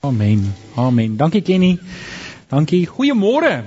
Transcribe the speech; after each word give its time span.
Amen. 0.00 0.54
Amen. 0.76 1.16
Dankie 1.16 1.42
Kenny. 1.42 1.78
Dankie. 2.48 2.86
Goeiemôre. 2.86 3.64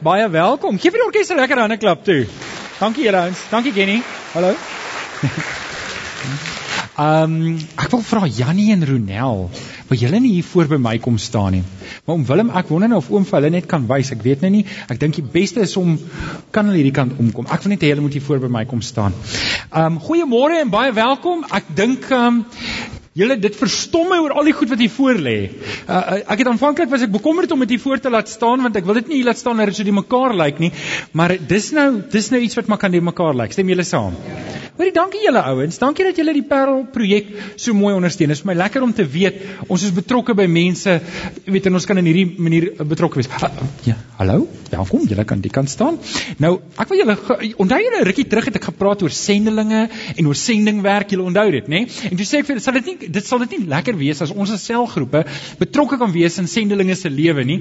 Baie 0.00 0.28
welkom. 0.32 0.78
Geef 0.80 0.94
vir 0.94 1.02
die 1.02 1.04
orkes 1.04 1.28
'n 1.28 1.36
lekker 1.36 1.60
hande 1.60 1.76
klap 1.76 2.04
toe. 2.04 2.24
Dankie 2.80 3.04
julle 3.04 3.20
ouens. 3.20 3.42
Dankie 3.50 3.72
Kenny. 3.72 4.00
Hallo. 4.32 4.54
Ehm 6.98 7.34
um, 7.34 7.58
ek 7.76 7.90
wil 7.92 8.00
vra 8.02 8.26
Jannie 8.26 8.72
en 8.72 8.86
Ronel, 8.88 9.50
wil 9.88 9.98
julle 10.00 10.18
nie 10.18 10.32
hier 10.32 10.44
voor 10.44 10.66
by 10.66 10.78
my 10.82 10.96
kom 10.98 11.18
staan 11.18 11.52
nie? 11.52 11.62
Maar 12.04 12.16
om 12.16 12.24
Willem, 12.26 12.50
ek 12.50 12.72
wonder 12.72 12.88
nou 12.88 12.98
of 12.98 13.10
oom 13.10 13.26
vir 13.28 13.36
hulle 13.38 13.50
net 13.50 13.68
kan 13.70 13.84
wys. 13.86 14.10
Ek 14.10 14.24
weet 14.24 14.40
nou 14.40 14.50
nie. 14.50 14.64
Ek 14.88 14.98
dink 14.98 15.14
die 15.14 15.28
beste 15.36 15.60
is 15.60 15.76
om 15.76 15.98
kan 16.50 16.66
hulle 16.66 16.80
hierdie 16.80 16.96
kant 16.96 17.20
omkom. 17.20 17.46
Ek 17.52 17.62
wil 17.62 17.76
net 17.76 17.84
hê 17.84 17.92
hulle 17.92 18.02
moet 18.02 18.16
hier 18.16 18.24
voor 18.24 18.40
by 18.40 18.48
my 18.48 18.64
kom 18.64 18.80
staan. 18.80 19.12
Ehm 19.68 19.92
um, 19.92 20.00
goeiemôre 20.08 20.64
en 20.64 20.72
baie 20.72 20.92
welkom. 20.96 21.44
Ek 21.52 21.68
dink 21.76 22.08
ehm 22.08 22.40
um, 22.40 22.46
Julle 23.18 23.34
dit 23.42 23.56
verstom 23.58 24.12
my 24.12 24.20
oor 24.22 24.36
al 24.38 24.46
die 24.46 24.54
goed 24.54 24.70
wat 24.70 24.78
hier 24.78 24.92
voor 24.94 25.18
lê. 25.18 25.38
Uh, 25.48 25.96
uh, 25.96 26.18
ek 26.34 26.44
het 26.44 26.50
aanvanklik 26.52 26.90
was 26.92 27.02
ek 27.02 27.10
bekommerd 27.10 27.50
om 27.50 27.64
dit 27.64 27.74
hier 27.74 27.82
voor 27.82 27.98
te 28.02 28.12
laat 28.14 28.30
staan 28.30 28.62
want 28.62 28.78
ek 28.78 28.86
wil 28.86 29.00
dit 29.00 29.10
nie 29.10 29.18
hier 29.18 29.26
laat 29.26 29.40
staan 29.40 29.58
dat 29.58 29.72
dit 29.72 29.80
so 29.80 29.86
die 29.86 29.94
mekaar 29.96 30.36
lyk 30.38 30.60
nie, 30.62 30.70
maar 31.18 31.34
dis 31.50 31.72
nou 31.74 31.88
dis 32.12 32.30
nou 32.30 32.38
iets 32.44 32.58
wat 32.60 32.70
maar 32.70 32.78
kan 32.78 32.94
die 32.94 33.02
mekaar 33.02 33.34
lyk. 33.34 33.56
Stem 33.56 33.72
julle 33.72 33.86
saam? 33.88 34.14
Hoorie, 34.78 34.92
dankie 34.94 35.24
julle 35.24 35.40
ouens. 35.50 35.80
Dankie 35.82 36.04
dat 36.06 36.18
julle 36.20 36.30
die 36.36 36.44
Parel 36.46 36.84
projek 36.94 37.32
so 37.58 37.74
mooi 37.74 37.96
ondersteun. 37.96 38.30
Dit 38.30 38.38
is 38.38 38.44
vir 38.44 38.52
my 38.52 38.56
lekker 38.60 38.86
om 38.86 38.92
te 38.94 39.02
weet 39.10 39.40
ons 39.66 39.82
is 39.82 39.94
betrokke 39.96 40.36
by 40.38 40.46
mense, 40.46 40.94
jy 41.42 41.54
weet 41.56 41.66
en 41.66 41.80
ons 41.80 41.88
kan 41.90 41.98
in 41.98 42.06
hierdie 42.06 42.28
manier 42.38 42.68
betrokke 42.86 43.18
wees. 43.18 43.30
Uh, 43.42 43.50
ja, 43.88 43.96
hallo. 44.20 44.44
Welkom. 44.70 45.08
Julle 45.10 45.24
kan 45.26 45.42
die 45.42 45.50
kant 45.50 45.72
staan. 45.72 45.98
Nou, 46.38 46.52
ek 46.78 46.92
wil 46.92 47.02
julle 47.02 47.16
onthou 47.64 47.80
julle 47.82 48.04
rukkie 48.06 48.28
terug 48.30 48.50
het 48.52 48.60
ek 48.60 48.68
gepraat 48.68 49.02
oor 49.02 49.14
sendelinge 49.14 49.86
en 49.88 50.30
oor 50.30 50.38
sendingwerk. 50.38 51.10
Julle 51.16 51.26
onthou 51.26 51.48
dit, 51.56 51.66
né? 51.66 51.82
Nee? 51.88 52.10
En 52.12 52.20
toe 52.20 52.28
sê 52.28 52.44
ek 52.44 52.50
vir 52.52 52.62
sal 52.62 52.78
dit 52.78 52.92
nie 52.92 53.07
dit 53.08 53.26
sal 53.26 53.42
dit 53.44 53.56
nie 53.56 53.68
lekker 53.72 53.96
wees 53.98 54.22
as 54.24 54.32
ons 54.34 54.52
as 54.54 54.64
selgroepe 54.68 55.24
betrokke 55.60 55.98
kan 56.00 56.12
wees 56.14 56.38
in 56.42 56.50
sendelinge 56.50 56.96
se 56.98 57.10
lewe 57.12 57.44
nie. 57.44 57.60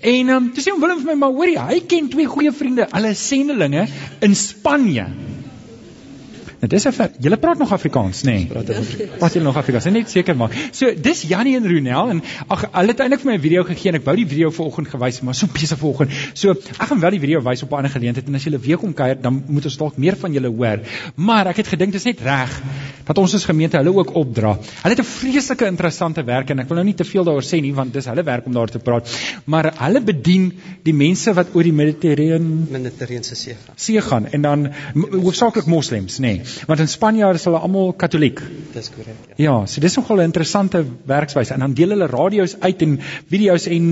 En 0.00 0.28
ehm 0.28 0.36
um, 0.36 0.50
toe 0.54 0.64
sê 0.64 0.74
hom 0.74 0.82
Willem 0.84 1.02
vir 1.02 1.12
my 1.12 1.20
maar 1.24 1.36
hoorie, 1.36 1.58
hy 1.60 1.80
ken 1.88 2.10
twee 2.12 2.30
goeie 2.30 2.52
vriende, 2.54 2.88
hulle 2.92 3.14
sendelinge 3.18 3.86
in 4.24 4.36
Spanje. 4.38 5.08
Nou 6.64 6.72
dis 6.72 6.86
'n 6.88 7.10
julle 7.20 7.36
praat 7.36 7.58
nog 7.58 7.72
Afrikaans, 7.72 8.22
nê? 8.24 8.32
Nee. 8.32 8.46
Praat 9.18 9.32
julle 9.32 9.44
nog 9.44 9.56
Afrikaans? 9.56 9.84
Net 9.84 10.10
seker 10.10 10.36
maak. 10.36 10.52
So, 10.72 10.94
dis 10.96 11.22
Jannie 11.28 11.56
en 11.56 11.66
Ronel 11.68 12.10
en 12.10 12.22
ag 12.48 12.62
hulle 12.72 12.88
het 12.88 13.00
eintlik 13.00 13.20
vir 13.20 13.30
my 13.30 13.36
'n 13.36 13.40
video 13.40 13.64
gegee 13.64 13.88
en 13.92 13.94
ek 13.98 14.04
wou 14.04 14.16
die 14.16 14.26
video 14.26 14.50
vanoggend 14.50 14.88
gewys, 14.88 15.20
maar 15.20 15.34
so 15.34 15.46
besig 15.58 15.78
vanoggend. 15.78 16.10
So, 16.32 16.50
ek 16.50 16.88
gaan 16.88 17.00
wel 17.00 17.10
die 17.10 17.20
video 17.20 17.42
wys 17.42 17.62
op 17.62 17.70
'n 17.72 17.76
ander 17.76 17.90
geleentheid 17.90 18.26
en 18.26 18.34
as 18.34 18.44
julle 18.44 18.58
weer 18.58 18.78
kom 18.78 18.94
kuier, 18.94 19.20
dan 19.20 19.44
moet 19.46 19.64
ons 19.64 19.76
dalk 19.76 19.96
meer 19.96 20.16
van 20.16 20.32
julle 20.32 20.48
hoor. 20.48 20.80
Maar 21.16 21.46
ek 21.46 21.56
het 21.56 21.68
gedink 21.68 21.92
dis 21.92 22.04
net 22.04 22.20
reg 22.20 22.62
dat 23.04 23.18
ons 23.18 23.34
as 23.34 23.44
gemeente 23.44 23.76
hulle 23.76 23.92
ook 23.92 24.14
opdra. 24.14 24.56
Hulle 24.82 24.94
het 24.94 25.00
'n 25.00 25.04
vreeslike 25.04 25.66
interessante 25.66 26.24
werk 26.24 26.50
en 26.50 26.58
ek 26.60 26.68
wil 26.68 26.76
nou 26.76 26.84
nie 26.86 26.94
te 26.94 27.04
veel 27.04 27.24
daaroor 27.24 27.44
sê 27.44 27.60
nie 27.60 27.74
want 27.74 27.92
dis 27.92 28.06
hulle 28.06 28.22
werk 28.22 28.46
om 28.46 28.52
daar 28.52 28.70
te 28.70 28.78
praat. 28.78 29.08
Maar 29.44 29.72
hulle 29.76 30.00
bedien 30.00 30.52
die 30.82 30.94
mense 30.94 31.34
wat 31.34 31.46
oor 31.54 31.62
die 31.62 31.72
Mediterrane 31.72 32.66
Mediterrane 32.70 33.22
see 33.22 33.54
gaan. 33.54 33.76
See 33.76 34.00
gaan 34.00 34.26
en 34.26 34.42
dan 34.42 34.72
hoofsaaklik 34.94 35.66
moslems, 35.66 36.18
nê. 36.18 36.20
Nee. 36.20 36.53
Want 36.66 36.80
in 36.80 36.88
Spanje 36.88 37.30
is 37.34 37.44
hulle 37.48 37.58
almal 37.58 37.92
katoliek. 37.98 38.40
Dis 38.74 38.90
korrek. 38.94 39.16
Ja. 39.36 39.36
ja, 39.44 39.54
so 39.66 39.80
dis 39.80 39.96
nogal 39.96 40.20
'n 40.22 40.30
interessante 40.30 40.84
werkswyse 41.06 41.54
en 41.54 41.60
dan 41.60 41.74
deel 41.74 41.94
hulle 41.94 42.06
radio's 42.06 42.56
uit 42.60 42.82
en 42.82 42.98
video's 43.28 43.66
en 43.66 43.86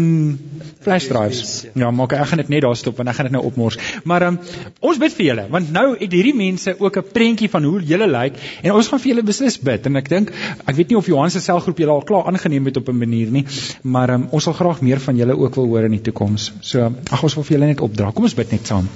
flash 0.81 1.07
drives. 1.09 1.67
Ja, 1.75 1.91
maak 1.91 2.13
ek 2.13 2.27
gaan 2.27 2.43
dit 2.43 2.49
net 2.49 2.63
daar 2.63 2.77
stop 2.77 2.97
want 2.97 3.09
ek 3.09 3.15
gaan 3.15 3.31
dit 3.31 3.37
nou 3.37 3.45
opmors. 3.45 3.79
Maar 4.05 4.27
um, 4.29 4.39
ons 4.81 4.99
bid 4.99 5.13
vir 5.13 5.27
julle 5.27 5.47
want 5.51 5.73
nou 5.73 5.87
het 5.99 6.13
hierdie 6.13 6.35
mense 6.35 6.75
ook 6.79 6.97
'n 6.97 7.13
prentjie 7.13 7.51
van 7.51 7.65
hoe 7.65 7.83
julle 7.83 8.09
lyk 8.09 8.39
en 8.63 8.73
ons 8.73 8.89
gaan 8.89 9.01
vir 9.01 9.13
julle 9.13 9.23
beslis 9.23 9.59
bid 9.59 9.87
en 9.87 9.97
ek 9.97 10.09
dink 10.09 10.33
ek 10.67 10.75
weet 10.77 10.89
nie 10.89 10.97
of 10.97 11.07
Johan 11.07 11.31
se 11.31 11.41
selgroep 11.41 11.79
julle 11.79 11.93
al 11.93 12.03
klaar 12.03 12.27
aangeneem 12.27 12.67
het 12.67 12.77
op 12.77 12.89
'n 12.89 12.99
manier 12.99 13.31
nie, 13.31 13.47
maar 13.83 14.11
um, 14.11 14.29
ons 14.31 14.45
sal 14.45 14.53
graag 14.53 14.81
meer 14.81 15.01
van 15.01 15.17
julle 15.17 15.39
ook 15.39 15.55
wil 15.55 15.67
hoor 15.67 15.85
in 15.85 15.91
die 15.91 16.03
toekoms. 16.11 16.53
So 16.61 16.93
ag 17.11 17.23
ons 17.23 17.35
wil 17.35 17.45
vir 17.45 17.59
julle 17.59 17.67
net 17.67 17.81
opdra. 17.81 18.11
Kom 18.13 18.25
ons 18.25 18.35
bid 18.35 18.51
net 18.53 18.67
saam. 18.67 18.89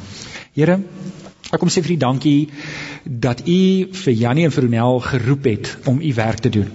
Here 0.54 0.80
Ek 1.52 1.60
kom 1.62 1.70
sê 1.70 1.82
vir 1.84 1.94
u 1.94 1.98
dankie 2.02 2.48
dat 3.04 3.44
u 3.46 3.60
vir 4.02 4.18
Janie 4.18 4.46
en 4.48 4.54
vir 4.54 4.66
Ronel 4.66 5.00
geroep 5.00 5.44
het 5.46 5.72
om 5.86 6.00
u 6.02 6.12
werk 6.14 6.42
te 6.42 6.50
doen. 6.50 6.70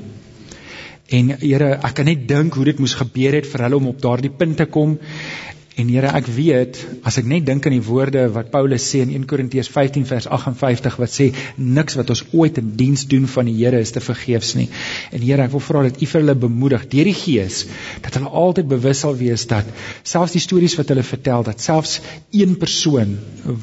En 1.11 1.33
Here, 1.41 1.73
ek 1.75 1.95
kan 1.97 2.07
net 2.07 2.27
dink 2.27 2.55
hoe 2.55 2.65
dit 2.69 2.79
moes 2.79 2.95
gebeur 2.95 3.35
het 3.35 3.47
vir 3.51 3.65
hulle 3.65 3.81
om 3.81 3.89
op 3.91 4.01
daardie 4.01 4.31
punt 4.31 4.57
te 4.57 4.65
kom 4.65 4.97
En 5.79 5.87
Here, 5.87 6.09
ek 6.11 6.27
weet 6.35 6.77
as 7.07 7.15
ek 7.21 7.27
net 7.31 7.45
dink 7.47 7.63
aan 7.67 7.73
die 7.77 7.83
woorde 7.85 8.25
wat 8.35 8.49
Paulus 8.51 8.83
sê 8.91 8.99
in 9.05 9.13
1 9.13 9.23
Korintiërs 9.29 9.69
15 9.71 10.03
vers 10.09 10.27
58 10.27 10.97
wat 10.99 11.13
sê 11.13 11.29
niks 11.55 11.95
wat 11.95 12.11
ons 12.11 12.23
ooit 12.35 12.59
in 12.59 12.73
diens 12.79 13.05
doen 13.07 13.23
van 13.31 13.47
die 13.47 13.55
Here 13.55 13.79
is 13.79 13.93
te 13.95 14.03
vergeefs 14.03 14.51
nie. 14.59 14.67
En 15.15 15.23
Here, 15.23 15.45
ek 15.45 15.53
wil 15.55 15.63
vra 15.63 15.85
dat 15.87 16.01
U 16.01 16.09
vir 16.11 16.19
hulle 16.19 16.35
bemoedig 16.43 16.87
deur 16.91 17.07
die 17.07 17.15
Gees 17.15 17.61
dat 18.03 18.19
hulle 18.19 18.33
altyd 18.43 18.67
bewus 18.73 19.05
sal 19.05 19.15
wees 19.15 19.47
dat 19.47 19.69
selfs 20.03 20.35
die 20.35 20.43
stories 20.43 20.75
wat 20.79 20.91
hulle 20.91 21.07
vertel 21.07 21.47
dat 21.47 21.63
selfs 21.63 21.99
een 22.35 22.57
persoon 22.59 23.15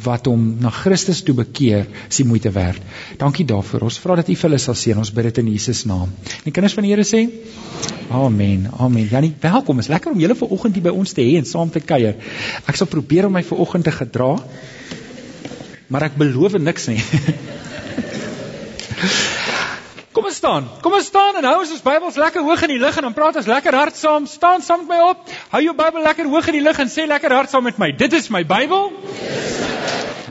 wat 0.08 0.32
hom 0.32 0.48
na 0.62 0.72
Christus 0.72 1.20
toe 1.26 1.36
bekeer, 1.36 1.84
is 2.08 2.22
die 2.22 2.26
moeite 2.28 2.54
werd. 2.56 2.80
Dankie 3.20 3.44
daarvoor. 3.48 3.84
Ons 3.90 4.00
vra 4.00 4.16
dat 4.22 4.32
U 4.32 4.34
vir 4.34 4.48
hulle 4.48 4.62
sal 4.62 4.78
seën. 4.78 4.96
Ons 4.98 5.12
bid 5.12 5.28
dit 5.28 5.44
in 5.44 5.52
Jesus 5.52 5.84
naam. 5.88 6.08
En 6.44 6.56
kinders 6.56 6.76
van 6.78 6.88
die 6.88 6.94
Here 6.96 7.04
sê 7.04 7.26
Amen. 8.08 8.70
Amen. 8.78 9.04
Janie, 9.10 9.34
welkom. 9.40 9.78
Is 9.78 9.90
lekker 9.92 10.12
om 10.12 10.20
julle 10.20 10.34
vanoggend 10.34 10.78
hier 10.78 10.84
by 10.86 10.94
ons 10.96 11.12
te 11.12 11.20
hê 11.20 11.34
en 11.36 11.44
saam 11.44 11.68
te 11.68 11.82
kuier. 11.98 12.14
Ek 12.68 12.78
sal 12.78 12.88
probeer 12.90 13.26
om 13.28 13.34
my 13.34 13.42
vanoggend 13.46 13.88
te 13.88 13.94
gedra. 13.94 14.36
Maar 15.88 16.10
ek 16.10 16.18
beloof 16.20 16.58
niks 16.60 16.88
nie. 16.90 17.00
Kom 20.14 20.26
ons 20.26 20.38
staan. 20.40 20.66
Kom 20.82 20.96
ons 20.96 21.06
staan 21.06 21.36
en 21.38 21.46
hou 21.46 21.58
ons 21.62 21.72
ons 21.76 21.84
Bybels 21.84 22.16
lekker 22.18 22.42
hoog 22.42 22.62
in 22.66 22.72
die 22.74 22.80
lug 22.82 22.96
en 22.98 23.06
dan 23.06 23.14
praat 23.14 23.36
ons 23.38 23.48
lekker 23.48 23.76
hard 23.78 23.96
saam. 23.96 24.26
Staan 24.26 24.64
saam 24.66 24.82
met 24.82 24.96
my 24.96 25.00
op. 25.12 25.18
Hou 25.52 25.60
jou 25.62 25.74
Bybel 25.78 26.02
lekker 26.08 26.30
hoog 26.32 26.48
in 26.50 26.58
die 26.58 26.64
lug 26.64 26.80
en 26.82 26.90
sê 26.90 27.06
lekker 27.06 27.34
hard 27.36 27.52
saam 27.52 27.64
met 27.68 27.78
my. 27.78 27.92
Dit 27.94 28.16
is 28.18 28.26
my 28.34 28.42
Bybel. 28.48 28.90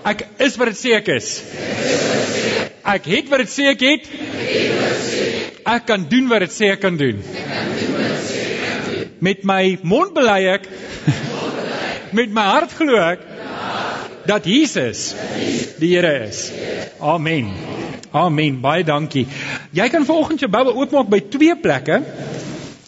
Ek 0.08 0.28
is 0.44 0.58
wat 0.60 0.74
dit 0.74 0.80
sê 0.82 0.94
ek 0.98 1.08
is. 1.16 1.32
Ek 2.88 3.08
het 3.12 3.32
wat 3.32 3.44
dit 3.44 3.52
sê 3.52 3.72
ek 3.72 3.82
het. 3.88 4.04
Ek 5.68 5.88
kan 5.88 6.06
doen 6.12 6.30
wat 6.32 6.46
dit 6.46 6.54
sê 6.56 6.72
ek 6.76 6.84
kan 6.84 7.00
doen. 7.00 7.24
Met 9.24 9.48
my 9.48 9.78
mond 9.88 10.14
bely 10.16 10.42
ek 10.52 10.68
met 12.12 12.32
my 12.32 12.46
hart 12.54 12.74
glo 12.78 12.96
ek 12.96 13.24
dat 14.28 14.46
Jesus 14.46 15.14
die 15.80 15.94
Here 15.96 16.28
is. 16.28 16.52
Amen. 17.00 17.52
Amen. 18.12 18.60
Baie 18.62 18.84
dankie. 18.84 19.28
Jy 19.76 19.88
kan 19.94 20.06
vanoggend 20.06 20.44
jou 20.44 20.50
Bybel 20.52 20.76
oopmaak 20.76 21.10
by 21.12 21.22
twee 21.32 21.56
plekke. 21.56 22.02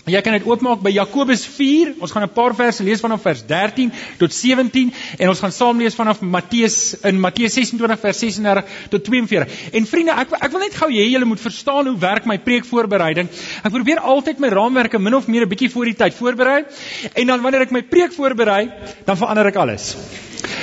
Jy 0.10 0.22
kan 0.26 0.34
dit 0.34 0.46
oopmaak 0.48 0.82
by 0.84 0.92
Jakobus 0.94 1.44
4. 1.46 1.94
Ons 2.02 2.12
gaan 2.12 2.24
'n 2.24 2.34
paar 2.34 2.56
verse 2.56 2.84
lees 2.84 3.02
vanaf 3.02 3.22
vers 3.22 3.44
13 3.46 3.92
tot 4.18 4.34
17 4.34 4.94
en 5.20 5.30
ons 5.30 5.40
gaan 5.40 5.52
saam 5.52 5.78
lees 5.78 5.96
vanaf 5.96 6.22
Matteus 6.22 6.96
in 7.04 7.20
Matteus 7.20 7.54
26 7.54 8.00
vers 8.00 8.20
36 8.20 8.64
tot 8.90 9.04
42. 9.04 9.48
En 9.74 9.86
vriende, 9.86 10.12
ek 10.12 10.34
ek 10.40 10.52
wil 10.52 10.60
net 10.60 10.76
gou 10.76 10.90
hê 10.90 11.06
julle 11.12 11.26
moet 11.26 11.40
verstaan 11.40 11.88
hoe 11.88 11.98
werk 11.98 12.26
my 12.26 12.38
preekvoorbereiding. 12.38 13.30
Ek 13.64 13.72
probeer 13.72 14.00
altyd 14.00 14.40
my 14.40 14.50
raamwerke 14.50 15.00
min 15.00 15.16
of 15.16 15.28
meer 15.28 15.44
'n 15.44 15.50
bietjie 15.50 15.72
voor 15.72 15.86
die 15.86 15.96
tyd 15.96 16.14
voorberei 16.14 16.66
en 17.14 17.28
dan 17.28 17.42
wanneer 17.42 17.62
ek 17.62 17.72
my 17.72 17.82
preek 17.82 18.14
voorberei, 18.14 18.72
dan 19.06 19.18
verander 19.18 19.46
ek 19.46 19.56
alles. 19.56 19.96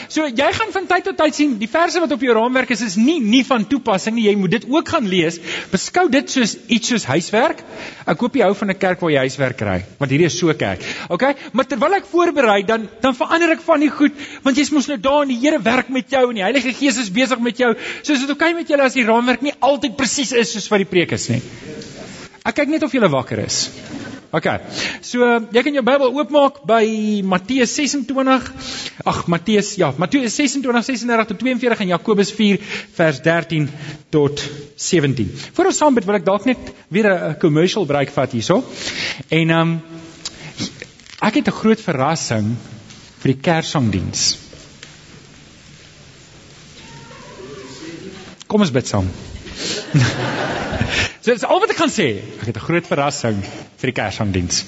So 0.08 0.26
jy 0.26 0.48
gaan 0.54 0.72
van 0.72 0.86
tyd 0.88 1.04
tot 1.08 1.16
tyd 1.18 1.36
sien 1.36 1.56
die 1.60 1.68
verse 1.70 2.00
wat 2.00 2.12
op 2.14 2.22
jou 2.22 2.34
raamwerk 2.36 2.70
is 2.74 2.82
is 2.86 2.96
nie 2.96 3.18
nie 3.20 3.42
van 3.46 3.66
toepassing 3.68 4.16
nie. 4.16 4.26
Jy 4.28 4.36
moet 4.40 4.54
dit 4.56 4.66
ook 4.70 4.88
gaan 4.94 5.08
lees. 5.10 5.38
Beskou 5.72 6.06
dit 6.12 6.30
soos 6.30 6.56
iets 6.72 6.92
soos 6.92 7.06
huiswerk. 7.10 7.62
Ek 8.06 8.22
hoop 8.22 8.38
jy 8.38 8.46
hou 8.46 8.54
van 8.54 8.70
'n 8.70 8.78
kerk 8.78 9.02
waar 9.02 9.12
jy 9.12 9.24
huiswerk 9.26 9.58
kry, 9.58 9.78
want 9.98 10.10
hierdie 10.10 10.26
is 10.26 10.38
so 10.38 10.52
kerk. 10.54 10.82
OK? 11.08 11.24
Maar 11.52 11.66
terwyl 11.66 11.98
ek 11.98 12.06
voorberei, 12.06 12.62
dan 12.66 12.88
dan 13.00 13.14
verander 13.14 13.50
ek 13.50 13.60
van 13.60 13.80
die 13.80 13.90
goed, 13.90 14.12
want 14.42 14.56
jy's 14.56 14.70
mos 14.70 14.88
nou 14.88 14.98
daar 14.98 15.22
en 15.22 15.28
die 15.28 15.40
Here 15.46 15.60
werk 15.62 15.88
met 15.88 16.10
jou 16.10 16.28
en 16.28 16.34
die 16.34 16.42
Heilige 16.42 16.72
Gees 16.72 16.96
is 16.98 17.10
besig 17.10 17.38
met 17.38 17.58
jou. 17.58 17.74
So 18.02 18.12
is 18.12 18.20
dit 18.20 18.30
OK 18.30 18.54
met 18.54 18.68
julle 18.68 18.82
as 18.82 18.94
die 18.94 19.04
raamwerk 19.04 19.42
nie 19.42 19.54
altyd 19.60 19.96
presies 19.96 20.32
is 20.32 20.52
soos 20.52 20.68
wat 20.68 20.78
die 20.78 20.90
preek 20.90 21.12
is 21.12 21.28
nie. 21.28 21.42
Ek 22.44 22.54
kyk 22.54 22.68
net 22.68 22.82
of 22.82 22.92
jy 22.94 23.00
wakker 23.00 23.38
is. 23.38 23.70
OK. 24.36 24.46
So 25.00 25.24
jy 25.54 25.62
kan 25.64 25.76
jou 25.78 25.82
Bybel 25.86 26.12
oopmaak 26.12 26.60
by 26.68 26.84
Matteus 27.24 27.72
26. 27.78 28.50
Ag 29.08 29.20
Matteus, 29.32 29.72
ja, 29.80 29.92
Matteus 29.96 30.36
26 30.36 30.84
36 30.90 31.30
tot 31.30 31.40
42 31.40 31.84
en 31.84 31.92
Jakobus 31.94 32.32
4 32.36 32.60
vers 32.98 33.20
13 33.24 33.68
tot 34.12 34.42
17. 34.76 35.30
Voor 35.56 35.70
ons 35.70 35.80
saam 35.80 35.96
bid 35.96 36.08
wil 36.08 36.18
ek 36.18 36.26
dalk 36.26 36.48
net 36.48 36.72
weer 36.92 37.08
'n 37.12 37.38
commercial 37.40 37.86
break 37.86 38.12
vat 38.12 38.32
hierso. 38.32 38.64
En 39.28 39.50
ehm 39.50 39.60
um, 39.60 39.80
ek 41.20 41.40
het 41.40 41.48
'n 41.48 41.60
groot 41.62 41.80
verrassing 41.80 42.56
vir 43.22 43.32
die 43.32 43.40
Kersangdiens. 43.40 44.38
Kom 48.46 48.60
ons 48.60 48.70
bid 48.70 48.86
saam. 48.86 49.08
So 51.26 51.34
dis 51.34 51.42
al 51.42 51.58
wat 51.58 51.72
ek 51.74 51.80
kan 51.80 51.90
sê. 51.90 52.04
Ek 52.38 52.46
het 52.46 52.58
'n 52.60 52.62
groot 52.62 52.86
verrassing 52.86 53.40
vir 53.42 53.90
die 53.90 53.96
Kersangdiens. 53.98 54.62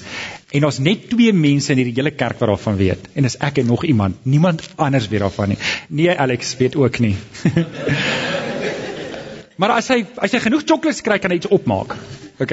En 0.51 0.65
ons 0.67 0.79
net 0.79 1.07
twee 1.07 1.31
mense 1.31 1.71
in 1.71 1.79
hierdie 1.79 1.95
hele 1.95 2.11
kerk 2.11 2.39
wat 2.39 2.49
daarvan 2.49 2.75
weet. 2.75 3.07
En 3.15 3.23
dis 3.23 3.37
ek 3.39 3.59
en 3.59 3.65
nog 3.65 3.85
iemand. 3.85 4.25
Niemand 4.25 4.61
anders 4.75 5.07
weet 5.07 5.21
daarvan 5.21 5.49
nie. 5.49 5.57
Nee, 5.87 6.11
Alex 6.11 6.57
weet 6.57 6.75
ook 6.75 6.99
nie. 6.99 7.15
maar 9.59 9.71
as 9.77 9.87
hy 9.87 10.05
as 10.17 10.31
hy 10.31 10.39
genoeg 10.39 10.63
chocolates 10.65 11.01
kry, 11.01 11.19
kan 11.19 11.31
hy 11.31 11.37
iets 11.37 11.47
opmaak. 11.47 11.95
OK. 12.39 12.51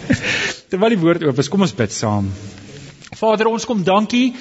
Terwyl 0.70 0.88
die 0.88 0.98
woord 0.98 1.22
oop 1.22 1.38
is, 1.38 1.48
kom 1.48 1.60
ons 1.60 1.74
bid 1.74 1.92
saam. 1.92 2.32
Vader, 3.14 3.46
ons 3.46 3.64
kom 3.64 3.84
dankie 3.84 4.34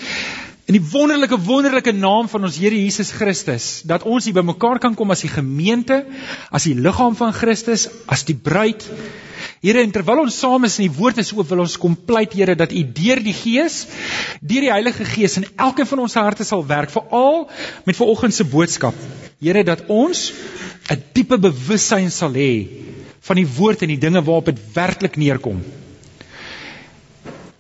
in 0.70 0.76
die 0.78 0.86
wonderlike 0.86 1.40
wonderlike 1.48 1.92
naam 1.98 2.28
van 2.30 2.46
ons 2.46 2.60
Here 2.62 2.78
Jesus 2.78 3.10
Christus 3.18 3.82
dat 3.90 4.04
ons 4.06 4.28
hier 4.28 4.36
bymekaar 4.38 4.78
kan 4.84 4.94
kom 4.94 5.10
as 5.10 5.24
die 5.26 5.32
gemeente, 5.32 6.04
as 6.54 6.68
die 6.70 6.76
liggaam 6.78 7.16
van 7.18 7.34
Christus, 7.34 7.88
as 8.06 8.22
die 8.28 8.36
bruid. 8.38 8.86
Here, 9.66 9.82
en 9.82 9.96
terwyl 9.96 10.22
ons 10.28 10.38
saam 10.38 10.68
is 10.70 10.78
en 10.78 10.86
die 10.86 10.94
woord 11.00 11.18
is 11.24 11.34
oop, 11.34 11.50
wil 11.50 11.64
ons 11.66 11.80
kom 11.82 11.98
pleit 11.98 12.38
Here 12.38 12.54
dat 12.60 12.76
U 12.76 12.84
deur 12.86 13.24
die 13.26 13.34
Gees, 13.34 13.80
deur 14.46 14.68
die 14.68 14.72
Heilige 14.72 15.10
Gees 15.10 15.40
in 15.42 15.50
elkeen 15.58 15.90
van 15.90 16.06
ons 16.06 16.20
harte 16.22 16.46
sal 16.46 16.62
werk, 16.70 16.94
veral 16.94 17.48
met 17.90 17.98
vanoggend 17.98 18.38
se 18.38 18.46
boodskap. 18.46 19.04
Here, 19.42 19.66
dat 19.66 19.88
ons 19.90 20.30
'n 20.94 21.02
diepe 21.18 21.42
bewussyn 21.42 22.14
sal 22.14 22.38
hê 22.38 22.54
van 23.26 23.42
die 23.42 23.50
woord 23.58 23.82
en 23.82 23.96
die 23.98 24.04
dinge 24.06 24.22
waarop 24.22 24.54
dit 24.54 24.62
werklik 24.78 25.18
neerkom 25.18 25.66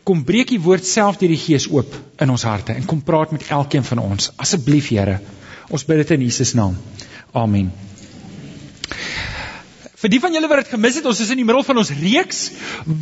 kom 0.10 0.24
breek 0.26 0.50
die 0.50 0.62
woord 0.62 0.88
self 0.90 1.20
deur 1.22 1.30
die 1.30 1.38
gees 1.38 1.68
oop 1.70 1.94
in 2.18 2.34
ons 2.34 2.48
harte 2.50 2.74
en 2.74 2.88
kom 2.90 3.04
praat 3.06 3.36
met 3.36 3.46
elkeen 3.54 3.86
van 3.92 4.02
ons. 4.02 4.32
Asseblief 4.42 4.90
Here 4.96 5.20
ons 5.70 5.86
bid 5.86 6.02
dit 6.02 6.18
in 6.18 6.26
Jesus 6.26 6.56
naam. 6.58 6.74
Amen 7.38 7.70
Vir 10.00 10.14
die 10.14 10.20
van 10.24 10.32
julle 10.32 10.48
wat 10.48 10.62
dit 10.62 10.70
gemis 10.72 10.96
het, 10.96 11.08
ons 11.10 11.18
is 11.20 11.32
in 11.34 11.42
die 11.42 11.44
middel 11.44 11.64
van 11.68 11.80
ons 11.82 11.90
reeks 11.92 12.38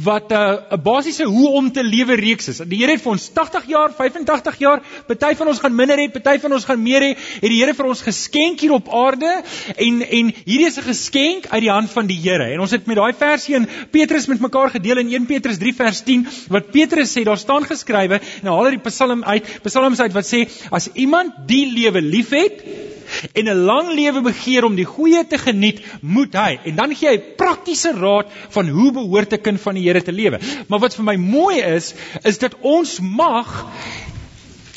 wat 0.05 0.31
'n 0.31 0.37
uh, 0.37 0.77
'n 0.77 0.81
basiese 0.81 1.27
hoe 1.29 1.49
om 1.59 1.67
te 1.71 1.83
lewe 1.85 2.15
reeks 2.17 2.47
is. 2.49 2.61
Die 2.65 2.79
Here 2.79 2.95
het 2.95 3.03
vir 3.03 3.11
ons 3.11 3.27
80 3.35 3.67
jaar, 3.69 3.93
85 3.93 4.57
jaar, 4.57 4.81
party 5.05 5.35
van 5.37 5.47
ons 5.47 5.59
gaan 5.59 5.75
minder 5.75 5.97
hê, 5.97 6.07
party 6.09 6.39
van 6.41 6.53
ons 6.57 6.65
gaan 6.65 6.81
meer 6.81 7.01
hê, 7.05 7.11
het 7.13 7.49
die 7.53 7.61
Here 7.61 7.75
vir 7.77 7.85
ons 7.85 8.01
geskenk 8.01 8.65
hier 8.65 8.73
op 8.73 8.89
aarde 8.89 9.43
en 9.77 10.01
en 10.01 10.33
hierdie 10.45 10.65
is 10.65 10.79
'n 10.79 10.89
geskenk 10.89 11.45
uit 11.53 11.61
die 11.61 11.71
hand 11.71 11.91
van 11.91 12.07
die 12.07 12.17
Here. 12.17 12.49
En 12.53 12.65
ons 12.65 12.71
het 12.71 12.87
met 12.87 12.97
daai 12.97 13.13
versie 13.13 13.55
in 13.55 13.69
Petrus 13.91 14.25
met 14.25 14.39
mekaar 14.39 14.69
gedeel 14.69 14.97
in 14.97 15.13
1 15.13 15.25
Petrus 15.25 15.57
3 15.57 15.75
vers 15.75 16.01
10 16.01 16.27
wat 16.49 16.71
Petrus 16.71 17.13
sê, 17.13 17.23
daar 17.23 17.37
staan 17.37 17.63
geskrywe 17.63 18.19
en 18.41 18.47
haal 18.47 18.65
uit 18.65 18.81
die 18.81 18.89
Psalm 18.89 19.23
uit, 19.23 19.45
Psalms 19.63 19.99
uit 19.99 20.13
wat 20.13 20.25
sê 20.25 20.49
as 20.71 20.89
iemand 20.95 21.45
die 21.45 21.65
lewe 21.69 22.01
liefhet, 22.01 22.96
en 23.33 23.49
'n 23.49 23.63
lang 23.69 23.93
lewe 23.93 24.21
begeer 24.21 24.65
om 24.65 24.75
die 24.75 24.85
goeie 24.85 25.27
te 25.27 25.37
geniet, 25.37 25.81
moet 26.01 26.33
hy. 26.33 26.59
En 26.65 26.75
dan 26.75 26.95
gee 26.95 27.09
hy 27.09 27.19
praktiese 27.37 27.93
raad 27.93 28.31
van 28.49 28.69
hoe 28.69 28.91
behoort 28.91 29.33
'n 29.33 29.41
kind 29.41 29.61
van 29.61 29.75
die 29.75 29.83
Here 29.83 30.01
te 30.01 30.11
lewe. 30.11 30.39
Maar 30.67 30.79
wat 30.79 30.95
vir 30.95 31.03
my 31.03 31.15
mooi 31.15 31.61
is, 31.61 31.93
is 32.23 32.37
dat 32.37 32.55
ons 32.61 32.99
mag 32.99 33.65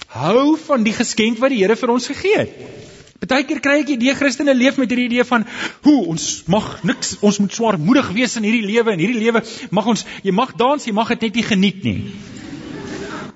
hou 0.06 0.56
van 0.66 0.82
die 0.82 0.92
geskenk 0.92 1.38
wat 1.38 1.50
die 1.50 1.62
Here 1.62 1.76
vir 1.76 1.90
ons 1.90 2.06
gegee 2.06 2.38
het. 2.38 2.52
Partykeer 3.20 3.60
kry 3.60 3.74
ek 3.82 3.90
idee 3.92 4.14
Christene 4.16 4.54
leef 4.56 4.78
met 4.80 4.88
hierdie 4.88 5.10
idee 5.10 5.24
van 5.28 5.44
hoe 5.84 6.06
ons 6.08 6.42
mag 6.48 6.82
niks 6.88 7.18
ons 7.20 7.38
moet 7.42 7.52
swaarmoedig 7.52 8.08
wees 8.16 8.36
in 8.40 8.46
hierdie 8.48 8.64
lewe 8.64 8.94
en 8.94 9.02
hierdie 9.02 9.20
lewe 9.20 9.42
mag 9.76 9.90
ons 9.92 10.06
jy 10.24 10.32
mag 10.32 10.54
dans 10.56 10.86
jy 10.86 10.94
mag 10.96 11.12
dit 11.12 11.26
net 11.28 11.36
nie 11.36 11.44
geniet 11.44 11.84
nie. 11.84 11.98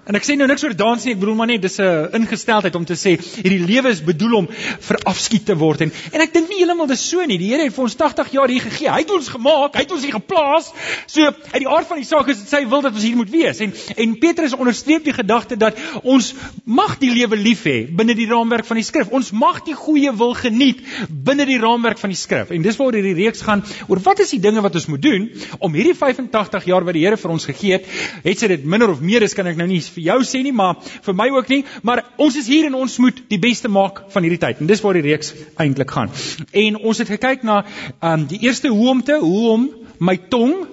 En 0.05 0.19
ek 0.19 0.27
sê 0.27 0.35
nou 0.37 0.45
niks 0.49 0.65
oor 0.67 0.75
dans 0.77 1.05
nie, 1.07 1.15
ek 1.15 1.21
bedoel 1.23 1.37
maar 1.39 1.49
net 1.49 1.63
dis 1.65 1.79
'n 1.81 2.13
ingesteldheid 2.19 2.75
om 2.77 2.85
te 2.85 2.93
sê 2.93 3.17
hierdie 3.17 3.65
lewe 3.65 3.89
is 3.89 4.03
bedoel 4.05 4.35
om 4.37 4.49
verafskiet 4.51 5.47
te 5.47 5.57
word 5.57 5.81
en 5.81 5.93
en 6.13 6.21
ek 6.21 6.35
dink 6.35 6.49
nie 6.51 6.59
heeltemal 6.61 6.87
dis 6.87 7.01
so 7.09 7.25
nie. 7.25 7.39
Die 7.39 7.49
Here 7.55 7.65
het 7.65 7.73
vir 7.73 7.85
ons 7.85 7.97
80 7.97 8.33
jaar 8.33 8.49
hier 8.49 8.61
gegee. 8.61 8.91
Hy 8.91 9.01
het 9.01 9.11
ons 9.11 9.29
gemaak, 9.29 9.75
hy 9.75 9.81
het 9.81 9.93
ons 9.93 10.03
hier 10.03 10.13
geplaas. 10.13 10.73
So 11.07 11.25
uit 11.25 11.61
die 11.63 11.69
aard 11.69 11.89
van 11.89 11.97
die 11.97 12.05
saak 12.05 12.29
is 12.29 12.39
dit 12.43 12.49
sy 12.49 12.67
wil 12.69 12.83
dat 12.83 12.93
ons 12.93 13.03
hier 13.03 13.17
moet 13.17 13.31
wees. 13.31 13.61
En 13.61 13.73
en 13.97 14.19
Petrus 14.19 14.53
onderstreep 14.53 15.05
die 15.05 15.13
gedagte 15.13 15.57
dat 15.57 15.79
ons 16.03 16.35
mag 16.65 16.99
die 16.99 17.11
lewe 17.11 17.37
lief 17.37 17.65
hê 17.65 17.87
binne 17.89 18.15
die 18.15 18.29
raamwerk 18.29 18.67
van 18.67 18.77
die 18.77 18.85
skrif. 18.85 19.09
Ons 19.09 19.33
mag 19.33 19.63
die 19.65 19.75
goeie 19.75 20.13
wil 20.13 20.35
geniet 20.35 20.85
binne 21.09 21.47
die 21.47 21.59
raamwerk 21.59 21.99
van 21.99 22.11
die 22.11 22.19
skrif. 22.19 22.51
En 22.51 22.63
dis 22.63 22.77
waaroor 22.77 23.01
hierdie 23.01 23.25
reeks 23.25 23.41
gaan 23.41 23.65
oor 23.89 24.05
wat 24.05 24.21
is 24.21 24.37
die 24.37 24.41
dinge 24.41 24.61
wat 24.61 24.75
ons 24.75 24.87
moet 24.87 25.03
doen 25.03 25.31
om 25.59 25.73
hierdie 25.73 25.97
85 25.97 26.69
jaar 26.69 26.85
wat 26.85 26.93
die 26.95 27.05
Here 27.05 27.17
vir 27.17 27.31
ons 27.31 27.45
gegee 27.45 27.73
het, 27.79 27.89
het 28.25 28.39
sy 28.39 28.49
dit 28.49 28.65
minder 28.65 28.91
of 28.91 29.01
meer 29.01 29.23
is 29.23 29.35
kan 29.35 29.47
ek 29.47 29.57
nou 29.57 29.67
nie 29.69 29.81
vir 29.95 30.05
jou 30.09 30.19
sê 30.29 30.43
nie, 30.45 30.53
maar 30.53 30.77
vir 31.07 31.17
my 31.19 31.29
ook 31.35 31.49
nie, 31.53 31.63
maar 31.83 32.05
ons 32.17 32.37
is 32.41 32.49
hier 32.51 32.69
en 32.69 32.79
ons 32.79 32.99
moet 33.03 33.23
die 33.31 33.41
beste 33.43 33.69
maak 33.69 34.05
van 34.15 34.27
hierdie 34.27 34.43
tyd. 34.43 34.61
En 34.61 34.71
dis 34.71 34.83
waar 34.85 34.99
die 34.99 35.05
reeks 35.07 35.35
eintlik 35.61 35.91
gaan. 35.91 36.13
En 36.53 36.81
ons 36.81 37.03
het 37.03 37.11
gekyk 37.17 37.47
na 37.47 37.63
ehm 37.65 38.13
um, 38.13 38.27
die 38.31 38.43
eerste 38.47 38.69
hoe 38.69 38.89
om 38.91 39.03
te 39.03 39.19
hoe 39.21 39.49
om 39.53 39.69
my 39.99 40.17
tong 40.29 40.67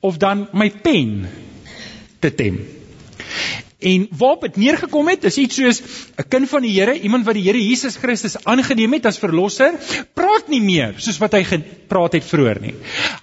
of 0.00 0.16
dan 0.16 0.48
my 0.52 0.70
pen 0.70 1.28
te 2.20 2.34
tem. 2.34 2.60
En 3.80 4.06
waarop 4.18 4.42
dit 4.44 4.56
neergekom 4.56 5.08
het, 5.08 5.24
is 5.24 5.38
iets 5.40 5.56
soos 5.56 5.80
'n 6.16 6.28
kind 6.28 6.48
van 6.48 6.62
die 6.62 6.72
Here, 6.76 6.98
iemand 7.00 7.24
wat 7.24 7.34
die 7.34 7.42
Here 7.42 7.58
Jesus 7.58 7.96
Christus 7.96 8.36
aangeneem 8.44 8.92
het 8.92 9.06
as 9.06 9.18
verlosser, 9.18 9.72
praat 10.14 10.48
nie 10.48 10.60
meer 10.60 10.94
soos 10.98 11.18
wat 11.18 11.32
hy 11.32 11.44
gepraat 11.44 12.12
het 12.12 12.24
vroeër 12.24 12.60
nie. 12.60 12.74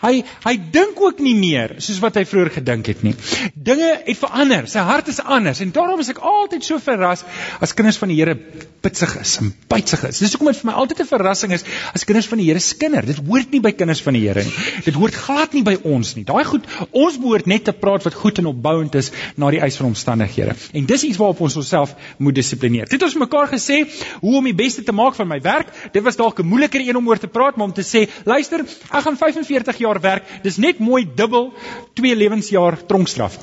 Hy 0.01 0.23
hy 0.45 0.55
dink 0.71 1.01
ook 1.01 1.19
nie 1.19 1.35
meer 1.35 1.75
soos 1.77 1.99
wat 1.99 2.15
hy 2.15 2.25
vroeër 2.25 2.49
gedink 2.49 2.87
het 2.87 3.03
nie. 3.03 3.15
Dinge 3.53 4.01
het 4.05 4.17
verander, 4.17 4.67
sy 4.67 4.79
hart 4.79 5.07
is 5.07 5.19
anders 5.19 5.61
en 5.61 5.71
daarom 5.71 5.99
is 5.99 6.09
ek 6.09 6.17
altyd 6.17 6.63
so 6.63 6.79
verras 6.79 7.23
as 7.61 7.73
kinders 7.73 7.97
van 7.97 8.09
die 8.09 8.17
Here 8.17 8.35
pitsig 8.81 9.13
is 9.21 9.37
en 9.41 9.53
bytsig 9.69 10.03
is. 10.09 10.19
Dis 10.19 10.33
hoekom 10.33 10.51
dit 10.51 10.61
vir 10.61 10.71
my 10.71 10.75
altyd 10.81 11.01
'n 11.01 11.09
verrassing 11.09 11.53
is 11.53 11.63
as 11.93 12.03
kinders 12.03 12.27
van 12.27 12.39
die 12.39 12.47
Here 12.47 12.59
skinder. 12.59 13.05
Dit 13.05 13.21
hoort 13.27 13.51
nie 13.51 13.59
by 13.59 13.71
kinders 13.71 14.01
van 14.01 14.13
die 14.13 14.25
Here 14.27 14.43
nie. 14.43 14.53
Dit 14.85 14.95
hoort 14.95 15.13
glad 15.13 15.53
nie 15.53 15.63
by 15.63 15.77
ons 15.83 16.15
nie. 16.15 16.23
Daai 16.23 16.43
goed, 16.43 16.65
ons 16.91 17.17
behoort 17.17 17.45
net 17.45 17.65
te 17.65 17.73
praat 17.73 18.03
wat 18.03 18.13
goed 18.13 18.39
en 18.39 18.45
opbouend 18.45 18.95
is 18.95 19.11
na 19.35 19.51
die 19.51 19.59
eis 19.59 19.75
van 19.75 19.87
omstandighede. 19.87 20.46
Here. 20.47 20.55
En 20.79 20.85
dis 20.85 21.03
iets 21.03 21.17
waarop 21.19 21.41
ons 21.43 21.55
onsself 21.59 21.93
moet 22.17 22.35
dissiplineer. 22.35 22.87
Dit 22.87 22.99
het 22.99 23.07
ons 23.07 23.19
mekaar 23.19 23.49
gesê 23.51 23.81
hoe 24.21 24.37
om 24.39 24.47
die 24.47 24.55
beste 24.55 24.83
te 24.83 24.95
maak 24.95 25.17
van 25.17 25.27
my 25.27 25.39
werk. 25.43 25.73
Dit 25.91 26.03
was 26.03 26.19
dalk 26.19 26.39
'n 26.39 26.47
moeiliker 26.47 26.81
een 26.81 26.95
om 26.95 27.07
oor 27.07 27.19
te 27.19 27.27
praat, 27.27 27.57
maar 27.57 27.67
om 27.67 27.73
te 27.73 27.85
sê, 27.85 28.07
luister, 28.25 28.65
ek 28.91 29.03
gaan 29.03 29.17
45 29.17 29.77
jaar 29.77 30.01
werk. 30.01 30.23
Dis 30.43 30.57
net 30.57 30.79
mooi 30.79 31.07
dubbel 31.15 31.53
2 31.93 32.15
lewensjaar 32.15 32.85
tronkstraf. 32.85 33.37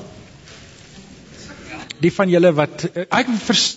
Die 1.99 2.11
van 2.11 2.29
julle 2.29 2.53
wat 2.53 2.89
ek 2.95 3.27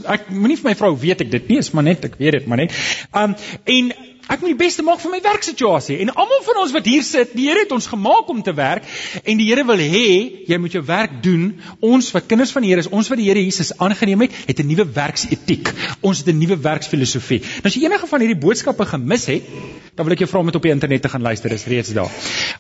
ek 0.05 0.31
moenie 0.31 0.57
vir 0.57 0.71
my 0.71 0.75
vrou 0.75 0.97
weet 0.99 1.21
ek 1.21 1.31
dit 1.31 1.49
nie, 1.49 1.59
is 1.59 1.71
maar 1.73 1.85
net 1.85 2.05
ek 2.05 2.19
weet 2.19 2.33
dit 2.33 2.47
maar 2.47 2.59
net. 2.59 2.73
Um 3.13 3.35
en 3.65 3.93
Ek 4.29 4.43
moet 4.43 4.53
die 4.53 4.61
beste 4.61 4.85
maak 4.85 5.01
van 5.01 5.15
my 5.15 5.21
werksituasie. 5.25 5.97
En 6.05 6.13
almal 6.13 6.43
van 6.45 6.61
ons 6.61 6.73
wat 6.77 6.89
hier 6.89 7.05
sit, 7.07 7.33
die 7.33 7.47
Here 7.49 7.63
het 7.65 7.73
ons 7.73 7.87
gemaak 7.89 8.29
om 8.29 8.43
te 8.45 8.53
werk 8.53 8.85
en 9.25 9.41
die 9.41 9.47
Here 9.49 9.65
wil 9.65 9.81
hê 9.81 10.09
jy 10.51 10.59
moet 10.61 10.77
jou 10.77 10.83
werk 10.85 11.15
doen. 11.25 11.47
Ons 11.81 12.11
wat 12.13 12.29
kinders 12.29 12.53
van 12.53 12.67
die 12.67 12.73
Here 12.75 12.85
is, 12.85 12.91
ons 12.93 13.09
wat 13.09 13.21
die 13.21 13.31
Here 13.31 13.41
Jesus 13.41 13.73
aangeneem 13.81 14.27
het, 14.27 14.37
het 14.51 14.61
'n 14.61 14.69
nuwe 14.69 14.85
werksetiek. 14.85 15.73
Ons 16.01 16.21
het 16.21 16.29
'n 16.29 16.39
nuwe 16.39 16.59
werksfilosofie. 16.61 17.41
Nou 17.41 17.73
as 17.73 17.75
jy 17.75 17.85
enige 17.89 18.07
van 18.07 18.21
hierdie 18.21 18.43
boodskappe 18.45 18.85
gemis 18.85 19.27
het, 19.27 19.49
dan 19.95 20.05
wil 20.07 20.13
ek 20.13 20.19
jou 20.19 20.29
vra 20.29 20.41
om 20.41 20.47
dit 20.47 20.57
op 20.57 20.63
die 20.63 20.73
internet 20.73 21.03
te 21.03 21.09
gaan 21.09 21.23
luister, 21.23 21.53
is 21.53 21.65
reeds 21.65 21.93
daar. 21.93 22.11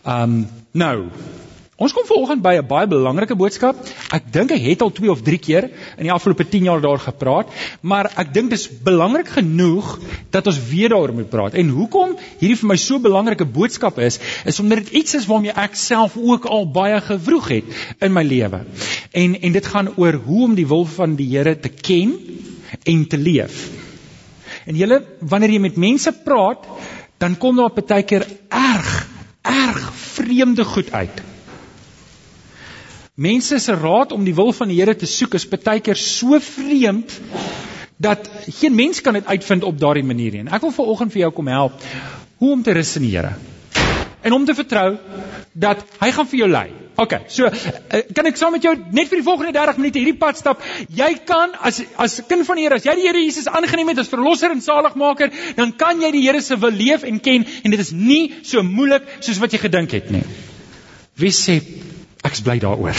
Um 0.04 0.48
nou, 0.72 1.10
Ons 1.78 1.92
kom 1.94 2.02
vanoggend 2.08 2.42
by 2.42 2.56
'n 2.58 2.66
baie 2.66 2.86
belangrike 2.90 3.36
boodskap. 3.38 3.76
Ek 4.10 4.24
dink 4.34 4.50
ek 4.50 4.62
het 4.62 4.80
al 4.82 4.90
2 4.90 5.10
of 5.12 5.20
3 5.22 5.38
keer 5.38 5.68
in 5.96 6.08
die 6.08 6.12
afgelope 6.12 6.42
10 6.42 6.64
jaar 6.66 6.80
daar 6.82 6.98
gepraat, 6.98 7.52
maar 7.82 8.10
ek 8.18 8.32
dink 8.34 8.50
dis 8.50 8.66
belangrik 8.82 9.28
genoeg 9.28 10.00
dat 10.30 10.46
ons 10.46 10.58
weer 10.70 10.88
daaroor 10.88 11.14
moet 11.14 11.30
praat. 11.30 11.54
En 11.54 11.68
hoekom 11.68 12.16
hierdie 12.40 12.58
vir 12.58 12.68
my 12.68 12.76
so 12.76 12.98
belangrike 12.98 13.46
boodskap 13.46 13.98
is, 13.98 14.18
is 14.44 14.58
omdat 14.58 14.78
dit 14.78 14.92
iets 15.02 15.14
is 15.14 15.26
waarmee 15.26 15.54
ek 15.54 15.78
self 15.78 16.16
ook 16.16 16.46
al 16.46 16.66
baie 16.66 17.00
gewroeg 17.00 17.48
het 17.48 17.64
in 18.00 18.12
my 18.12 18.26
lewe. 18.26 18.64
En 19.12 19.38
en 19.40 19.52
dit 19.52 19.66
gaan 19.66 19.92
oor 19.96 20.18
hoe 20.26 20.44
om 20.44 20.54
die 20.54 20.66
wil 20.66 20.84
van 20.84 21.14
die 21.14 21.30
Here 21.30 21.54
te 21.60 21.68
ken 21.68 22.18
en 22.82 23.06
te 23.06 23.16
leef. 23.16 23.70
En 24.66 24.74
julle, 24.74 25.04
wanneer 25.20 25.50
jy 25.50 25.60
met 25.60 25.76
mense 25.76 26.12
praat, 26.24 26.66
dan 27.18 27.38
kom 27.38 27.56
daar 27.56 27.70
baie 27.70 28.02
keer 28.02 28.26
erg, 28.50 29.06
erg 29.42 29.90
vreemde 29.94 30.64
goed 30.64 30.90
uit. 30.92 31.27
Mense 33.18 33.58
se 33.58 33.74
raad 33.74 34.12
om 34.14 34.22
die 34.22 34.34
wil 34.34 34.52
van 34.54 34.70
die 34.70 34.76
Here 34.78 34.94
te 34.94 35.06
soek 35.10 35.32
is 35.34 35.48
baie 35.50 35.80
keer 35.82 35.98
so 35.98 36.38
vreemd 36.38 37.16
dat 37.98 38.28
geen 38.60 38.76
mens 38.78 39.00
kan 39.02 39.16
dit 39.18 39.26
uitvind 39.26 39.64
op 39.66 39.78
daardie 39.78 40.06
manier 40.06 40.36
nie. 40.36 40.44
Ek 40.46 40.62
wil 40.62 40.70
veraloggend 40.70 41.10
vir 41.10 41.24
jou 41.24 41.30
kom 41.34 41.50
help 41.50 41.80
hoe 42.38 42.52
om 42.54 42.62
te 42.62 42.76
rus 42.78 42.92
in 43.00 43.08
die 43.08 43.16
Here. 43.16 43.32
En 44.22 44.36
om 44.36 44.44
te 44.46 44.54
vertrou 44.54 44.92
dat 45.50 45.82
hy 45.98 46.12
gaan 46.14 46.28
vir 46.30 46.38
jou 46.44 46.48
lei. 46.52 46.68
OK. 46.98 47.16
So 47.34 47.50
eh, 47.50 48.04
kan 48.14 48.30
ek 48.30 48.38
saam 48.38 48.54
met 48.54 48.62
jou 48.62 48.76
net 48.78 49.10
vir 49.10 49.18
die 49.18 49.26
volgende 49.26 49.56
30 49.56 49.82
minute 49.82 49.98
hierdie 49.98 50.18
pad 50.22 50.38
stap. 50.38 50.62
Jy 50.86 51.10
kan 51.26 51.58
as 51.58 51.82
as 51.98 52.20
kind 52.30 52.46
van 52.46 52.62
die 52.62 52.68
Here, 52.68 52.78
as 52.78 52.86
jy 52.86 52.94
die 53.00 53.08
Here 53.08 53.24
Jesus 53.24 53.50
aangeneem 53.50 53.90
het 53.96 54.04
as 54.04 54.14
verlosser 54.14 54.54
en 54.54 54.62
saligmaker, 54.62 55.34
dan 55.58 55.74
kan 55.74 55.98
jy 56.06 56.14
die 56.14 56.22
Here 56.28 56.42
se 56.42 56.58
wil 56.62 56.70
leef 56.70 57.02
en 57.02 57.18
ken 57.18 57.50
en 57.64 57.74
dit 57.74 57.82
is 57.82 57.90
nie 57.90 58.22
so 58.46 58.62
moeilik 58.62 59.10
soos 59.18 59.42
wat 59.42 59.58
jy 59.58 59.64
gedink 59.66 59.98
het 59.98 60.14
nie. 60.14 60.22
Wie 61.18 61.34
sê 61.34 61.58
Ek's 62.22 62.42
bly 62.42 62.58
daaroor. 62.58 62.96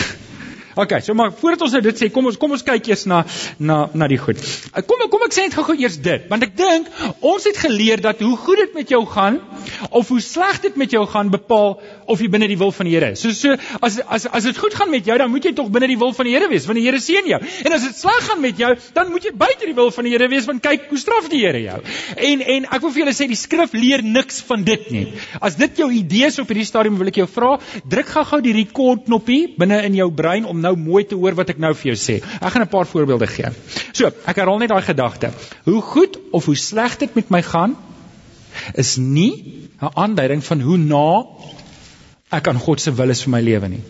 OK, 0.79 0.93
so 1.03 1.13
maar 1.17 1.33
voordat 1.36 1.65
ons 1.65 1.74
nou 1.75 1.81
dit 1.83 1.98
sê, 2.00 2.07
kom 2.13 2.29
ons 2.29 2.38
kom 2.39 2.53
ons 2.55 2.63
kyk 2.63 2.88
eers 2.88 3.03
na 3.09 3.24
na 3.59 3.79
na 3.93 4.07
die 4.07 4.19
goed. 4.21 4.39
Eh, 4.71 4.83
kom 4.88 5.01
kom 5.12 5.25
ek 5.25 5.36
sê 5.36 5.43
net 5.48 5.55
gou-gou 5.57 5.75
eers 5.75 5.98
dit, 6.05 6.27
want 6.31 6.45
ek 6.45 6.55
dink 6.59 6.88
ons 7.19 7.48
het 7.50 7.57
geleer 7.59 8.00
dat 8.03 8.21
hoe 8.24 8.36
goed 8.39 8.62
dit 8.63 8.77
met 8.77 8.93
jou 8.93 9.01
gaan 9.09 9.41
of 9.89 10.07
hoe 10.13 10.21
sleg 10.24 10.62
dit 10.63 10.77
met 10.79 10.95
jou 10.95 11.03
gaan 11.09 11.31
bepaal 11.33 11.75
of 12.07 12.24
jy 12.24 12.29
binne 12.31 12.48
die 12.50 12.57
wil 12.59 12.71
van 12.75 12.88
die 12.88 12.95
Here 12.95 13.12
is. 13.13 13.21
So 13.21 13.36
so 13.36 13.57
as 13.86 14.00
as 14.07 14.25
as 14.25 14.48
dit 14.48 14.57
goed 14.57 14.74
gaan 14.74 14.89
met 14.91 15.05
jou, 15.07 15.17
dan 15.19 15.31
moet 15.31 15.45
jy 15.50 15.53
tog 15.57 15.69
binne 15.74 15.89
die 15.91 15.98
wil 16.00 16.13
van 16.15 16.29
die 16.29 16.36
Here 16.36 16.48
wees, 16.51 16.65
want 16.69 16.79
die 16.79 16.86
Here 16.88 17.01
seën 17.03 17.27
jou. 17.27 17.41
En 17.65 17.75
as 17.75 17.86
dit 17.86 18.00
sleg 18.00 18.24
gaan 18.29 18.41
met 18.41 18.57
jou, 18.59 18.71
dan 18.95 19.12
moet 19.12 19.27
jy 19.27 19.33
buite 19.43 19.67
die 19.67 19.75
wil 19.77 19.91
van 19.95 20.07
die 20.07 20.15
Here 20.15 20.29
wees, 20.31 20.48
want 20.50 20.63
kyk 20.63 20.88
hoe 20.93 21.01
straf 21.01 21.29
die 21.31 21.43
Here 21.43 21.62
jou. 21.65 21.79
En 22.31 22.45
en 22.55 22.69
ek 22.69 22.88
wil 22.88 22.95
vir 22.95 23.03
julle 23.03 23.15
sê 23.17 23.27
die 23.29 23.39
skrif 23.39 23.75
leer 23.75 24.03
niks 24.05 24.41
van 24.48 24.63
dit 24.67 24.89
nie. 24.95 25.05
As 25.41 25.59
dit 25.59 25.83
jou 25.83 25.89
idees 25.93 26.39
op 26.39 26.50
hierdie 26.50 26.67
stadium 26.67 26.98
wil 27.01 27.12
ek 27.12 27.21
jou 27.21 27.27
vra, 27.29 27.55
druk 27.83 28.15
gou-gou 28.15 28.41
die 28.48 28.55
record 28.57 29.05
knoppie 29.09 29.41
binne 29.59 29.83
in 29.86 30.00
jou 30.00 30.09
brein 30.15 30.48
om 30.50 30.59
nou 30.63 30.68
mooi 30.75 31.03
te 31.05 31.15
hoor 31.15 31.35
wat 31.35 31.49
ek 31.49 31.57
nou 31.57 31.73
vir 31.73 31.93
jou 31.93 31.97
sê. 31.97 32.19
Ek 32.41 32.53
gaan 32.53 32.61
'n 32.61 32.67
paar 32.67 32.85
voorbeelde 32.85 33.27
gee. 33.27 33.49
So, 33.93 34.07
ek 34.07 34.35
herhaal 34.35 34.59
net 34.59 34.69
daai 34.69 34.81
gedagte. 34.81 35.31
Hoe 35.65 35.81
goed 35.81 36.19
of 36.31 36.45
hoe 36.45 36.55
sleg 36.55 36.97
dit 36.97 37.15
met 37.15 37.29
my 37.29 37.41
gaan, 37.41 37.75
is 38.75 38.97
nie 38.97 39.69
'n 39.81 39.91
aanduiding 39.95 40.43
van 40.43 40.61
hoe 40.61 40.77
na 40.77 41.25
ek 42.31 42.47
aan 42.47 42.59
God 42.59 42.81
se 42.81 42.91
wil 42.91 43.09
is 43.09 43.23
vir 43.23 43.31
my 43.31 43.41
lewe 43.41 43.67
nie. 43.67 43.83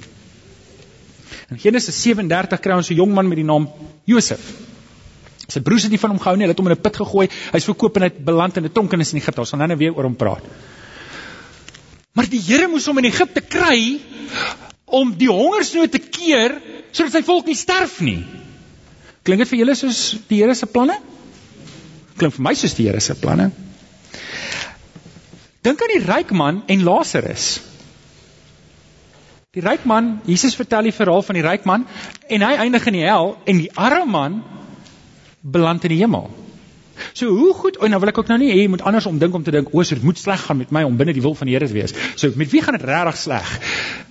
In 1.49 1.57
Genesis 1.57 2.01
37 2.01 2.59
kry 2.59 2.75
ons 2.75 2.89
'n 2.89 2.95
jong 2.95 3.13
man 3.13 3.27
met 3.27 3.37
die 3.37 3.45
naam 3.45 3.69
Josef. 4.05 4.39
Sy 5.47 5.61
broers 5.61 5.83
het 5.83 5.91
nie 5.91 5.99
van 5.99 6.11
hom 6.11 6.19
gehou 6.19 6.35
nie, 6.37 6.45
hulle 6.45 6.53
het 6.53 6.59
hom 6.59 6.67
in 6.67 6.77
'n 6.77 6.81
put 6.81 6.95
gegooi. 6.95 7.27
Hy's 7.51 7.65
verkoop 7.65 7.95
en 7.97 8.03
hy 8.03 8.09
beland 8.09 8.57
in 8.57 8.65
'n 8.65 8.71
tronk 8.71 8.93
in 8.93 9.01
Egipte. 9.01 9.39
Ons 9.39 9.49
gaan 9.49 9.67
nou 9.67 9.77
weer 9.77 9.95
oor 9.95 10.03
hom 10.03 10.15
praat. 10.15 10.43
Maar 12.13 12.29
die 12.29 12.41
Here 12.41 12.67
moes 12.67 12.85
hom 12.85 12.97
in 12.97 13.05
Egipte 13.05 13.41
kry 13.41 13.99
om 14.95 15.13
die 15.17 15.29
hongersnood 15.29 15.91
te 15.93 16.01
keer 16.01 16.57
sodat 16.91 17.19
sy 17.19 17.23
volk 17.25 17.49
nie 17.49 17.57
sterf 17.57 17.99
nie. 18.01 18.21
Klink 19.23 19.43
dit 19.43 19.51
vir 19.51 19.61
julle 19.61 19.75
soos 19.77 20.01
die 20.29 20.41
Here 20.41 20.55
se 20.55 20.69
planne? 20.69 20.97
Klink 22.17 22.35
vir 22.37 22.45
my 22.47 22.55
soos 22.57 22.75
die 22.77 22.87
Here 22.89 23.01
se 23.03 23.15
planne. 23.19 23.51
Dink 25.65 25.81
aan 25.83 25.93
die 25.93 26.05
ryk 26.05 26.31
man 26.31 26.63
en 26.71 26.85
Lazarus. 26.87 27.59
Die 29.53 29.63
ryk 29.65 29.85
man, 29.89 30.19
Jesus 30.29 30.55
vertel 30.55 30.87
die 30.87 30.95
verhaal 30.95 31.23
van 31.25 31.37
die 31.37 31.45
ryk 31.45 31.65
man 31.65 31.87
en 32.29 32.45
hy 32.45 32.53
eindig 32.63 32.85
in 32.89 32.99
die 32.99 33.05
hel 33.05 33.33
en 33.49 33.63
die 33.63 33.71
arme 33.73 34.05
man 34.09 34.37
beland 35.41 35.85
in 35.87 35.93
die 35.95 36.01
hemel. 36.03 36.29
So 37.13 37.27
hoe 37.35 37.53
goed, 37.53 37.77
en 37.77 37.93
nou 37.93 37.99
wil 37.99 38.11
ek 38.11 38.17
ook 38.21 38.31
nou 38.31 38.39
nie 38.41 38.51
hê 38.51 38.61
jy 38.63 38.69
moet 38.71 38.83
anders 38.87 39.07
omdink 39.09 39.35
om 39.35 39.43
te 39.43 39.53
dink 39.55 39.73
o, 39.73 39.83
so 39.83 39.95
dit 39.95 40.03
moet 40.03 40.19
sleg 40.19 40.41
gaan 40.45 40.57
met 40.57 40.71
my 40.75 40.83
om 40.87 40.97
binne 40.99 41.13
die 41.15 41.23
wil 41.25 41.35
van 41.35 41.49
die 41.49 41.55
Here 41.55 41.67
te 41.67 41.73
wees. 41.73 41.95
So 42.15 42.31
met 42.35 42.51
wie 42.51 42.61
gaan 42.61 42.77
dit 42.77 42.85
regtig 42.87 43.17
sleg? 43.17 43.53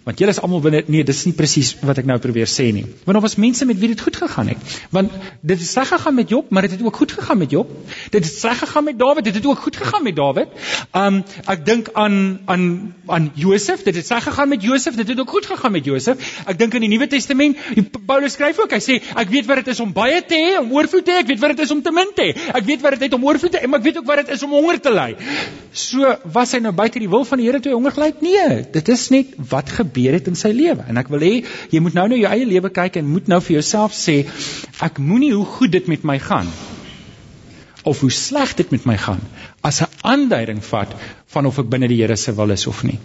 Want 0.09 0.21
julle 0.23 0.33
is 0.33 0.41
almal 0.41 0.63
binne 0.65 0.83
nee, 0.87 1.05
dis 1.05 1.25
nie 1.29 1.35
presies 1.37 1.75
wat 1.85 1.99
ek 2.01 2.07
nou 2.09 2.17
probeer 2.23 2.49
sê 2.49 2.71
nie. 2.73 2.85
Want 3.05 3.19
daar 3.19 3.25
was 3.25 3.37
mense 3.37 3.67
met 3.69 3.79
wie 3.81 3.91
dit 3.93 4.01
goed 4.01 4.17
gegaan 4.17 4.49
het. 4.55 4.77
Want 4.95 5.13
dit 5.41 5.59
het 5.59 5.69
sleg 5.69 5.91
gegaan 5.93 6.17
met 6.17 6.33
Job, 6.33 6.51
maar 6.51 6.65
dit 6.65 6.77
het 6.77 6.83
ook 6.83 6.97
goed 6.97 7.13
gegaan 7.13 7.39
met 7.39 7.51
Job. 7.51 7.75
Dit 8.15 8.25
het 8.25 8.33
sleg 8.33 8.59
gegaan 8.59 8.85
met 8.85 8.99
Dawid, 8.99 9.25
dit 9.25 9.35
het 9.35 9.47
ook 9.47 9.61
goed 9.67 9.77
gegaan 9.77 10.03
met 10.03 10.17
Dawid. 10.17 10.49
Um 10.97 11.19
ek 11.45 11.67
dink 11.67 11.91
aan 11.93 12.41
aan 12.49 12.95
aan 13.07 13.31
Josef, 13.37 13.83
dit 13.85 13.95
het 13.95 14.07
sleg 14.07 14.25
gegaan 14.25 14.49
met 14.49 14.63
Josef, 14.65 14.95
dit 14.97 15.09
het 15.09 15.19
ook 15.21 15.31
goed 15.31 15.47
gegaan 15.47 15.73
met 15.73 15.85
Josef. 15.85 16.23
Ek 16.49 16.57
dink 16.59 16.75
in 16.75 16.81
die 16.81 16.89
Nuwe 16.89 17.07
Testament, 17.07 17.59
Paulus 18.07 18.39
skryf 18.39 18.59
ook, 18.63 18.73
hy 18.73 18.81
sê 18.81 18.97
ek 19.21 19.29
weet 19.29 19.49
wat 19.51 19.61
dit 19.61 19.69
is 19.75 19.81
om 19.85 19.93
baie 19.93 20.23
te 20.25 20.39
hê, 20.41 20.55
om 20.63 20.73
oorvloed 20.73 21.05
te 21.05 21.13
hê, 21.13 21.25
ek 21.25 21.29
weet 21.29 21.43
wat 21.45 21.57
dit 21.57 21.65
is 21.67 21.75
om 21.75 21.83
te 21.85 21.93
min 21.93 22.15
te 22.17 22.31
hê. 22.31 22.47
Ek 22.57 22.65
weet 22.65 22.81
wat 22.87 22.97
dit 22.97 23.05
is 23.09 23.19
om 23.19 23.27
oorvloed 23.29 23.53
te 23.53 23.61
hê, 23.61 23.69
maar 23.69 23.83
ek 23.83 23.89
weet 23.91 24.01
ook 24.01 24.09
wat 24.09 24.23
dit 24.23 24.33
is 24.39 24.47
om 24.47 24.57
honger 24.57 24.81
te 24.81 24.95
ly. 24.95 25.09
So 25.77 26.15
was 26.39 26.57
hy 26.57 26.63
nou 26.65 26.73
buite 26.73 27.05
die 27.05 27.11
wil 27.13 27.29
van 27.29 27.43
die 27.43 27.49
Here 27.49 27.61
toe 27.61 27.73
hy 27.73 27.77
honger 27.77 27.97
gely 27.99 28.09
het? 28.15 28.25
Nee, 28.25 28.57
dit 28.73 28.91
is 28.95 29.05
net 29.13 29.37
wat 29.53 29.69
gebeur 29.77 30.17
het 30.17 30.33
in 30.33 30.41
sy 30.41 30.55
lewe. 30.57 30.89
En 30.89 31.01
ek 31.01 31.13
wil 31.13 31.25
hê 31.25 31.35
jy 31.73 31.85
moet 31.85 32.01
nou 32.01 32.09
na 32.09 32.23
jou 32.23 32.33
eie 32.33 32.49
lewe 32.49 32.73
kyk 32.73 32.97
en 33.03 33.13
moet 33.13 33.29
nou 33.29 33.43
vir 33.45 33.59
jouself 33.59 33.97
sê 33.97 34.23
ek 34.85 35.01
moenie 35.05 35.35
hoe 35.37 35.47
goed 35.59 35.77
dit 35.77 35.89
met 35.89 36.05
my 36.09 36.19
gaan 36.23 36.49
of 37.89 38.01
hoe 38.01 38.11
sleg 38.13 38.55
dit 38.55 38.71
met 38.71 38.85
my 38.85 38.97
gaan 39.01 39.21
as 39.69 39.81
'n 39.85 39.93
aanduiding 40.13 40.61
vat 40.65 40.95
van 41.35 41.47
of 41.47 41.59
ek 41.59 41.71
binne 41.71 41.89
die 41.89 42.01
Here 42.01 42.17
se 42.17 42.35
wil 42.35 42.51
is 42.51 42.67
of 42.67 42.83
nie. 42.83 42.99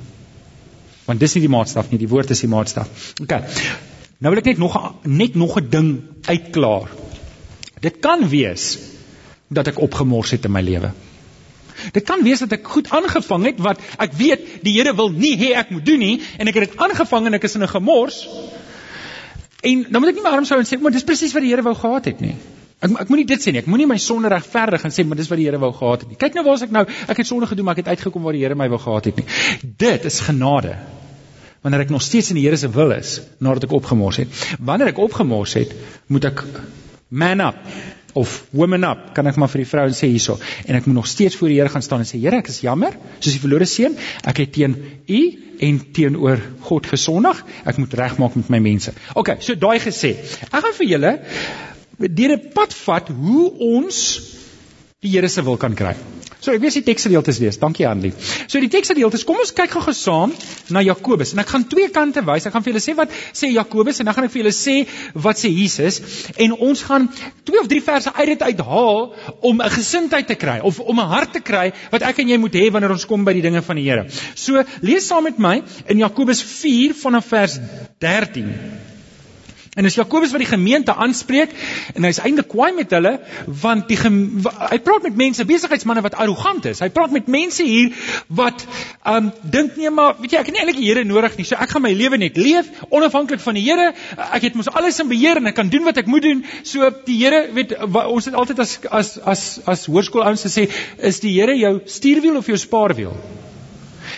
Want 1.05 1.20
dis 1.20 1.36
nie 1.36 1.43
die 1.48 1.55
maatstaf 1.55 1.91
nie, 1.91 2.00
die 2.00 2.10
woord 2.10 2.29
is 2.32 2.43
die 2.46 2.51
maatstaf. 2.51 3.13
OK. 3.22 3.34
Nou 4.24 4.32
wil 4.32 4.39
ek 4.39 4.51
net 4.51 4.62
nog 4.62 4.77
net 5.03 5.36
nog 5.36 5.58
'n 5.60 5.70
ding 5.70 5.89
uitklaar. 6.25 6.89
Dit 7.82 8.00
kan 8.00 8.29
wees 8.29 8.77
dat 9.50 9.67
ek 9.67 9.79
opgemors 9.79 10.32
het 10.32 10.46
in 10.46 10.51
my 10.51 10.62
lewe. 10.62 10.91
Dit 11.91 12.03
kan 12.03 12.24
wees 12.24 12.39
dat 12.39 12.51
ek 12.51 12.67
goed 12.67 12.89
aangevang 12.89 13.46
het 13.46 13.60
wat 13.60 13.79
ek 13.98 14.13
weet 14.13 14.63
die 14.63 14.77
Here 14.77 14.96
wil 14.96 15.10
nie 15.10 15.36
hê 15.38 15.53
ek 15.58 15.70
moet 15.70 15.86
doen 15.86 16.00
nie 16.00 16.22
en 16.38 16.48
ek 16.48 16.55
het 16.55 16.70
dit 16.70 16.79
aangevang 16.79 17.27
en 17.27 17.34
ek 17.34 17.43
is 17.43 17.55
in 17.55 17.63
'n 17.63 17.67
gemors. 17.75 18.27
En 19.63 19.86
dan 19.89 20.01
moet 20.01 20.10
ek 20.10 20.15
nie 20.15 20.24
my 20.24 20.29
arms 20.29 20.50
hou 20.50 20.60
en 20.60 20.65
sê, 20.65 20.79
"Maar 20.79 20.91
dis 20.91 21.03
presies 21.03 21.34
wat 21.34 21.41
die 21.41 21.50
Here 21.50 21.62
wou 21.62 21.75
gehad 21.75 22.05
het 22.05 22.20
nie." 22.22 22.36
Ek 22.84 22.96
ek 23.06 23.12
moenie 23.12 23.28
dit 23.28 23.40
sê 23.40 23.54
nie. 23.54 23.62
Ek 23.63 23.70
moenie 23.72 23.88
my 23.88 23.98
sonde 24.02 24.32
regverdig 24.32 24.84
en 24.84 24.92
sê, 24.92 25.06
"Maar 25.08 25.18
dis 25.18 25.30
wat 25.30 25.38
die 25.40 25.46
Here 25.46 25.60
wou 25.60 25.72
gehad 25.72 26.02
het 26.02 26.10
nie." 26.10 26.18
Kyk 26.18 26.34
nou 26.36 26.44
waar 26.44 26.63
ek 26.63 26.72
nou, 26.72 26.86
ek 27.08 27.18
het 27.18 27.28
sonde 27.28 27.48
gedoen, 27.48 27.66
maar 27.66 27.78
ek 27.78 27.86
het 27.86 27.96
uitgekom 27.98 28.24
waar 28.24 28.34
die 28.34 28.44
Here 28.44 28.56
my 28.56 28.68
wou 28.70 28.80
gehad 28.80 29.06
het 29.06 29.16
nie. 29.16 29.25
Dit 29.78 30.06
is 30.06 30.20
genade. 30.20 30.75
Wanneer 31.62 31.82
ek 31.82 31.90
nog 31.90 32.02
steeds 32.02 32.30
in 32.30 32.36
die 32.36 32.44
Here 32.44 32.58
se 32.58 32.70
wil 32.70 32.92
is 32.92 33.22
nadat 33.40 33.63
ek 33.63 33.72
opgemors 33.72 34.18
het. 34.18 34.28
Wanneer 34.60 34.88
ek 34.88 34.98
opgemors 34.98 35.54
het, 35.54 35.74
moet 36.08 36.25
ek 36.25 36.44
man 37.10 37.40
up 37.40 37.56
of 38.13 38.46
woman 38.52 38.84
up, 38.84 39.13
kan 39.16 39.28
ek 39.28 39.38
maar 39.42 39.50
vir 39.50 39.63
die 39.63 39.70
vrouens 39.70 39.98
sê 39.98 40.08
hierso. 40.08 40.38
En 40.68 40.75
ek 40.75 40.86
moet 40.86 40.96
nog 40.96 41.08
steeds 41.08 41.36
voor 41.36 41.48
die 41.48 41.60
Here 41.60 41.70
gaan 41.70 41.82
staan 41.82 42.00
en 42.00 42.06
sê, 42.06 42.20
Here, 42.20 42.38
ek 42.38 42.52
is 42.52 42.62
jammer, 42.62 42.94
soos 43.20 43.34
die 43.34 43.42
verlore 43.42 43.66
seun, 43.66 43.98
ek 44.24 44.44
het 44.44 44.54
teen 44.54 44.75
U 45.08 45.22
en 45.63 45.80
teenoor 45.94 46.42
God 46.68 46.88
gesondig. 46.92 47.40
Ek 47.66 47.78
moet 47.78 47.94
regmaak 47.94 48.36
met 48.36 48.50
my 48.54 48.60
mense. 48.60 48.94
OK, 49.16 49.38
so 49.40 49.56
daai 49.56 49.80
gesê. 49.80 50.18
Ek 50.50 50.60
gaan 50.60 50.75
vir 50.78 50.90
julle 50.90 51.13
deur 51.97 52.35
'n 52.38 52.50
pad 52.53 52.73
vat 52.73 53.09
hoe 53.09 53.51
ons 53.59 54.00
die 55.03 55.12
Here 55.12 55.27
se 55.27 55.43
wil 55.43 55.57
kan 55.57 55.75
kry. 55.75 55.95
So 56.43 56.51
ek 56.51 56.59
weet 56.59 56.75
die 56.75 56.83
teksgedeeltes 56.83 57.38
lees. 57.39 57.57
Dankie 57.59 57.85
Anlie. 57.88 58.12
So 58.51 58.59
die 58.59 58.69
teksgedeeltes, 58.71 59.23
kom 59.27 59.39
ons 59.39 59.53
kyk 59.55 59.71
gou 59.71 59.93
saam 59.95 60.33
na 60.75 60.81
Jakobus 60.83 61.31
en 61.35 61.39
ek 61.43 61.51
gaan 61.53 61.63
twee 61.71 61.88
kante 61.95 62.23
wys. 62.27 62.47
Ek 62.50 62.55
gaan 62.55 62.65
vir 62.65 62.73
julle 62.73 62.83
sê 62.83 62.95
wat 62.97 63.15
sê 63.31 63.51
Jakobus 63.53 64.01
en 64.01 64.09
dan 64.09 64.17
gaan 64.17 64.27
ek 64.27 64.33
vir 64.33 64.41
julle 64.43 64.55
sê 64.55 64.75
wat 65.25 65.39
sê 65.39 65.51
Jesus 65.53 66.01
en 66.35 66.55
ons 66.67 66.83
gaan 66.83 67.07
twee 67.47 67.62
of 67.62 67.69
drie 67.71 67.79
verse 67.83 68.12
uit 68.12 68.33
dit 68.33 68.43
uithaal 68.50 69.13
om 69.39 69.62
'n 69.62 69.75
gesindheid 69.77 70.27
te 70.27 70.35
kry 70.35 70.59
of 70.59 70.79
om 70.79 71.00
'n 71.00 71.12
hart 71.15 71.33
te 71.33 71.39
kry 71.39 71.71
wat 71.91 72.03
ek 72.03 72.19
en 72.19 72.29
jy 72.35 72.38
moet 72.38 72.55
hê 72.59 72.71
wanneer 72.71 72.91
ons 72.91 73.05
kom 73.05 73.23
by 73.23 73.33
die 73.33 73.45
dinge 73.47 73.62
van 73.62 73.75
die 73.75 73.88
Here. 73.88 74.07
So 74.35 74.63
lees 74.81 75.07
saam 75.07 75.23
met 75.23 75.39
my 75.39 75.62
in 75.88 76.00
Jakobus 76.00 76.43
4 76.43 76.93
vanaf 76.93 77.25
vers 77.25 77.59
13. 78.00 78.51
En 79.74 79.88
dis 79.88 79.96
Jakobus 79.98 80.32
wat 80.32 80.44
die 80.44 80.50
gemeente 80.50 80.94
aanspreek 80.94 81.53
en 81.98 82.06
hy's 82.06 82.20
eintlik 82.22 82.48
kwaai 82.51 82.75
met 82.77 82.92
hulle 82.94 83.13
want 83.62 83.88
die 83.89 83.98
hy 83.98 84.77
praat 84.86 85.08
met 85.08 85.15
mense 85.18 85.46
besigheidsmense 85.50 86.03
wat 86.06 86.18
arrogant 86.22 86.68
is. 86.70 86.82
Hy 86.84 86.92
praat 86.94 87.13
met 87.15 87.32
mense 87.32 87.65
hier 87.65 87.89
wat 88.27 88.65
um 89.10 89.32
dink 89.56 89.80
nee 89.82 89.89
maar 89.89 90.20
weet 90.20 90.36
jy 90.36 90.42
ek 90.44 90.51
het 90.51 90.58
nie 90.58 90.62
eintlik 90.62 90.82
die 90.82 90.89
Here 90.92 91.06
nodig 91.10 91.38
nie. 91.39 91.48
So 91.50 91.58
ek 91.58 91.74
gaan 91.74 91.86
my 91.86 91.94
lewe 91.98 92.20
net 92.22 92.38
leef 92.38 92.70
onafhanklik 92.89 93.42
van 93.42 93.58
die 93.58 93.65
Here. 93.65 93.94
Ek 94.30 94.46
het 94.46 94.60
mos 94.60 94.70
alles 94.70 95.01
in 95.01 95.10
beheer 95.10 95.42
en 95.42 95.50
ek 95.50 95.58
kan 95.58 95.74
doen 95.74 95.88
wat 95.89 95.98
ek 96.03 96.12
moet 96.12 96.25
doen. 96.27 96.46
So 96.62 96.92
die 97.08 97.18
Here 97.24 97.48
weet 97.58 97.74
ons 98.03 98.30
het 98.30 98.38
altyd 98.38 98.62
as 98.62 98.77
as 98.92 99.15
as 99.34 99.48
as 99.65 99.88
hoërskoolouens 99.89 100.46
gesê 100.46 100.68
is 101.01 101.24
die 101.25 101.34
Here 101.39 101.58
jou 101.58 101.80
stuurwiel 101.98 102.38
of 102.38 102.51
jou 102.51 102.62
spaarwiel? 102.62 103.18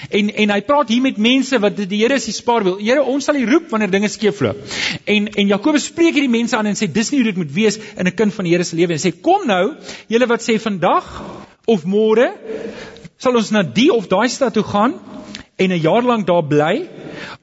En 0.09 0.29
en 0.33 0.53
hy 0.55 0.61
praat 0.61 0.89
hier 0.89 1.01
met 1.01 1.17
mense 1.17 1.59
wat 1.59 1.77
die 1.77 2.01
Here 2.01 2.19
is 2.19 2.25
die 2.25 2.35
spaarwiel. 2.35 2.77
Here, 2.77 3.03
ons 3.03 3.25
sal 3.25 3.39
U 3.39 3.45
roep 3.49 3.69
wanneer 3.69 3.91
dinge 3.91 4.09
skeefloop. 4.11 4.61
En 5.05 5.27
en 5.27 5.47
Jakobus 5.47 5.89
spreek 5.91 6.13
hierdie 6.17 6.31
mense 6.31 6.57
aan 6.57 6.71
en 6.71 6.77
sê 6.79 6.91
dis 6.91 7.11
nie 7.11 7.21
hoe 7.21 7.31
dit 7.31 7.41
moet 7.43 7.53
wees 7.53 7.79
in 7.97 8.07
'n 8.07 8.15
kind 8.15 8.33
van 8.33 8.45
die 8.45 8.53
Here 8.53 8.63
se 8.63 8.75
lewe 8.75 8.93
en 8.93 8.99
sê 8.99 9.11
kom 9.21 9.47
nou, 9.47 9.75
julle 10.07 10.27
wat 10.27 10.41
sê 10.41 10.59
vandag 10.59 11.23
of 11.65 11.85
môre 11.85 12.31
sal 13.17 13.35
ons 13.35 13.51
na 13.51 13.63
die 13.63 13.91
of 13.93 14.07
daai 14.07 14.27
stad 14.29 14.53
toe 14.53 14.63
gaan 14.63 14.99
en 15.55 15.71
'n 15.71 15.79
jaar 15.79 16.03
lank 16.03 16.27
daar 16.27 16.43
bly. 16.43 16.87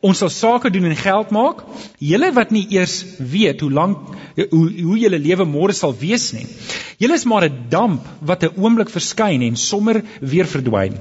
Ons 0.00 0.18
sal 0.18 0.28
sake 0.28 0.70
doen 0.70 0.84
en 0.84 0.96
geld 0.96 1.30
maak. 1.30 1.64
Julle 1.98 2.32
wat 2.32 2.50
nie 2.50 2.66
eers 2.68 3.04
weet 3.18 3.60
hoe 3.60 3.70
lank 3.70 3.98
hoe 4.36 4.70
hoe 4.82 4.98
julle 4.98 5.18
lewe 5.18 5.44
môre 5.44 5.72
sal 5.72 5.94
wees 5.98 6.32
nie. 6.32 6.46
Julle 7.02 7.14
is 7.18 7.24
maar 7.24 7.44
'n 7.44 7.66
damp 7.68 8.06
wat 8.20 8.44
'n 8.44 8.56
oomblik 8.56 8.90
verskyn 8.90 9.42
en 9.42 9.56
sommer 9.56 10.02
weer 10.20 10.46
verdwyn. 10.46 10.98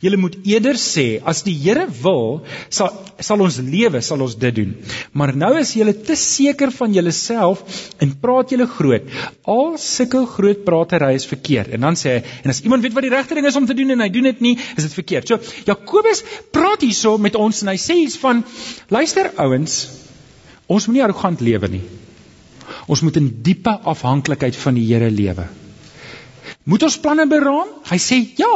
Julle 0.00 0.16
moet 0.16 0.36
eerder 0.44 0.74
sê 0.74 1.20
as 1.24 1.42
die 1.42 1.54
Here 1.60 1.86
wil, 2.02 2.42
sal 2.68 2.90
sal 3.18 3.40
ons 3.40 3.58
lewe, 3.58 4.00
sal 4.00 4.22
ons 4.24 4.34
dit 4.34 4.54
doen. 4.54 4.74
Maar 5.12 5.36
nou 5.36 5.58
is 5.58 5.74
julle 5.74 5.92
te 5.92 6.16
seker 6.16 6.70
van 6.70 6.92
julleself 6.92 7.62
en 7.98 8.14
praat 8.20 8.50
julle 8.50 8.66
groot. 8.66 9.02
Al 9.44 9.76
sulke 9.76 10.26
groot 10.26 10.64
pratery 10.64 11.14
is 11.14 11.26
verkeerd. 11.26 11.68
En 11.76 11.80
dan 11.80 11.94
sê 12.00 12.14
hy, 12.14 12.22
en 12.44 12.50
as 12.50 12.62
iemand 12.62 12.82
weet 12.82 12.94
wat 12.96 13.02
die 13.02 13.12
regte 13.12 13.34
ding 13.34 13.46
is 13.46 13.56
om 13.56 13.66
te 13.66 13.74
doen 13.74 13.90
en 13.90 14.00
hy 14.00 14.08
doen 14.08 14.30
dit 14.30 14.40
nie, 14.40 14.56
is 14.76 14.84
dit 14.84 14.92
verkeerd. 14.92 15.28
So 15.28 15.38
Jakobus 15.66 16.24
praat 16.54 16.84
hierso 16.84 17.16
met 17.18 17.38
ons 17.38 17.62
en 17.62 17.72
hy 17.72 17.78
sê 17.80 17.96
iets 18.04 18.18
van 18.22 18.42
luister 18.92 19.32
ouens, 19.42 19.80
ons 20.70 20.86
moenie 20.86 21.04
arrogant 21.06 21.40
lewe 21.44 21.70
nie. 21.70 21.84
Ons 22.90 23.02
moet 23.06 23.16
in 23.20 23.30
diepe 23.44 23.72
afhanklikheid 23.92 24.56
van 24.58 24.78
die 24.78 24.86
Here 24.88 25.10
lewe. 25.10 25.46
Moet 26.70 26.84
ons 26.86 26.96
planne 27.02 27.24
beraam? 27.30 27.70
Hy 27.88 27.96
sê 28.02 28.18
ja, 28.38 28.50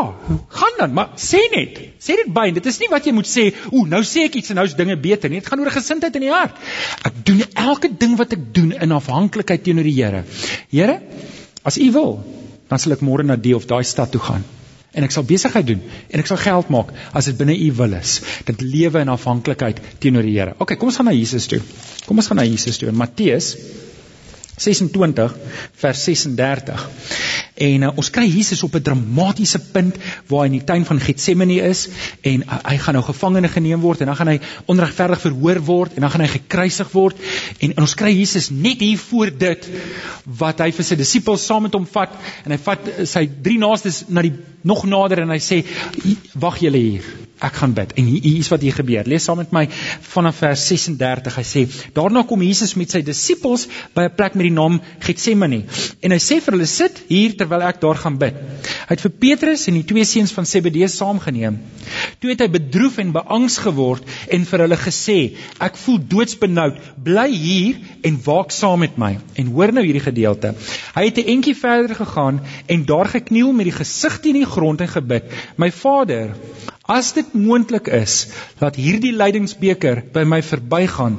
gaan 0.59 0.77
dan, 0.79 0.93
maar 0.97 1.15
sê 1.21 1.41
net. 1.55 1.79
Sê 2.03 2.19
dit 2.21 2.31
by. 2.37 2.51
Dit 2.55 2.67
is 2.69 2.79
nie 2.83 2.91
wat 2.93 3.07
jy 3.09 3.15
moet 3.17 3.29
sê, 3.31 3.47
o, 3.73 3.85
nou 3.91 4.03
sê 4.07 4.27
ek 4.29 4.37
iets 4.41 4.53
en 4.53 4.61
nou 4.61 4.67
is 4.69 4.77
dinge 4.79 4.97
beter 5.01 5.33
nie. 5.33 5.41
Dit 5.43 5.49
gaan 5.51 5.63
oor 5.65 5.73
gesindheid 5.73 6.19
in 6.21 6.27
die 6.27 6.33
hart. 6.35 6.59
Ek 7.09 7.23
doen 7.27 7.41
elke 7.65 7.91
ding 7.91 8.19
wat 8.21 8.37
ek 8.37 8.45
doen 8.57 8.75
in 8.77 8.95
afhanklikheid 8.95 9.65
teenoor 9.65 9.89
die 9.89 9.97
Here. 9.97 10.25
Here, 10.75 10.99
as 11.65 11.81
U 11.81 11.89
wil, 11.97 12.19
dan 12.69 12.83
sal 12.83 12.97
ek 12.99 13.07
môre 13.07 13.25
na 13.27 13.39
die 13.41 13.57
of 13.57 13.67
daai 13.71 13.83
stad 13.89 14.13
toe 14.13 14.23
gaan. 14.23 14.45
En 14.95 15.07
ek 15.07 15.15
sal 15.15 15.27
besigheid 15.29 15.67
doen 15.67 15.83
en 15.85 16.23
ek 16.23 16.31
sal 16.31 16.41
geld 16.41 16.71
maak 16.75 16.93
as 17.13 17.31
dit 17.31 17.39
binne 17.39 17.57
u 17.59 17.71
wil 17.81 17.97
is. 17.99 18.19
Dit 18.49 18.63
lewe 18.63 19.03
in 19.05 19.13
afhanklikheid 19.13 19.81
teenoor 20.03 20.27
die 20.27 20.37
Here. 20.39 20.55
OK, 20.59 20.77
kom 20.79 20.91
ons 20.91 21.01
gaan 21.01 21.11
na 21.11 21.17
Jesus 21.17 21.49
toe. 21.51 21.61
Kom 22.07 22.19
ons 22.19 22.31
gaan 22.31 22.41
na 22.43 22.47
Jesus 22.47 22.81
toe 22.81 22.91
in 22.91 22.99
Matteus 22.99 23.55
26 24.57 25.35
vers 25.83 26.05
36. 26.05 26.89
En 27.55 27.83
uh, 27.87 27.91
ons 27.95 28.11
kry 28.11 28.25
Jesus 28.27 28.63
op 28.67 28.75
'n 28.75 28.83
dramatiese 28.83 29.59
punt 29.59 29.97
waar 30.27 30.45
hy 30.45 30.47
in 30.53 30.59
die 30.59 30.65
tuin 30.65 30.85
van 30.85 31.01
Getsemane 31.01 31.61
is 31.63 31.89
en 32.23 32.43
uh, 32.43 32.59
hy 32.63 32.77
gaan 32.79 32.95
nou 32.95 33.05
gevangene 33.05 33.49
geneem 33.49 33.81
word 33.81 34.01
en 34.01 34.07
dan 34.07 34.17
gaan 34.17 34.33
hy 34.33 34.39
onregverdig 34.67 35.21
verhoor 35.21 35.61
word 35.65 35.95
en 35.95 36.01
dan 36.01 36.11
gaan 36.11 36.27
hy 36.27 36.31
gekruisig 36.35 36.91
word 36.93 37.17
en, 37.59 37.71
en 37.71 37.83
ons 37.83 37.95
kry 37.95 38.11
Jesus 38.15 38.51
net 38.51 38.81
hier 38.81 38.99
voor 38.99 39.31
dit 39.31 39.69
wat 40.25 40.59
hy 40.59 40.71
vir 40.73 40.85
sy 40.85 40.99
disippels 40.99 41.47
saam 41.47 41.63
met 41.63 41.75
hom 41.75 41.87
vat 41.87 42.15
en 42.45 42.51
hy 42.51 42.59
vat 42.59 42.89
uh, 42.89 43.05
sy 43.07 43.27
drie 43.27 43.59
naastes 43.59 44.05
na 44.09 44.23
die 44.23 44.35
nog 44.63 44.85
nader 44.85 45.23
en 45.23 45.31
hy 45.31 45.43
sê 45.43 45.63
wag 46.35 46.59
julle 46.63 46.79
hier 46.79 47.24
ek 47.47 47.61
gaan 47.61 47.75
bid. 47.77 47.95
En 48.01 48.09
hier 48.09 48.39
is 48.41 48.51
wat 48.53 48.65
hier 48.65 48.77
gebeur. 48.77 49.09
Lees 49.09 49.27
saam 49.29 49.41
met 49.41 49.53
my 49.55 49.65
vanaf 50.15 50.41
vers 50.43 50.67
36. 50.71 51.39
Hy 51.41 51.47
sê: 51.49 51.65
Daarna 51.97 52.25
kom 52.29 52.43
Jesus 52.43 52.75
met 52.81 52.91
sy 52.95 53.03
disippels 53.07 53.67
by 53.95 54.09
'n 54.09 54.15
plek 54.17 54.35
met 54.35 54.49
die 54.49 54.55
naam 54.55 54.81
Getsemane. 55.01 55.65
En 56.03 56.11
hy 56.11 56.19
sê 56.19 56.41
vir 56.41 56.57
hulle: 56.57 56.67
"Sit 56.67 57.03
hier 57.09 57.37
terwyl 57.37 57.63
ek 57.63 57.81
daar 57.81 57.97
gaan 57.97 58.19
bid." 58.19 58.35
Hy 58.85 58.93
het 58.93 59.05
vir 59.05 59.13
Petrus 59.25 59.67
en 59.71 59.79
die 59.79 59.87
twee 59.89 60.05
seuns 60.05 60.33
van 60.37 60.47
Zebedeus 60.47 60.97
saamgeneem. 61.01 61.57
Toe 62.21 62.31
het 62.31 62.43
hy 62.45 62.49
bedroef 62.53 62.99
en 63.01 63.15
beangs 63.15 63.57
geword 63.65 64.05
en 64.37 64.45
vir 64.51 64.65
hulle 64.67 64.79
gesê: 64.81 65.19
"Ek 65.59 65.79
voel 65.81 65.99
doodsbenoud. 66.15 66.81
Bly 67.05 67.29
hier 67.33 67.79
en 68.03 68.21
waak 68.25 68.53
saam 68.53 68.85
met 68.85 68.99
my." 68.99 69.19
En 69.41 69.53
hoor 69.57 69.73
nou 69.73 69.85
hierdie 69.85 70.05
gedeelte. 70.05 70.55
Hy 70.95 71.05
het 71.05 71.19
'n 71.19 71.31
entjie 71.37 71.57
verder 71.57 71.97
gegaan 71.97 72.41
en 72.67 72.85
daar 72.85 73.09
gekniel 73.09 73.53
met 73.53 73.65
die 73.65 73.79
gesig 73.79 74.21
teen 74.21 74.41
die 74.43 74.53
grond 74.57 74.81
en 74.81 74.89
gebid: 74.89 75.25
"My 75.57 75.71
Vader, 75.71 76.37
As 76.85 77.15
dit 77.17 77.33
moontlik 77.33 77.87
is 77.89 78.27
dat 78.61 78.77
hierdie 78.77 79.15
lydingsbeker 79.17 80.03
by 80.13 80.25
my 80.29 80.43
verbygaan, 80.45 81.17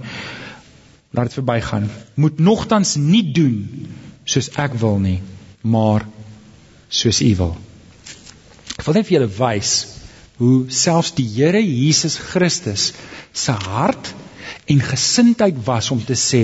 laat 1.10 1.32
dit 1.32 1.38
verbygaan. 1.40 1.88
Moet 2.22 2.38
nogtans 2.40 2.96
nie 3.02 3.24
doen 3.34 3.88
soos 4.30 4.52
ek 4.62 4.78
wil 4.78 5.00
nie, 5.02 5.18
maar 5.62 6.06
soos 6.90 7.22
U 7.22 7.36
wil. 7.36 7.56
Ek 8.78 8.86
wil 8.86 8.98
net 8.98 9.08
vir 9.08 9.20
julle 9.20 9.32
wys 9.40 9.74
hoe 10.38 10.66
selfs 10.70 11.14
die 11.16 11.28
Here 11.28 11.62
Jesus 11.64 12.18
Christus 12.20 12.92
se 13.34 13.52
hart 13.52 14.14
en 14.72 14.82
gesindheid 14.84 15.58
was 15.68 15.92
om 15.92 16.04
te 16.04 16.18
sê 16.20 16.44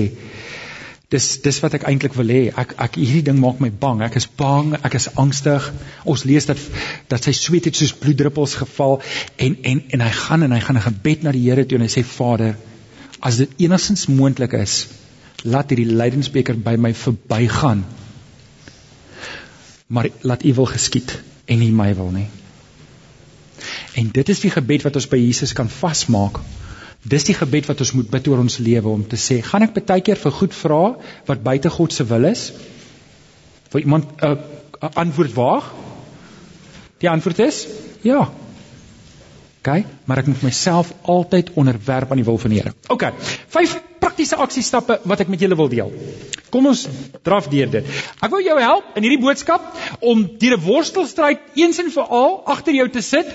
dis 1.12 1.26
dis 1.44 1.58
wat 1.60 1.74
ek 1.76 1.86
eintlik 1.90 2.14
wil 2.16 2.32
hê. 2.32 2.42
Ek 2.56 2.74
ek 2.86 2.96
hierdie 2.96 3.26
ding 3.28 3.40
maak 3.42 3.60
my 3.64 3.70
bang. 3.84 4.00
Ek 4.06 4.16
is 4.20 4.28
bang, 4.40 4.72
ek 4.80 4.96
is 4.96 5.10
angstig. 5.20 5.68
Ons 6.08 6.24
lees 6.30 6.48
dat 6.48 6.62
dat 7.12 7.28
sy 7.28 7.34
sweet 7.36 7.68
het 7.68 7.76
soos 7.76 7.92
bloeddruppels 8.04 8.56
geval 8.62 9.02
en 9.48 9.58
en 9.74 9.82
en 9.98 10.06
hy 10.06 10.12
gaan 10.22 10.48
en 10.48 10.56
hy 10.56 10.62
gaan 10.64 10.80
'n 10.80 10.88
gebed 10.88 11.24
na 11.24 11.36
die 11.36 11.44
Here 11.50 11.66
toe 11.66 11.80
en 11.80 11.88
hy 11.88 11.92
sê 11.92 12.04
Vader, 12.04 12.56
as 13.20 13.38
dit 13.44 13.50
enigstens 13.68 14.08
moontlik 14.08 14.54
is, 14.54 14.88
laat 15.44 15.70
hierdie 15.70 15.92
lydensbeker 15.92 16.56
by 16.56 16.78
my 16.78 16.94
verbygaan. 16.94 17.84
Maar 19.92 20.08
laat 20.24 20.46
U 20.48 20.54
wil 20.62 20.70
geskied 20.72 21.14
en 21.52 21.60
nie 21.60 21.72
my 21.76 21.92
wil 22.00 22.12
nie. 22.16 22.28
En 24.00 24.10
dit 24.16 24.30
is 24.30 24.40
die 24.40 24.54
gebed 24.54 24.88
wat 24.88 24.96
ons 24.96 25.10
by 25.12 25.20
Jesus 25.20 25.54
kan 25.54 25.70
vasmaak 25.70 26.40
Dis 27.02 27.26
die 27.26 27.34
gebed 27.34 27.66
wat 27.66 27.80
ons 27.82 27.96
moet 27.98 28.10
bid 28.14 28.28
oor 28.30 28.44
ons 28.44 28.60
lewe 28.62 28.90
om 28.90 29.02
te 29.10 29.18
sê, 29.18 29.40
gaan 29.42 29.66
ek 29.66 29.74
baie 29.80 30.04
keer 30.06 30.20
vir 30.22 30.34
goed 30.38 30.54
vra 30.54 30.82
wat 31.26 31.42
buite 31.42 31.70
God 31.74 31.94
se 31.96 32.06
wil 32.06 32.28
is? 32.30 32.52
Vir 33.74 33.82
iemand 33.82 34.06
'n 34.22 34.26
uh, 34.26 34.36
uh, 34.82 34.90
antwoord 34.94 35.34
waag? 35.34 35.72
Die 37.02 37.10
antwoord 37.10 37.40
is 37.40 37.66
ja. 38.04 38.30
OK, 39.62 39.70
maar 40.06 40.18
ek 40.18 40.28
moet 40.28 40.42
myself 40.42 40.94
altyd 41.02 41.52
onderwerp 41.54 42.12
aan 42.12 42.22
die 42.22 42.26
wil 42.26 42.38
van 42.38 42.50
die 42.50 42.60
Here. 42.60 42.74
OK. 42.88 43.14
Vyf 43.48 43.82
praktiese 44.00 44.36
aksiestappe 44.36 45.00
wat 45.04 45.20
ek 45.20 45.28
met 45.28 45.40
julle 45.40 45.56
wil 45.56 45.70
deel. 45.70 45.92
Kom 46.52 46.68
ons 46.68 46.82
draf 47.24 47.48
deur 47.52 47.70
dit. 47.72 47.86
Ek 48.20 48.32
wil 48.34 48.44
jou 48.44 48.58
help 48.60 48.98
in 49.00 49.06
hierdie 49.06 49.22
boodskap 49.22 49.64
om 50.04 50.24
deur 50.42 50.58
'n 50.58 50.64
worstelstryd 50.66 51.40
eens 51.56 51.80
en 51.80 51.92
vir 51.92 52.04
al 52.04 52.42
agter 52.46 52.74
jou 52.76 52.88
te 52.90 53.02
sit 53.02 53.28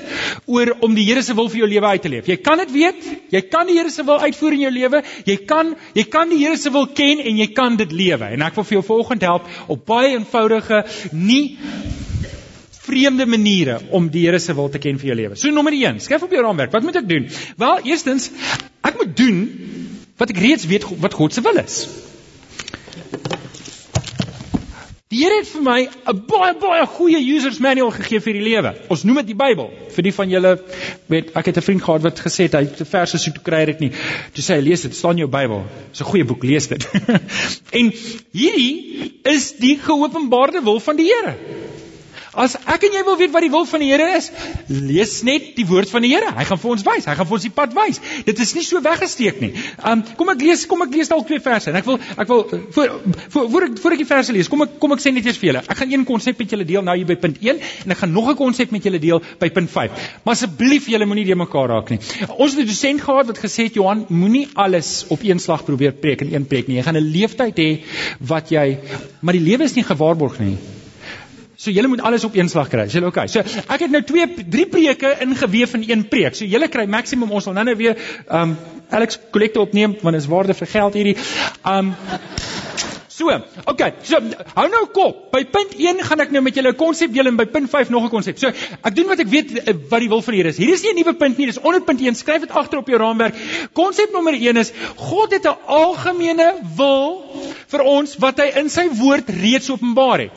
oor 0.47 0.75
om 0.81 0.95
die 0.95 1.07
Here 1.07 1.23
se 1.23 1.35
wil 1.35 1.49
vir 1.49 1.59
jou 1.59 1.69
lewe 1.69 1.87
uit 1.87 2.03
te 2.03 2.09
leef. 2.09 2.27
Jy 2.27 2.37
kan 2.37 2.59
dit 2.59 2.73
weet, 2.73 3.05
jy 3.31 3.41
kan 3.41 3.67
die 3.67 3.79
Here 3.79 3.91
se 3.91 4.03
wil 4.03 4.21
uitvoer 4.21 4.53
in 4.53 4.61
jou 4.61 4.71
lewe. 4.71 5.03
Jy 5.25 5.37
kan 5.47 5.75
jy 5.95 6.05
kan 6.05 6.29
die 6.29 6.39
Here 6.39 6.57
se 6.57 6.71
wil 6.71 6.87
ken 6.87 7.21
en 7.21 7.37
jy 7.37 7.47
kan 7.53 7.77
dit 7.77 7.93
lewe. 7.93 8.25
En 8.25 8.43
ek 8.43 8.55
wil 8.55 8.65
vir 8.65 8.79
jou 8.79 8.83
vanoggend 8.83 9.23
help 9.23 9.43
op 9.69 9.87
baie 9.87 10.17
eenvoudige 10.17 10.85
nie 11.13 11.59
vreemde 12.87 13.26
maniere 13.26 13.81
om 13.91 14.11
die 14.11 14.26
Here 14.26 14.39
se 14.39 14.55
wil 14.55 14.69
te 14.69 14.79
ken 14.79 14.99
vir 14.99 15.13
jou 15.13 15.17
lewe. 15.17 15.37
So 15.37 15.50
nommer 15.50 15.73
1, 15.73 16.00
skryf 16.00 16.23
op 16.23 16.35
jou 16.35 16.43
raamwerk. 16.43 16.73
Wat 16.73 16.83
moet 16.83 16.97
ek 16.97 17.09
doen? 17.09 17.31
Wel, 17.57 17.81
eerstens, 17.93 18.31
ek 18.83 19.00
moet 19.00 19.17
doen 19.17 19.41
wat 20.17 20.31
ek 20.33 20.39
reeds 20.39 20.69
weet 20.71 20.87
wat 21.02 21.17
God 21.17 21.35
se 21.35 21.45
wil 21.45 21.65
is. 21.65 21.87
Die 25.07 25.21
Here 25.23 25.37
het 25.39 25.47
vir 25.49 25.63
my 25.63 25.83
'n 26.11 26.19
baie 26.29 26.55
baie 26.61 26.87
goeie 26.87 27.19
users 27.35 27.59
manual 27.63 27.93
gegee 27.95 28.21
vir 28.21 28.35
die 28.37 28.43
lewe. 28.43 28.73
Ons 28.91 29.05
noem 29.05 29.21
dit 29.23 29.29
die 29.29 29.37
Bybel. 29.39 29.71
Vir 29.95 30.02
die 30.02 30.13
van 30.13 30.29
julle 30.29 30.50
weet 31.07 31.31
ek 31.41 31.47
het 31.47 31.57
'n 31.57 31.63
vriend 31.63 31.83
gehad 31.83 32.02
wat 32.02 32.21
gesê 32.21 32.49
het 32.49 32.57
hy 32.59 32.65
het 32.67 32.89
verse 32.89 33.19
so 33.19 33.31
toe 33.31 33.43
kry 33.43 33.65
dit 33.67 33.81
nie. 33.81 33.91
Toe 34.35 34.45
sê 34.45 34.59
hy 34.59 34.65
lees 34.67 34.83
dit, 34.83 34.95
staan 34.95 35.17
jou 35.17 35.29
Bybel. 35.29 35.65
Dis 35.91 36.00
'n 36.00 36.11
goeie 36.11 36.25
boek, 36.25 36.43
lees 36.43 36.67
dit. 36.67 36.89
en 37.81 37.93
hierdie 38.33 39.13
is 39.23 39.52
die 39.57 39.79
geopenbaarde 39.79 40.63
wil 40.63 40.81
van 40.81 40.97
die 40.97 41.07
Here. 41.07 41.35
As 42.37 42.57
ek 42.69 42.85
en 42.89 42.97
jy 42.99 43.03
wil 43.07 43.17
weet 43.17 43.33
wat 43.33 43.45
die 43.47 43.51
wil 43.53 43.65
van 43.69 43.81
die 43.81 43.89
Here 43.89 44.07
is, 44.19 44.29
lees 44.69 45.23
net 45.25 45.55
die 45.57 45.65
woord 45.69 45.89
van 45.89 46.05
die 46.05 46.11
Here. 46.13 46.29
Hy 46.37 46.45
gaan 46.49 46.61
vir 46.61 46.73
ons 46.75 46.85
wys. 46.85 47.07
Hy 47.09 47.15
gaan 47.17 47.29
vir 47.31 47.37
ons 47.39 47.47
die 47.47 47.53
pad 47.57 47.73
wys. 47.77 48.01
Dit 48.27 48.43
is 48.45 48.53
nie 48.57 48.65
so 48.67 48.83
weggesteek 48.85 49.41
nie. 49.41 49.53
Um 49.81 50.03
kom 50.19 50.33
ek 50.35 50.45
lees, 50.45 50.67
kom 50.69 50.85
ek 50.85 50.93
lees 50.97 51.09
dalk 51.13 51.25
twee 51.31 51.41
verse 51.41 51.73
en 51.73 51.81
ek 51.81 51.89
wil 51.89 51.97
ek 51.97 52.29
wil 52.29 52.45
voor 52.77 52.93
voor 53.33 53.49
voor 53.55 53.67
ek 53.69 53.81
voor 53.81 53.97
ek 53.97 54.03
die 54.03 54.09
verse 54.11 54.37
lees, 54.37 54.51
kom 54.53 54.67
ek 54.67 54.77
kom 54.83 54.93
ek 54.97 55.05
sê 55.05 55.15
net 55.17 55.27
eers 55.29 55.41
vir 55.41 55.51
julle. 55.51 55.65
Ek 55.65 55.81
gaan 55.81 55.95
een 55.95 56.07
konsep 56.09 56.43
met 56.43 56.53
julle 56.53 56.69
deel 56.69 56.85
nou 56.85 56.97
hier 56.99 57.09
by 57.09 57.17
punt 57.25 57.41
1 57.41 57.65
en 57.87 57.97
ek 57.97 58.03
gaan 58.05 58.13
nog 58.13 58.31
'n 58.35 58.39
konsep 58.43 58.77
met 58.77 58.85
julle 58.85 59.01
deel 59.01 59.23
by 59.41 59.51
punt 59.57 59.71
5. 59.71 60.07
Maar 60.25 60.37
asseblief 60.37 60.93
julle 60.93 61.07
moenie 61.09 61.25
die 61.25 61.35
mekaar 61.35 61.69
raak 61.73 61.91
nie. 61.91 62.01
Ons 62.37 62.53
het 62.53 62.61
'n 62.65 62.69
dosent 62.69 63.01
gehad 63.01 63.27
wat 63.33 63.39
gesê 63.39 63.69
het 63.71 63.75
Johan, 63.75 64.07
moenie 64.09 64.49
alles 64.55 65.07
op 65.09 65.23
een 65.23 65.39
slag 65.39 65.65
probeer 65.65 65.93
preek 65.93 66.21
in 66.21 66.35
een 66.35 66.47
preek 66.47 66.69
nie. 66.69 66.77
Jy 66.77 66.83
gaan 66.83 66.97
'n 66.97 67.13
leeftyd 67.17 67.57
hê 67.57 67.71
wat 68.21 68.51
jy 68.51 68.79
maar 69.21 69.33
die 69.33 69.47
lewe 69.51 69.65
is 69.65 69.75
nie 69.75 69.85
gewaarborg 69.85 70.39
nie. 70.39 70.75
So 71.56 71.71
julle 71.71 71.88
moet 71.88 72.00
alles 72.00 72.25
op 72.25 72.34
een 72.36 72.49
slag 72.49 72.69
kry. 72.69 72.86
Is 72.86 72.92
julle 72.92 73.06
okay? 73.06 73.26
So 73.32 73.40
ek 73.40 73.86
het 73.86 73.90
nou 73.90 74.02
twee 74.06 74.26
drie 74.45 74.66
preke 74.66 75.16
ingeweef 75.25 75.75
in 75.75 75.84
een 75.88 76.08
preek. 76.08 76.36
So 76.36 76.45
julle 76.45 76.69
kry 76.69 76.86
maksimum 76.86 77.32
ons 77.32 77.49
sal 77.49 77.56
nou 77.56 77.64
net 77.64 77.78
weer 77.80 77.97
um 78.28 78.56
Alex 78.90 79.19
kollekte 79.34 79.60
opneem 79.60 79.97
want 80.02 80.14
dit 80.14 80.23
is 80.23 80.30
waarde 80.30 80.54
vir 80.54 80.73
geld 80.76 81.00
hierdie. 81.00 81.16
Um 81.64 81.95
So, 83.16 83.32
okay. 83.64 83.95
So 84.04 84.19
hou 84.58 84.66
nou 84.69 84.82
kop. 84.92 85.30
By 85.32 85.40
punt 85.49 85.73
1 85.80 86.02
gaan 86.04 86.21
ek 86.21 86.34
nou 86.34 86.42
met 86.45 86.56
julle 86.58 86.75
'n 86.75 86.76
konsep 86.76 87.14
deel 87.14 87.30
en 87.30 87.38
by 87.38 87.47
punt 87.49 87.71
5 87.73 87.88
nog 87.88 88.04
'n 88.04 88.12
konsep. 88.12 88.36
So, 88.38 88.49
ek 88.49 88.95
doen 88.95 89.08
wat 89.08 89.21
ek 89.25 89.30
weet 89.32 89.54
eh, 89.56 89.73
wat 89.88 90.00
die 90.00 90.08
wil 90.08 90.21
van 90.21 90.34
die 90.34 90.42
Here 90.42 90.52
is. 90.52 90.58
Hier 90.58 90.75
is 90.75 90.82
nie 90.82 90.92
'n 90.92 90.97
nuwe 91.00 91.14
punt 91.14 91.38
nie, 91.38 91.47
dis 91.47 91.58
onder 91.58 91.80
punt 91.80 92.00
1. 92.00 92.14
Skryf 92.14 92.40
dit 92.40 92.50
agter 92.50 92.78
op 92.78 92.86
jou 92.86 92.99
raamwerk. 92.99 93.34
Konsep 93.73 94.12
nommer 94.12 94.34
1 94.34 94.56
is 94.56 94.73
God 94.97 95.32
het 95.32 95.47
'n 95.47 95.56
algemene 95.66 96.60
wil 96.76 97.25
vir 97.69 97.80
ons 97.80 98.16
wat 98.16 98.38
hy 98.38 98.52
in 98.60 98.69
sy 98.69 98.88
woord 98.88 99.30
reeds 99.30 99.71
openbaar 99.71 100.19
het. 100.19 100.30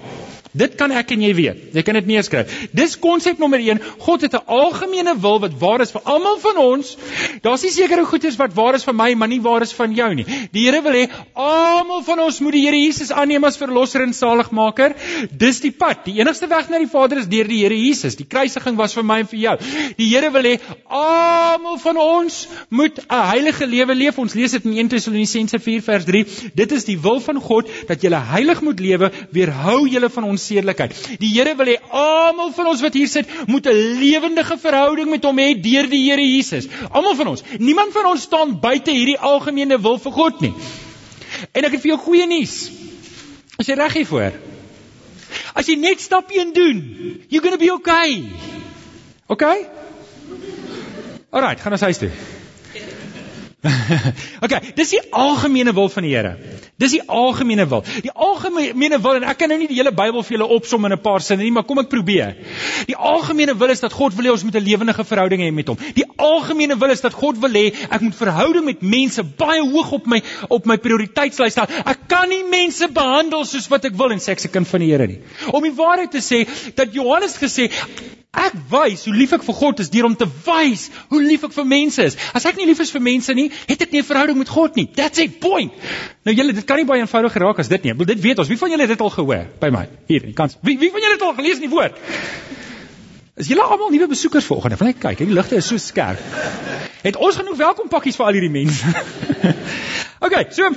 Dit 0.52 0.74
kan 0.80 0.90
ek 0.90 1.12
en 1.14 1.22
jy 1.22 1.30
weet. 1.38 1.58
Jy 1.78 1.82
kan 1.86 1.94
dit 2.00 2.08
neerskryf. 2.10 2.50
Dis 2.74 2.96
konsep 2.98 3.38
nommer 3.38 3.62
1. 3.62 3.78
God 4.02 4.22
het 4.26 4.34
'n 4.34 4.46
algemene 4.50 5.14
wil 5.22 5.40
wat 5.40 5.54
waar 5.60 5.82
is 5.82 5.92
vir 5.92 6.02
almal 6.04 6.40
van 6.40 6.58
ons. 6.58 6.98
Daar's 7.44 7.62
nie 7.62 7.72
sekere 7.72 8.06
goeders 8.06 8.36
wat 8.36 8.54
waar 8.56 8.74
is 8.74 8.84
vir 8.84 8.94
my, 8.94 9.14
maar 9.14 9.28
nie 9.28 9.42
waar 9.42 9.62
is 9.62 9.74
van 9.74 9.94
jou 9.94 10.14
nie. 10.16 10.26
Die 10.52 10.66
Here 10.66 10.82
wil 10.82 10.94
hê 10.94 11.10
almal 11.36 12.02
van 12.02 12.20
ons 12.20 12.40
moet 12.40 12.54
die 12.54 12.66
Here 12.66 12.78
Jesus 12.78 13.12
aanneem 13.12 13.44
as 13.44 13.58
verlosser 13.58 14.02
en 14.02 14.14
saligmaker. 14.14 14.96
Dis 15.32 15.60
die 15.60 15.72
pad. 15.72 16.06
Die 16.06 16.20
enigste 16.20 16.48
weg 16.48 16.70
na 16.70 16.80
die 16.80 16.88
Vader 16.88 17.18
is 17.20 17.28
deur 17.28 17.48
die 17.48 17.62
Here 17.64 17.76
Jesus. 17.76 18.16
Die 18.16 18.26
kruisiging 18.26 18.76
was 18.76 18.94
vir 18.94 19.04
my 19.04 19.20
en 19.20 19.28
vir 19.28 19.40
jou. 19.40 19.58
Die 19.98 20.10
Here 20.10 20.32
wil 20.32 20.44
hê 20.44 20.60
almal 20.88 21.78
van 21.78 21.98
ons 21.98 22.48
moet 22.70 22.98
'n 22.98 23.26
heilige 23.30 23.66
lewe 23.68 23.94
leef. 23.94 24.18
Ons 24.18 24.34
lees 24.34 24.52
dit 24.52 24.66
in 24.66 24.78
1 24.78 24.88
Tessalonisense 24.90 25.60
4 25.60 25.82
vers 25.82 26.06
3. 26.06 26.26
Dit 26.56 26.72
is 26.72 26.86
die 26.86 26.98
wil 26.98 27.20
van 27.20 27.40
God 27.40 27.70
dat 27.88 28.02
jy 28.02 28.10
heilig 28.10 28.62
moet 28.62 28.80
lewe, 28.80 29.12
weerhou 29.32 29.88
julle 29.88 30.10
van 30.10 30.24
ons 30.24 30.39
onsedelikheid. 30.40 30.96
Die 31.20 31.32
Here 31.36 31.56
wil 31.60 31.70
hê 31.70 31.78
almal 31.92 32.52
van 32.56 32.72
ons 32.72 32.82
wat 32.82 32.96
hier 32.98 33.08
sit 33.08 33.28
moet 33.48 33.68
'n 33.68 34.00
lewendige 34.00 34.58
verhouding 34.58 35.10
met 35.10 35.24
hom 35.24 35.38
hê 35.38 35.54
deur 35.54 35.90
die 35.90 36.04
Here 36.10 36.22
Jesus. 36.22 36.68
Almal 36.90 37.16
van 37.16 37.28
ons. 37.28 37.44
Niemand 37.58 37.94
van 37.94 38.06
ons 38.06 38.22
staan 38.22 38.60
buite 38.60 38.92
hierdie 38.92 39.20
algemene 39.20 39.80
wil 39.82 39.98
vir 39.98 40.12
God 40.12 40.42
nie. 40.42 40.54
En 41.54 41.64
ek 41.64 41.72
het 41.72 41.82
vir 41.82 41.92
jou 41.96 42.00
goeie 42.00 42.28
nuus. 42.28 42.72
As 43.60 43.68
jy 43.68 43.76
reg 43.76 43.94
hiervoor. 43.94 44.34
As 45.54 45.68
jy 45.68 45.76
net 45.76 46.02
stap 46.02 46.32
1 46.32 46.54
doen, 46.54 46.80
you're 47.30 47.42
going 47.42 47.58
to 47.58 47.60
be 47.60 47.72
okay. 47.74 48.24
Okay? 49.28 49.68
Alrite, 51.30 51.62
gaan 51.62 51.72
ons 51.72 51.82
huis 51.82 51.98
toe. 51.98 52.10
okay, 54.44 54.72
dis 54.78 54.94
die 54.94 55.02
algemene 55.12 55.74
wil 55.76 55.90
van 55.92 56.06
die 56.08 56.14
Here. 56.14 56.38
Dis 56.80 56.94
die 56.96 57.02
algemene 57.12 57.66
wil. 57.68 57.82
Die 58.06 58.12
algemene 58.12 59.02
wil 59.04 59.18
en 59.18 59.26
ek 59.28 59.42
kan 59.42 59.52
nou 59.52 59.58
nie 59.60 59.68
die 59.68 59.76
hele 59.82 59.92
Bybel 59.92 60.24
vir 60.24 60.38
julle 60.38 60.48
opsom 60.56 60.88
in 60.88 60.96
'n 60.96 61.02
paar 61.04 61.20
sinne 61.20 61.44
nie, 61.44 61.52
maar 61.52 61.66
kom 61.68 61.82
ek 61.84 61.90
probeer. 61.92 62.38
Die 62.88 62.96
algemene 62.96 63.58
wil 63.60 63.74
is 63.74 63.84
dat 63.84 63.92
God 63.92 64.16
wil 64.16 64.30
hê 64.30 64.32
ons 64.32 64.46
moet 64.48 64.56
'n 64.56 64.64
lewendige 64.64 65.04
verhouding 65.04 65.44
hê 65.44 65.52
met 65.52 65.68
hom. 65.68 65.78
Die 65.96 66.08
algemene 66.16 66.80
wil 66.80 66.96
is 66.96 67.02
dat 67.02 67.14
God 67.14 67.42
wil 67.44 67.52
hê 67.52 67.76
ek 67.92 68.02
moet 68.02 68.16
verhouding 68.16 68.66
met 68.66 68.82
mense 68.82 69.24
baie 69.24 69.60
hoog 69.60 69.92
op 69.92 70.08
my 70.08 70.22
op 70.48 70.66
my 70.66 70.78
prioriteitslys 70.78 71.52
stel. 71.52 71.68
Ek 71.86 72.08
kan 72.08 72.30
nie 72.30 72.44
mense 72.48 72.88
behandel 72.88 73.44
soos 73.44 73.68
wat 73.68 73.84
ek 73.86 74.00
wil 74.00 74.12
en 74.12 74.24
sê 74.24 74.32
ek's 74.32 74.48
'n 74.48 74.56
kind 74.56 74.68
van 74.68 74.80
die 74.80 74.92
Here 74.92 75.08
nie. 75.08 75.20
Om 75.52 75.64
die 75.64 75.76
waarheid 75.76 76.12
te 76.12 76.24
sê 76.24 76.48
dat 76.76 76.94
Johannes 76.94 77.36
gesê 77.36 77.70
Ek 78.30 78.54
wys 78.70 79.08
hoe 79.10 79.14
lief 79.18 79.32
ek 79.34 79.42
vir 79.42 79.56
God 79.58 79.80
is 79.82 79.88
deur 79.90 80.06
om 80.06 80.14
te 80.18 80.28
wys 80.46 80.84
hoe 81.10 81.22
lief 81.22 81.48
ek 81.48 81.54
vir 81.56 81.66
mense 81.66 82.04
is. 82.06 82.18
As 82.38 82.46
ek 82.46 82.60
nie 82.60 82.68
lief 82.70 82.82
is 82.84 82.92
vir 82.94 83.02
mense 83.02 83.34
nie, 83.34 83.48
het 83.66 83.82
ek 83.82 83.92
nie 83.92 84.04
'n 84.04 84.06
verhouding 84.06 84.38
met 84.38 84.50
God 84.54 84.76
nie. 84.78 84.86
That's 84.86 85.18
it, 85.18 85.40
point. 85.42 85.74
Nou 86.26 86.36
julle, 86.36 86.54
dit 86.54 86.66
kan 86.66 86.78
nie 86.78 86.86
baie 86.86 87.02
eenvoudig 87.02 87.34
geraak 87.34 87.60
as 87.60 87.68
dit 87.68 87.84
nie. 87.84 87.92
Ek 87.92 87.98
bedoel 87.98 88.16
dit 88.16 88.24
weet 88.24 88.40
ons. 88.40 88.48
Wie 88.48 88.58
van 88.58 88.70
julle 88.70 88.86
het 88.86 88.94
dit 88.94 89.02
al 89.02 89.10
gehoor 89.10 89.48
by 89.60 89.70
my? 89.70 89.88
Hier, 90.08 90.22
die 90.22 90.34
kans. 90.34 90.58
Wie 90.62 90.78
wie 90.78 90.92
van 90.92 91.02
julle 91.02 91.14
het 91.18 91.22
al 91.26 91.34
gelees 91.34 91.56
in 91.56 91.66
die 91.66 91.74
woord? 91.74 91.98
Is 93.40 93.48
julle 93.48 93.64
almal 93.64 93.90
nuwe 93.90 94.08
besoekers 94.12 94.46
vanoggend? 94.46 94.76
Wil 94.80 94.90
net 94.90 94.98
kyk, 95.00 95.22
die 95.24 95.32
ligte 95.32 95.56
is 95.56 95.68
so 95.72 95.80
skerp. 95.80 96.20
Het 97.06 97.16
ons 97.16 97.38
genoeg 97.40 97.56
welkompakkies 97.62 98.18
vir 98.20 98.26
al 98.26 98.36
hierdie 98.36 98.52
mense? 98.52 98.90
okay, 100.26 100.42
so 100.52 100.68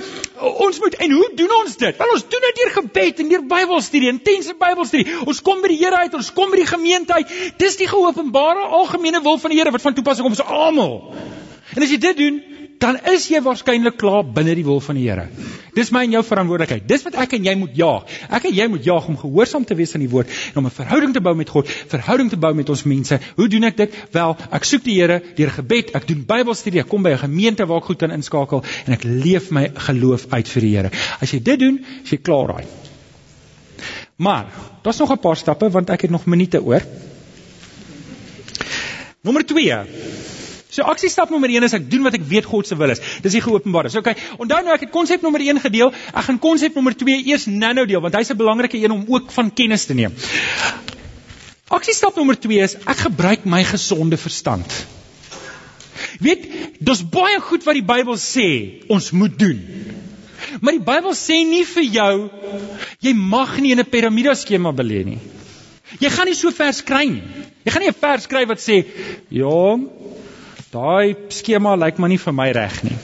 ons 0.63 0.79
moet 0.79 0.95
en 1.03 1.15
hoe 1.17 1.25
doen 1.41 1.51
ons 1.57 1.75
dit? 1.81 1.99
Wel 1.99 2.13
ons 2.13 2.23
doen 2.31 2.45
dit 2.47 2.61
deur 2.61 2.71
gebed 2.77 3.19
en 3.19 3.33
deur 3.33 3.43
Bybelstudie, 3.51 4.13
intense 4.13 4.55
Bybelstudie. 4.61 5.17
Ons 5.27 5.43
kom 5.43 5.59
by 5.59 5.73
die 5.73 5.81
Here 5.81 6.05
uit, 6.05 6.15
ons 6.15 6.31
kom 6.37 6.55
by 6.55 6.61
die 6.61 6.69
gemeente 6.69 7.19
uit. 7.19 7.35
Dis 7.59 7.75
die 7.81 7.89
geopenbare 7.91 8.63
algemene 8.79 9.19
wil 9.27 9.35
van 9.43 9.51
die 9.51 9.59
Here 9.59 9.75
wat 9.75 9.83
van 9.83 9.99
toepassing 9.99 10.31
op 10.31 10.37
ons 10.37 10.45
almal. 10.47 10.95
En 11.75 11.83
as 11.83 11.91
jy 11.91 11.99
dit 11.99 12.23
doen, 12.23 12.39
dan 12.83 12.97
is 13.13 13.29
jy 13.31 13.39
waarskynlik 13.43 13.95
klaar 13.99 14.25
binne 14.35 14.53
die 14.57 14.65
wil 14.67 14.81
van 14.83 14.97
die 14.99 15.05
Here. 15.07 15.29
Dis 15.73 15.89
my 15.95 16.03
en 16.03 16.15
jou 16.17 16.21
verantwoordelikheid. 16.27 16.83
Dis 16.89 17.05
wat 17.05 17.15
ek 17.23 17.37
en 17.37 17.45
jy 17.47 17.53
moet 17.57 17.77
jaag. 17.79 18.09
Ek 18.27 18.47
en 18.49 18.55
jy 18.57 18.65
moet 18.73 18.83
jaag 18.85 19.07
om 19.09 19.17
gehoorsaam 19.21 19.63
te 19.67 19.77
wees 19.79 19.95
aan 19.95 20.03
die 20.03 20.11
woord 20.11 20.31
en 20.51 20.59
om 20.61 20.67
'n 20.67 20.75
verhouding 20.75 21.13
te 21.15 21.21
bou 21.23 21.33
met 21.35 21.49
God, 21.49 21.69
verhouding 21.93 22.29
te 22.29 22.37
bou 22.37 22.53
met 22.53 22.69
ons 22.69 22.83
mense. 22.83 23.19
Hoe 23.37 23.47
doen 23.47 23.63
ek 23.63 23.77
dit? 23.77 23.95
Wel, 24.11 24.35
ek 24.51 24.63
soek 24.63 24.83
die 24.83 24.99
Here 24.99 25.21
deur 25.35 25.49
gebed, 25.49 25.95
ek 25.95 26.07
doen 26.07 26.25
Bybelstudie, 26.27 26.81
ek 26.81 26.89
kom 26.89 27.03
by 27.03 27.11
'n 27.11 27.23
gemeente 27.25 27.65
waar 27.65 27.77
ek 27.77 27.85
goed 27.85 27.99
kan 27.99 28.11
inskakel 28.11 28.63
en 28.85 28.93
ek 28.93 29.03
leef 29.03 29.51
my 29.51 29.71
geloof 29.75 30.27
uit 30.29 30.47
vir 30.47 30.61
die 30.61 30.75
Here. 30.75 30.91
As 31.21 31.31
jy 31.31 31.39
dit 31.39 31.59
doen, 31.59 31.85
is 32.03 32.09
jy 32.09 32.17
klaar 32.17 32.47
daai. 32.47 32.65
Maar, 34.17 34.45
daar's 34.83 34.99
nog 34.99 35.11
'n 35.11 35.19
paar 35.19 35.37
stappe 35.37 35.69
want 35.69 35.89
ek 35.89 36.01
het 36.01 36.11
nog 36.11 36.25
minute 36.25 36.61
oor. 36.61 36.81
Nommer 39.23 39.45
2. 39.45 40.12
So 40.73 40.81
aksiestap 40.89 41.29
nommer 41.29 41.51
1 41.53 41.67
is 41.67 41.75
ek 41.77 41.83
doen 41.89 42.01
wat 42.07 42.15
ek 42.17 42.23
weet 42.25 42.47
God 42.49 42.65
se 42.65 42.75
wil 42.79 42.89
is. 42.89 43.01
Dis 43.21 43.35
die 43.35 43.43
geopenbare. 43.45 43.91
So 43.93 44.01
okay, 44.01 44.15
onthou 44.41 44.61
nou 44.65 44.73
ek 44.73 44.87
het 44.87 44.93
konsep 44.95 45.21
nommer 45.21 45.43
1 45.45 45.61
gedeel. 45.61 45.93
Ek 46.09 46.25
gaan 46.25 46.39
konsep 46.41 46.73
nommer 46.73 46.95
2 46.97 47.19
eers 47.29 47.45
nou-nou 47.45 47.85
deel 47.91 48.01
want 48.01 48.17
hy's 48.17 48.33
'n 48.33 48.39
belangrike 48.39 48.81
een 48.81 48.95
om 48.95 49.05
ook 49.07 49.29
van 49.31 49.53
kennis 49.53 49.85
te 49.85 49.93
neem. 49.93 50.15
Aksiestap 51.69 52.17
nommer 52.17 52.39
2 52.39 52.63
is 52.65 52.75
ek 52.89 53.05
gebruik 53.05 53.45
my 53.45 53.63
gesonde 53.63 54.17
verstand. 54.17 54.65
Weet, 56.19 56.49
dis 56.79 57.03
baie 57.05 57.39
goed 57.39 57.63
wat 57.65 57.77
die 57.77 57.85
Bybel 57.85 58.17
sê 58.17 58.47
ons 58.89 59.11
moet 59.11 59.37
doen. 59.39 59.61
Maar 60.61 60.73
die 60.73 60.85
Bybel 60.89 61.13
sê 61.13 61.37
nie 61.45 61.65
vir 61.65 61.83
jou 61.83 62.29
jy 62.99 63.13
mag 63.13 63.59
nie 63.61 63.71
in 63.71 63.79
'n 63.79 63.89
piramideskema 63.93 64.73
belê 64.73 65.05
nie. 65.05 65.19
Jy 65.99 66.09
gaan 66.09 66.25
nie 66.25 66.35
so 66.35 66.49
vers 66.51 66.81
kry 66.81 67.05
nie. 67.05 67.23
Jy 67.65 67.71
gaan 67.71 67.81
nie 67.81 67.89
'n 67.89 68.01
vers 68.01 68.23
skryf 68.23 68.47
wat 68.47 68.59
sê, 68.59 68.85
"Jong, 69.29 69.89
Daai 70.73 71.13
skema 71.29 71.75
lyk 71.77 71.99
maar 72.01 72.09
nie 72.09 72.17
vir 72.17 72.33
my 72.33 72.47
reg 72.55 72.79
nie. 72.81 72.95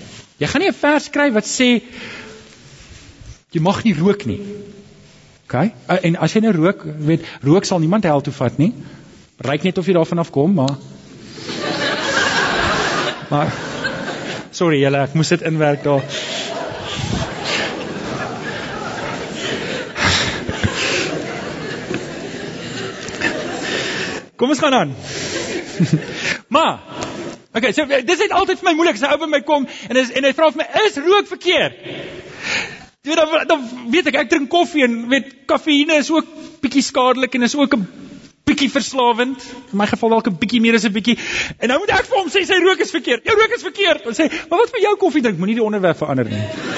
Jy 0.42 0.48
gaan 0.50 0.62
nie 0.64 0.70
'n 0.70 0.82
vers 0.82 1.06
skryf 1.06 1.34
wat 1.34 1.46
sê 1.46 1.82
jy 3.54 3.62
mag 3.62 3.84
nie 3.84 3.94
rook 3.94 4.26
nie. 4.26 4.42
OK? 5.46 5.54
En 5.88 6.16
as 6.16 6.34
jy 6.34 6.42
nou 6.42 6.54
rook, 6.54 6.84
weet, 6.84 7.22
rook 7.44 7.66
sal 7.66 7.80
niemand 7.80 8.04
hel 8.04 8.22
toe 8.22 8.34
vat 8.34 8.58
nie. 8.58 8.74
Ryk 9.38 9.64
net 9.64 9.78
of 9.78 9.86
jy 9.86 9.94
daarvan 9.94 10.20
af 10.20 10.32
kom, 10.32 10.54
maar 10.54 10.70
Maar 13.30 13.54
sorry 14.52 14.82
julle, 14.82 14.98
ek 14.98 15.14
moes 15.14 15.30
dit 15.30 15.42
inwerk 15.42 15.84
daar. 15.84 16.02
Kom 24.36 24.50
ons 24.50 24.60
gaan 24.60 24.74
aan. 24.74 24.96
maar 26.56 26.80
Okay, 27.56 27.72
so 27.74 27.86
dis 27.86 28.20
net 28.22 28.34
altyd 28.38 28.60
vir 28.60 28.68
my 28.70 28.76
moeilik 28.78 29.00
as 29.00 29.02
'n 29.02 29.14
ou 29.14 29.18
by 29.18 29.30
my 29.30 29.40
kom 29.42 29.66
en 29.90 29.98
is, 29.98 30.12
en 30.12 30.24
hy 30.24 30.34
vra 30.38 30.52
vir 30.52 30.62
my, 30.62 30.68
"Is 30.86 30.98
rook 30.98 31.28
verkeerd?" 31.28 31.74
Jy 33.02 33.16
weet 33.16 33.16
dan 33.16 33.48
dan 33.48 33.92
weet 33.92 34.08
ek 34.08 34.16
ek 34.16 34.30
drink 34.30 34.50
koffie 34.50 34.84
en 34.84 35.10
weet 35.10 35.46
kafeïne 35.48 35.98
is 35.98 36.12
ook 36.12 36.26
bietjie 36.62 36.84
skadelik 36.84 37.34
en 37.36 37.44
is 37.44 37.56
ook 37.56 37.74
'n 37.74 37.88
bietjie 38.46 38.70
verslawend. 38.70 39.42
In 39.72 39.78
my 39.78 39.88
geval 39.88 40.10
dalk 40.10 40.28
'n 40.28 40.38
bietjie 40.38 40.62
meer 40.62 40.76
as 40.76 40.86
'n 40.86 40.94
bietjie. 40.94 41.18
En 41.60 41.70
nou 41.70 41.80
moet 41.80 41.90
ek 41.90 42.06
vir 42.06 42.18
hom 42.18 42.30
sê 42.30 42.46
sy 42.46 42.60
rook 42.62 42.80
is 42.80 42.92
verkeerd. 42.92 43.26
Jou 43.26 43.36
rook 43.36 43.56
is 43.56 43.64
verkeerd. 43.64 44.06
En 44.06 44.14
sê, 44.14 44.30
"Maar 44.50 44.60
wat 44.60 44.70
vir 44.70 44.82
jou 44.82 44.96
koffie 44.98 45.22
drink? 45.22 45.38
Moenie 45.38 45.56
die 45.56 45.64
onderwerp 45.64 45.98
verander 45.98 46.26
nie." 46.26 46.69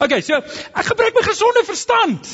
Okay, 0.00 0.20
so 0.26 0.34
ek 0.34 0.86
gebruik 0.88 1.14
my 1.14 1.22
gesonde 1.26 1.62
verstand. 1.66 2.30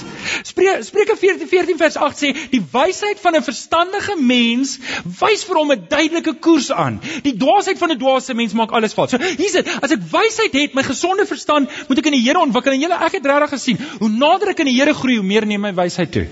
Spreuke 0.49 0.85
Spreuke 0.87 1.17
14 1.21 1.49
14 1.51 1.81
vers 1.81 1.97
8 1.97 2.23
sê 2.23 2.31
die 2.53 2.63
wysheid 2.73 3.21
van 3.21 3.37
'n 3.37 3.45
verstandige 3.45 4.17
mens 4.17 4.79
wys 5.21 5.45
vir 5.45 5.61
hom 5.61 5.73
'n 5.73 5.87
duidelike 5.89 6.35
koers 6.41 6.71
aan. 6.73 7.01
Die 7.23 7.37
dwaasheid 7.37 7.79
van 7.79 7.93
'n 7.93 7.99
dwaase 7.99 8.35
mens 8.35 8.53
maak 8.53 8.73
alles 8.73 8.95
fout. 8.95 9.11
So 9.11 9.19
hier's 9.19 9.53
dit. 9.53 9.69
As 9.83 9.91
ek 9.91 10.01
wysheid 10.13 10.53
het, 10.53 10.75
my 10.75 10.83
gesonde 10.83 11.27
verstand, 11.27 11.69
moet 11.89 11.99
ek 11.99 12.07
in 12.07 12.19
die 12.19 12.25
Here 12.25 12.39
ontwikkel. 12.39 12.73
En 12.73 12.81
julle 12.81 12.99
ek 13.05 13.13
het 13.13 13.27
regtig 13.27 13.51
gesien, 13.51 13.79
hoe 13.99 14.09
nader 14.09 14.49
ek 14.49 14.61
in 14.61 14.67
die 14.67 14.79
Here 14.79 14.95
groei, 14.95 15.17
hoe 15.17 15.27
meer 15.27 15.47
neem 15.47 15.61
my 15.61 15.75
wysheid 15.75 16.13
toe. 16.13 16.27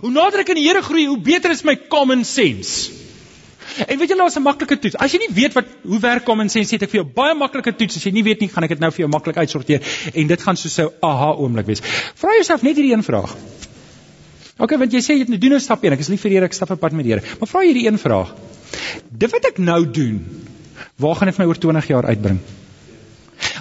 Hoe 0.00 0.10
nader 0.10 0.40
ek 0.40 0.48
in 0.48 0.56
die 0.56 0.68
Here 0.68 0.82
groei, 0.82 1.06
hoe 1.06 1.18
beter 1.18 1.50
is 1.50 1.64
my 1.64 1.76
common 1.88 2.24
sense. 2.24 2.99
En 3.86 3.98
weet 3.98 4.10
jy 4.10 4.16
nou 4.16 4.26
as 4.26 4.36
'n 4.36 4.42
maklike 4.42 4.78
toets. 4.78 4.96
As 4.96 5.12
jy 5.12 5.18
nie 5.18 5.34
weet 5.34 5.54
wat 5.54 5.66
hoe 5.82 6.00
werk 6.00 6.24
common 6.24 6.48
sense 6.48 6.74
het 6.74 6.82
ek 6.82 6.90
vir 6.90 7.00
jou 7.02 7.08
baie 7.14 7.34
maklike 7.34 7.76
toets. 7.76 7.96
As 7.96 8.04
jy 8.04 8.12
nie 8.12 8.22
weet 8.22 8.40
nie, 8.40 8.48
gaan 8.48 8.64
ek 8.64 8.70
dit 8.70 8.80
nou 8.80 8.90
vir 8.90 9.04
jou 9.04 9.08
maklik 9.08 9.36
uitsorteer 9.36 9.80
en 10.14 10.26
dit 10.26 10.42
gaan 10.42 10.56
soos 10.56 10.78
'n 10.78 10.88
aha 11.02 11.34
oomblik 11.36 11.66
wees. 11.66 11.80
Vra 12.14 12.34
jouself 12.34 12.62
net 12.62 12.76
hierdie 12.76 12.92
een 12.92 13.02
vraag. 13.02 13.36
OK, 14.58 14.76
want 14.76 14.92
jy 14.92 15.00
sê 15.00 15.14
jy 15.14 15.20
het 15.24 15.28
nou 15.28 15.38
doen 15.38 15.54
'n 15.54 15.60
stap 15.60 15.84
1. 15.84 15.92
Ek 15.92 16.00
is 16.00 16.08
lief 16.08 16.20
vir 16.20 16.30
die 16.30 16.36
Here, 16.36 16.46
ek 16.46 16.52
stap 16.52 16.70
op 16.70 16.80
pad 16.80 16.92
met 16.92 17.04
die 17.04 17.12
Here. 17.12 17.22
Maar 17.38 17.48
vra 17.48 17.60
hierdie 17.60 17.86
een 17.86 17.98
vraag. 17.98 18.34
Dit 19.10 19.30
wat 19.30 19.44
ek 19.44 19.58
nou 19.58 19.90
doen, 19.90 20.24
waar 20.96 21.16
gaan 21.16 21.28
dit 21.28 21.38
my 21.38 21.44
oor 21.44 21.58
20 21.58 21.86
jaar 21.86 22.04
uitbring? 22.04 22.40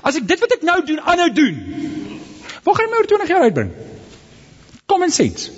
As 0.04 0.16
ek 0.16 0.28
dit 0.28 0.40
wat 0.40 0.52
ek 0.52 0.62
nou 0.62 0.86
doen 0.86 1.00
aanhou 1.00 1.30
doen, 1.34 1.56
waar 2.64 2.76
gaan 2.76 2.86
dit 2.86 2.94
my 2.94 2.98
oor 2.98 3.08
20 3.08 3.28
jaar 3.28 3.42
uitbring? 3.42 3.72
Common 4.86 5.12
sense. 5.12 5.52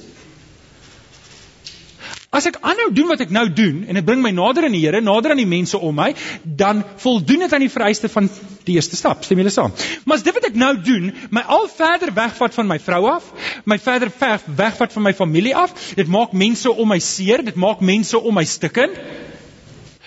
As 2.31 2.45
ek 2.47 2.61
aanhou 2.63 2.93
doen 2.95 3.09
wat 3.11 3.19
ek 3.25 3.31
nou 3.35 3.43
doen 3.51 3.81
en 3.91 3.97
dit 3.99 4.05
bring 4.07 4.21
my 4.23 4.29
nader 4.31 4.63
aan 4.63 4.71
die 4.71 4.79
Here, 4.85 5.01
nader 5.03 5.33
aan 5.33 5.41
die 5.41 5.49
mense 5.51 5.75
om 5.75 5.97
my, 5.99 6.13
dan 6.45 6.79
voldoen 7.03 7.43
dit 7.43 7.55
aan 7.57 7.65
die 7.65 7.73
vereiste 7.73 8.07
van 8.13 8.29
die 8.63 8.77
eerste 8.77 8.95
stap. 8.95 9.25
Stem 9.27 9.41
julle 9.41 9.51
saam? 9.51 9.73
Maar 10.07 10.21
as 10.21 10.23
dit 10.23 10.37
wat 10.37 10.47
ek 10.47 10.55
nou 10.55 10.69
doen 10.79 11.09
my 11.35 11.43
al 11.57 11.67
verder 11.73 12.13
wegvat 12.15 12.55
van 12.55 12.69
my 12.71 12.79
vrou 12.79 13.01
af, 13.11 13.27
my 13.67 13.75
verder 13.83 14.13
weg 14.21 14.47
wegvat 14.61 14.95
van 14.95 15.07
my 15.09 15.13
familie 15.17 15.57
af, 15.59 15.75
dit 15.99 16.07
maak 16.07 16.31
mense 16.31 16.71
om 16.71 16.87
my 16.93 17.01
seer, 17.03 17.43
dit 17.43 17.59
maak 17.59 17.83
mense 17.83 18.15
om 18.15 18.39
my 18.39 18.47
stikken. 18.47 18.95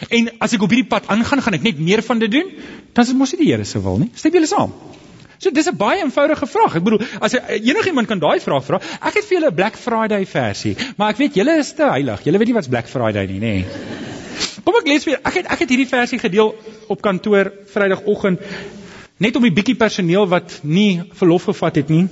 En 0.09 0.33
as 0.41 0.57
ek 0.57 0.65
op 0.65 0.73
hierdie 0.73 0.89
pad 0.89 1.13
aangaan, 1.13 1.45
gaan 1.45 1.61
ek 1.61 1.69
net 1.69 1.85
meer 1.93 2.01
van 2.09 2.25
dit 2.25 2.33
doen, 2.33 2.57
dan 2.97 3.05
is 3.05 3.13
dit 3.13 3.21
mos 3.21 3.37
nie 3.37 3.45
die 3.45 3.53
Here 3.53 3.69
se 3.69 3.85
wil 3.85 4.01
nie. 4.01 4.09
Stem 4.17 4.41
julle 4.41 4.49
saam? 4.49 4.73
So 5.39 5.51
dis 5.51 5.69
'n 5.69 5.77
baie 5.77 6.03
eenvoudige 6.03 6.47
vraag. 6.47 6.77
Ek 6.77 6.85
bedoel, 6.85 7.03
as 7.21 7.35
enigiemand 7.49 8.07
kan 8.07 8.19
daai 8.19 8.41
vraag 8.41 8.65
vra, 8.65 8.81
ek 9.01 9.15
het 9.15 9.25
vir 9.25 9.39
julle 9.39 9.51
'n 9.51 9.55
Black 9.55 9.77
Friday 9.77 10.27
versie, 10.27 10.77
maar 10.97 11.11
ek 11.11 11.17
weet 11.17 11.35
julle 11.35 11.59
is 11.59 11.73
te 11.73 11.91
heilig. 11.91 12.25
Julle 12.25 12.39
weet 12.39 12.47
nie 12.47 12.55
wat's 12.55 12.69
Black 12.69 12.89
Friday 12.89 13.27
nie, 13.27 13.41
nê? 13.41 13.55
Nee. 13.55 13.65
Kom 14.65 14.75
ek 14.81 14.87
lees 14.89 15.05
vir 15.05 15.19
ek 15.23 15.35
het 15.35 15.47
ek 15.47 15.59
het 15.65 15.69
hierdie 15.69 15.89
versie 15.89 16.19
gedeel 16.19 16.55
op 16.89 17.03
kantoor 17.03 17.53
Vrydagoggend 17.73 18.41
net 19.19 19.37
om 19.37 19.43
die 19.43 19.53
bietjie 19.55 19.77
personeel 19.79 20.27
wat 20.29 20.61
nie 20.63 21.03
verlof 21.15 21.45
gevat 21.51 21.77
het 21.83 21.93
nie 21.93 22.09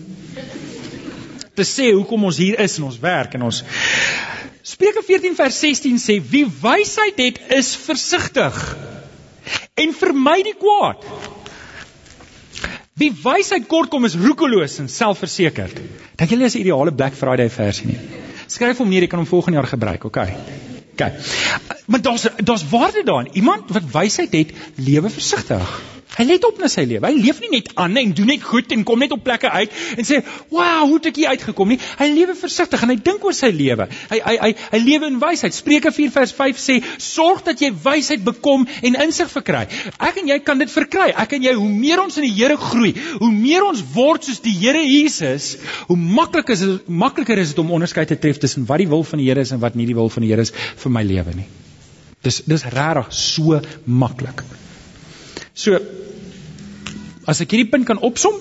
te 1.58 1.64
sê 1.68 1.90
hoekom 1.92 2.28
ons 2.28 2.38
hier 2.40 2.61
is 2.61 2.78
en 2.78 2.87
ons 2.90 3.00
werk 3.02 3.35
en 3.38 3.48
ons 3.50 3.62
Spreuke 4.62 5.02
14 5.02 5.35
vers 5.35 5.58
16 5.58 5.98
sê 5.98 6.18
wie 6.30 6.44
wysheid 6.46 7.18
het 7.18 7.40
is 7.56 7.72
versigtig 7.74 8.61
en 9.82 9.94
vermy 9.98 10.37
die 10.46 10.54
kwaad. 10.54 11.02
Wie 13.00 13.09
wysheid 13.22 13.66
kort 13.70 13.88
kom 13.88 14.05
is 14.05 14.14
roekeloos 14.20 14.76
en 14.83 14.88
selfversekerd. 14.92 15.78
Dink 16.20 16.35
julle 16.35 16.44
is 16.44 16.57
'n 16.57 16.61
ideale 16.61 16.92
Black 16.92 17.14
Friday 17.16 17.48
versie 17.50 17.87
nie? 17.87 17.98
Skryf 18.46 18.78
hom 18.78 18.88
neer, 18.88 19.02
jy 19.02 19.09
kan 19.09 19.18
hom 19.18 19.26
volgende 19.26 19.59
jaar 19.59 19.70
gebruik, 19.70 20.05
okay? 20.05 20.37
Okay. 20.92 21.12
Maar 21.87 22.02
daar's 22.02 22.26
daar's 22.37 22.68
waarde 22.68 23.02
daarin. 23.05 23.33
Iemand 23.33 23.70
wat 23.70 23.90
wysheid 23.92 24.33
het, 24.33 24.52
lewe 24.76 25.11
versigtig. 25.11 25.81
Hy 26.12 26.26
let 26.28 26.44
op 26.44 26.59
na 26.61 26.68
sy 26.68 26.85
lewe. 26.85 27.09
Hy 27.09 27.20
leef 27.24 27.38
nie 27.40 27.50
net 27.55 27.70
aan 27.81 27.96
en 27.96 28.11
doen 28.16 28.28
net 28.28 28.42
goed 28.44 28.72
en 28.74 28.83
kom 28.85 29.00
net 29.00 29.14
op 29.14 29.22
plekke 29.24 29.48
uit 29.48 29.72
en 29.96 30.05
sê, 30.05 30.20
"Wow, 30.50 30.85
hoe 30.85 30.98
het 30.98 31.07
ek 31.07 31.16
hier 31.16 31.28
uitgekom 31.28 31.68
nie?" 31.68 31.78
Hy 31.98 32.09
lewe 32.12 32.35
versigtig 32.37 32.83
en 32.83 32.88
hy 32.88 32.96
dink 32.96 33.24
oor 33.24 33.33
sy 33.33 33.48
lewe. 33.48 33.88
Hy 34.11 34.20
hy 34.24 34.37
hy 34.42 34.55
hy 34.72 34.78
lewe 34.78 35.07
in 35.07 35.18
wysheid. 35.20 35.55
Spreuke 35.55 35.92
4 35.92 36.11
vers 36.11 36.33
5 36.33 36.57
sê, 36.57 36.83
"Sorg 36.98 37.42
dat 37.44 37.61
jy 37.61 37.72
wysheid 37.72 38.24
bekom 38.24 38.66
en 38.83 38.94
insig 38.94 39.31
verkry." 39.31 39.66
Ek 39.98 40.16
en 40.18 40.28
jy 40.28 40.38
kan 40.40 40.59
dit 40.59 40.70
verkry. 40.70 41.12
Ek 41.16 41.33
en 41.33 41.42
jy, 41.42 41.55
hoe 41.55 41.68
meer 41.68 42.02
ons 42.02 42.16
in 42.16 42.22
die 42.22 42.33
Here 42.42 42.57
groei, 42.57 42.94
hoe 43.18 43.31
meer 43.31 43.64
ons 43.64 43.83
word 43.94 44.24
soos 44.24 44.40
die 44.40 44.52
Here 44.52 44.83
Jesus, 44.83 45.57
hoe 45.87 45.96
maklik 45.96 46.50
is 46.50 46.62
makliker 46.87 47.38
is 47.38 47.48
dit 47.48 47.59
om 47.59 47.70
onderskeid 47.70 48.09
te 48.09 48.18
tref 48.18 48.38
tussen 48.38 48.66
wat 48.66 48.78
die 48.78 48.88
wil 48.88 49.05
van 49.05 49.18
die 49.18 49.28
Here 49.28 49.40
is 49.40 49.52
en 49.52 49.61
wat 49.61 49.74
nie 49.74 49.87
die 49.87 49.94
wil 49.94 50.09
van 50.09 50.22
die 50.22 50.31
Here 50.31 50.42
is 50.42 50.52
vir 50.85 50.92
my 50.92 51.03
lewe 51.07 51.35
nie. 51.37 51.49
Dis 52.23 52.42
dis 52.47 52.64
regtig 52.75 53.11
so 53.16 53.61
maklik. 53.87 54.45
So 55.55 55.79
as 57.27 57.40
ek 57.42 57.55
hierdie 57.55 57.71
punt 57.71 57.87
kan 57.87 58.03
opsom, 58.03 58.38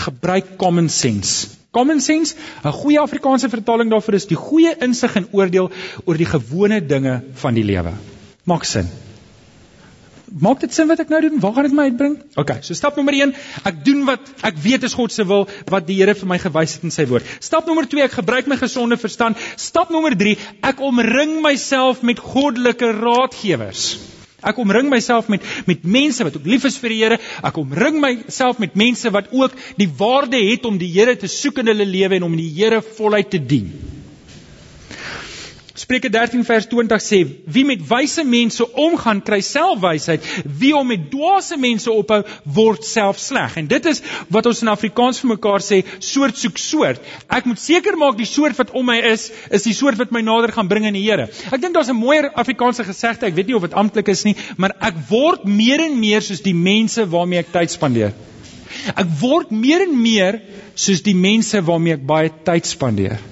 gebruik 0.00 0.56
common 0.60 0.88
sense. 0.88 1.56
Common 1.72 2.00
sense, 2.00 2.34
'n 2.64 2.72
goeie 2.72 2.98
Afrikaanse 2.98 3.48
vertaling 3.48 3.90
daarvoor 3.90 4.14
is 4.14 4.26
die 4.26 4.36
goeie 4.36 4.74
insig 4.80 5.16
en 5.16 5.28
oordeel 5.32 5.70
oor 6.04 6.16
die 6.16 6.26
gewone 6.26 6.80
dinge 6.80 7.22
van 7.42 7.54
die 7.54 7.64
lewe. 7.64 7.92
Maak 8.44 8.64
sin. 8.64 8.88
Maak 10.30 10.60
dit 10.62 10.70
sin 10.70 10.86
wat 10.86 11.00
ek 11.02 11.08
nou 11.10 11.18
doen? 11.24 11.40
Waar 11.42 11.56
gaan 11.56 11.66
dit 11.66 11.74
my 11.74 11.88
uitbring? 11.90 12.12
OK, 12.38 12.52
so 12.62 12.76
stap 12.78 12.94
nommer 12.98 13.16
1, 13.16 13.32
ek 13.66 13.80
doen 13.86 14.04
wat 14.06 14.28
ek 14.46 14.60
weet 14.62 14.86
is 14.86 14.94
God 14.94 15.10
se 15.10 15.26
wil, 15.26 15.48
wat 15.72 15.88
die 15.88 15.96
Here 15.98 16.14
vir 16.14 16.30
my 16.30 16.38
gewys 16.38 16.76
het 16.76 16.86
in 16.86 16.94
sy 16.94 17.08
woord. 17.10 17.26
Stap 17.42 17.66
nommer 17.66 17.88
2, 17.90 18.04
ek 18.06 18.14
gebruik 18.20 18.46
my 18.50 18.60
gesonde 18.60 19.00
verstand. 19.00 19.40
Stap 19.58 19.90
nommer 19.90 20.14
3, 20.14 20.36
ek 20.70 20.80
omring 20.86 21.40
myself 21.42 22.04
met 22.06 22.22
goddelike 22.22 22.92
raadgewers. 23.00 23.90
Ek 24.40 24.56
omring 24.62 24.88
myself 24.88 25.28
met 25.28 25.44
met 25.68 25.82
mense 25.84 26.24
wat 26.24 26.38
ook 26.38 26.46
lief 26.48 26.64
is 26.64 26.78
vir 26.80 26.94
die 26.94 27.00
Here. 27.02 27.18
Ek 27.44 27.58
omring 27.60 27.98
myself 28.00 28.62
met 28.62 28.78
mense 28.78 29.10
wat 29.12 29.34
ook 29.34 29.56
die 29.76 29.90
waarde 29.98 30.40
het 30.40 30.64
om 30.64 30.78
die 30.80 30.92
Here 30.94 31.18
te 31.18 31.28
soek 31.28 31.60
in 31.60 31.74
hulle 31.74 31.88
lewe 31.88 32.20
en 32.20 32.30
om 32.30 32.38
die 32.38 32.48
Here 32.54 32.80
voluit 32.80 33.34
te 33.34 33.42
dien. 33.42 33.68
Spreuke 35.80 36.10
13 36.12 36.42
vers 36.44 36.66
20 36.68 37.00
sê: 37.00 37.18
Wie 37.48 37.62
met 37.64 37.80
wyse 37.88 38.20
mense 38.28 38.66
omgaan, 38.82 39.22
kry 39.24 39.38
self 39.40 39.78
wysheid. 39.80 40.26
Wie 40.44 40.74
om 40.76 40.90
met 40.92 41.06
dwaase 41.08 41.56
mense 41.56 41.88
ophou, 41.88 42.18
word 42.44 42.84
self 42.84 43.20
sleg. 43.22 43.56
En 43.56 43.70
dit 43.70 43.88
is 43.88 44.02
wat 44.28 44.48
ons 44.50 44.60
in 44.60 44.68
Afrikaans 44.72 45.22
vir 45.22 45.30
mekaar 45.32 45.64
sê, 45.64 45.78
soort 46.04 46.36
soek 46.36 46.60
soort. 46.60 47.08
Ek 47.32 47.48
moet 47.48 47.62
seker 47.62 47.96
maak 47.96 48.20
die 48.20 48.28
soort 48.28 48.60
wat 48.60 48.74
om 48.76 48.84
my 48.92 48.98
is, 49.12 49.30
is 49.48 49.64
die 49.64 49.76
soort 49.78 49.96
wat 50.02 50.12
my 50.12 50.20
nader 50.26 50.52
gaan 50.52 50.68
bring 50.68 50.84
in 50.90 50.98
die 50.98 51.06
Here. 51.06 51.30
Ek 51.48 51.64
dink 51.64 51.72
daar's 51.72 51.88
'n 51.88 51.96
mooier 51.96 52.28
Afrikaanse 52.28 52.84
gesegde, 52.84 53.26
ek 53.26 53.40
weet 53.40 53.48
nie 53.48 53.56
of 53.56 53.64
dit 53.64 53.72
amptelik 53.72 54.12
is 54.12 54.24
nie, 54.24 54.36
maar 54.58 54.76
ek 54.80 55.00
word 55.08 55.48
meer 55.48 55.80
en 55.80 55.98
meer 55.98 56.20
soos 56.20 56.44
die 56.44 56.54
mense 56.54 57.08
waarmee 57.08 57.40
ek 57.40 57.52
tyd 57.56 57.70
spandeer. 57.70 58.12
Ek 58.96 59.08
word 59.20 59.50
meer 59.50 59.88
en 59.88 59.96
meer 59.96 60.42
soos 60.74 61.00
die 61.00 61.16
mense 61.16 61.64
waarmee 61.64 61.94
ek 61.94 62.06
baie 62.06 62.30
tyd 62.44 62.66
spandeer. 62.66 63.29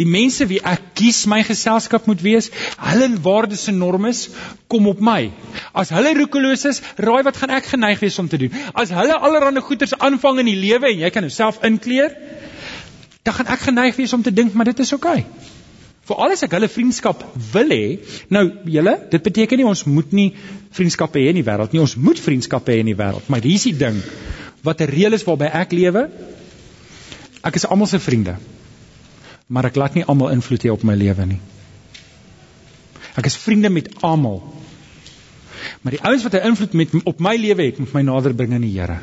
Die 0.00 0.06
mense 0.06 0.46
wie 0.50 0.60
ek 0.60 0.92
kies 0.98 1.24
my 1.30 1.42
geselskap 1.46 2.06
moet 2.06 2.22
wees, 2.22 2.50
hulle 2.90 3.10
waardes 3.24 3.66
en 3.72 3.78
normes 3.78 4.28
kom 4.72 4.88
op 4.92 5.00
my. 5.00 5.30
As 5.72 5.92
hulle 5.94 6.14
roekeloos 6.18 6.64
is, 6.70 6.82
raai 6.98 7.22
wat 7.26 7.36
gaan 7.36 7.54
ek 7.56 7.72
geneig 7.72 8.00
wees 8.04 8.18
om 8.22 8.28
te 8.28 8.40
doen? 8.42 8.54
As 8.74 8.94
hulle 8.94 9.18
allerlei 9.18 9.64
goeders 9.64 9.96
aanvang 9.98 10.42
in 10.44 10.52
die 10.52 10.60
lewe 10.60 10.92
en 10.92 11.04
jy 11.04 11.10
kan 11.10 11.26
jouself 11.28 11.62
inkleer, 11.66 12.16
dan 13.26 13.34
gaan 13.34 13.52
ek 13.54 13.68
geneig 13.68 13.96
wees 13.98 14.12
om 14.14 14.22
te 14.22 14.34
dink 14.34 14.54
maar 14.54 14.68
dit 14.68 14.84
is 14.84 14.92
oukei. 14.94 15.20
Okay. 15.26 15.54
Vir 16.06 16.20
alles 16.22 16.44
ek 16.46 16.52
hulle 16.54 16.68
vriendskap 16.70 17.22
wil 17.52 17.72
hê. 17.74 17.98
Nou 18.30 18.44
julle, 18.70 18.94
dit 19.10 19.22
beteken 19.22 19.58
nie 19.58 19.66
ons 19.66 19.82
moet 19.90 20.12
nie 20.14 20.28
vriendskappe 20.76 21.18
hê 21.18 21.32
in 21.32 21.40
die 21.40 21.46
wêreld 21.46 21.74
nie. 21.74 21.82
Ons 21.82 21.96
moet 21.98 22.20
vriendskappe 22.22 22.74
hê 22.74 22.84
in 22.84 22.92
die 22.92 22.98
wêreld. 22.98 23.26
Maar 23.32 23.42
hier 23.42 23.58
is 23.58 23.66
die 23.66 23.74
ding 23.80 23.98
wat 24.66 24.80
'n 24.80 24.90
reël 24.90 25.18
is 25.18 25.26
waarby 25.26 25.50
ek 25.50 25.72
lewe. 25.72 26.06
Ek 27.42 27.54
is 27.56 27.66
almal 27.66 27.90
se 27.90 27.98
vriende 27.98 28.36
maar 29.46 29.68
ek 29.68 29.76
laat 29.78 29.94
nie 29.94 30.04
almal 30.04 30.32
invloed 30.34 30.66
hê 30.66 30.72
op 30.72 30.82
my 30.86 30.94
lewe 30.98 31.26
nie. 31.26 31.40
Ek 33.16 33.26
is 33.26 33.36
vriende 33.40 33.70
met 33.72 33.88
almal. 34.04 34.40
Maar 35.82 35.96
die 35.96 36.02
ouens 36.02 36.22
wat 36.22 36.34
'n 36.34 36.46
invloed 36.50 36.72
met 36.72 36.90
op 37.04 37.20
my 37.20 37.36
lewe 37.36 37.62
het, 37.62 37.78
moet 37.78 37.92
my 37.92 38.02
nader 38.02 38.34
bring 38.34 38.52
aan 38.52 38.66
die 38.66 38.78
Here. 38.78 38.98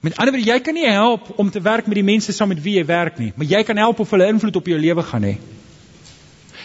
Met 0.00 0.16
ander 0.16 0.34
woorde, 0.34 0.50
jy 0.50 0.60
kan 0.60 0.74
nie 0.74 0.86
help 0.86 1.38
om 1.38 1.50
te 1.50 1.60
werk 1.60 1.86
met 1.86 1.94
die 1.94 2.04
mense 2.04 2.32
saam 2.32 2.48
met 2.48 2.62
wie 2.62 2.76
jy 2.78 2.84
werk 2.84 3.18
nie, 3.18 3.32
maar 3.36 3.46
jy 3.46 3.62
kan 3.62 3.76
help 3.76 4.00
of 4.00 4.10
hulle 4.10 4.26
invloed 4.26 4.56
op 4.56 4.66
jou 4.66 4.78
lewe 4.78 5.02
gaan 5.02 5.22
hê. 5.22 5.36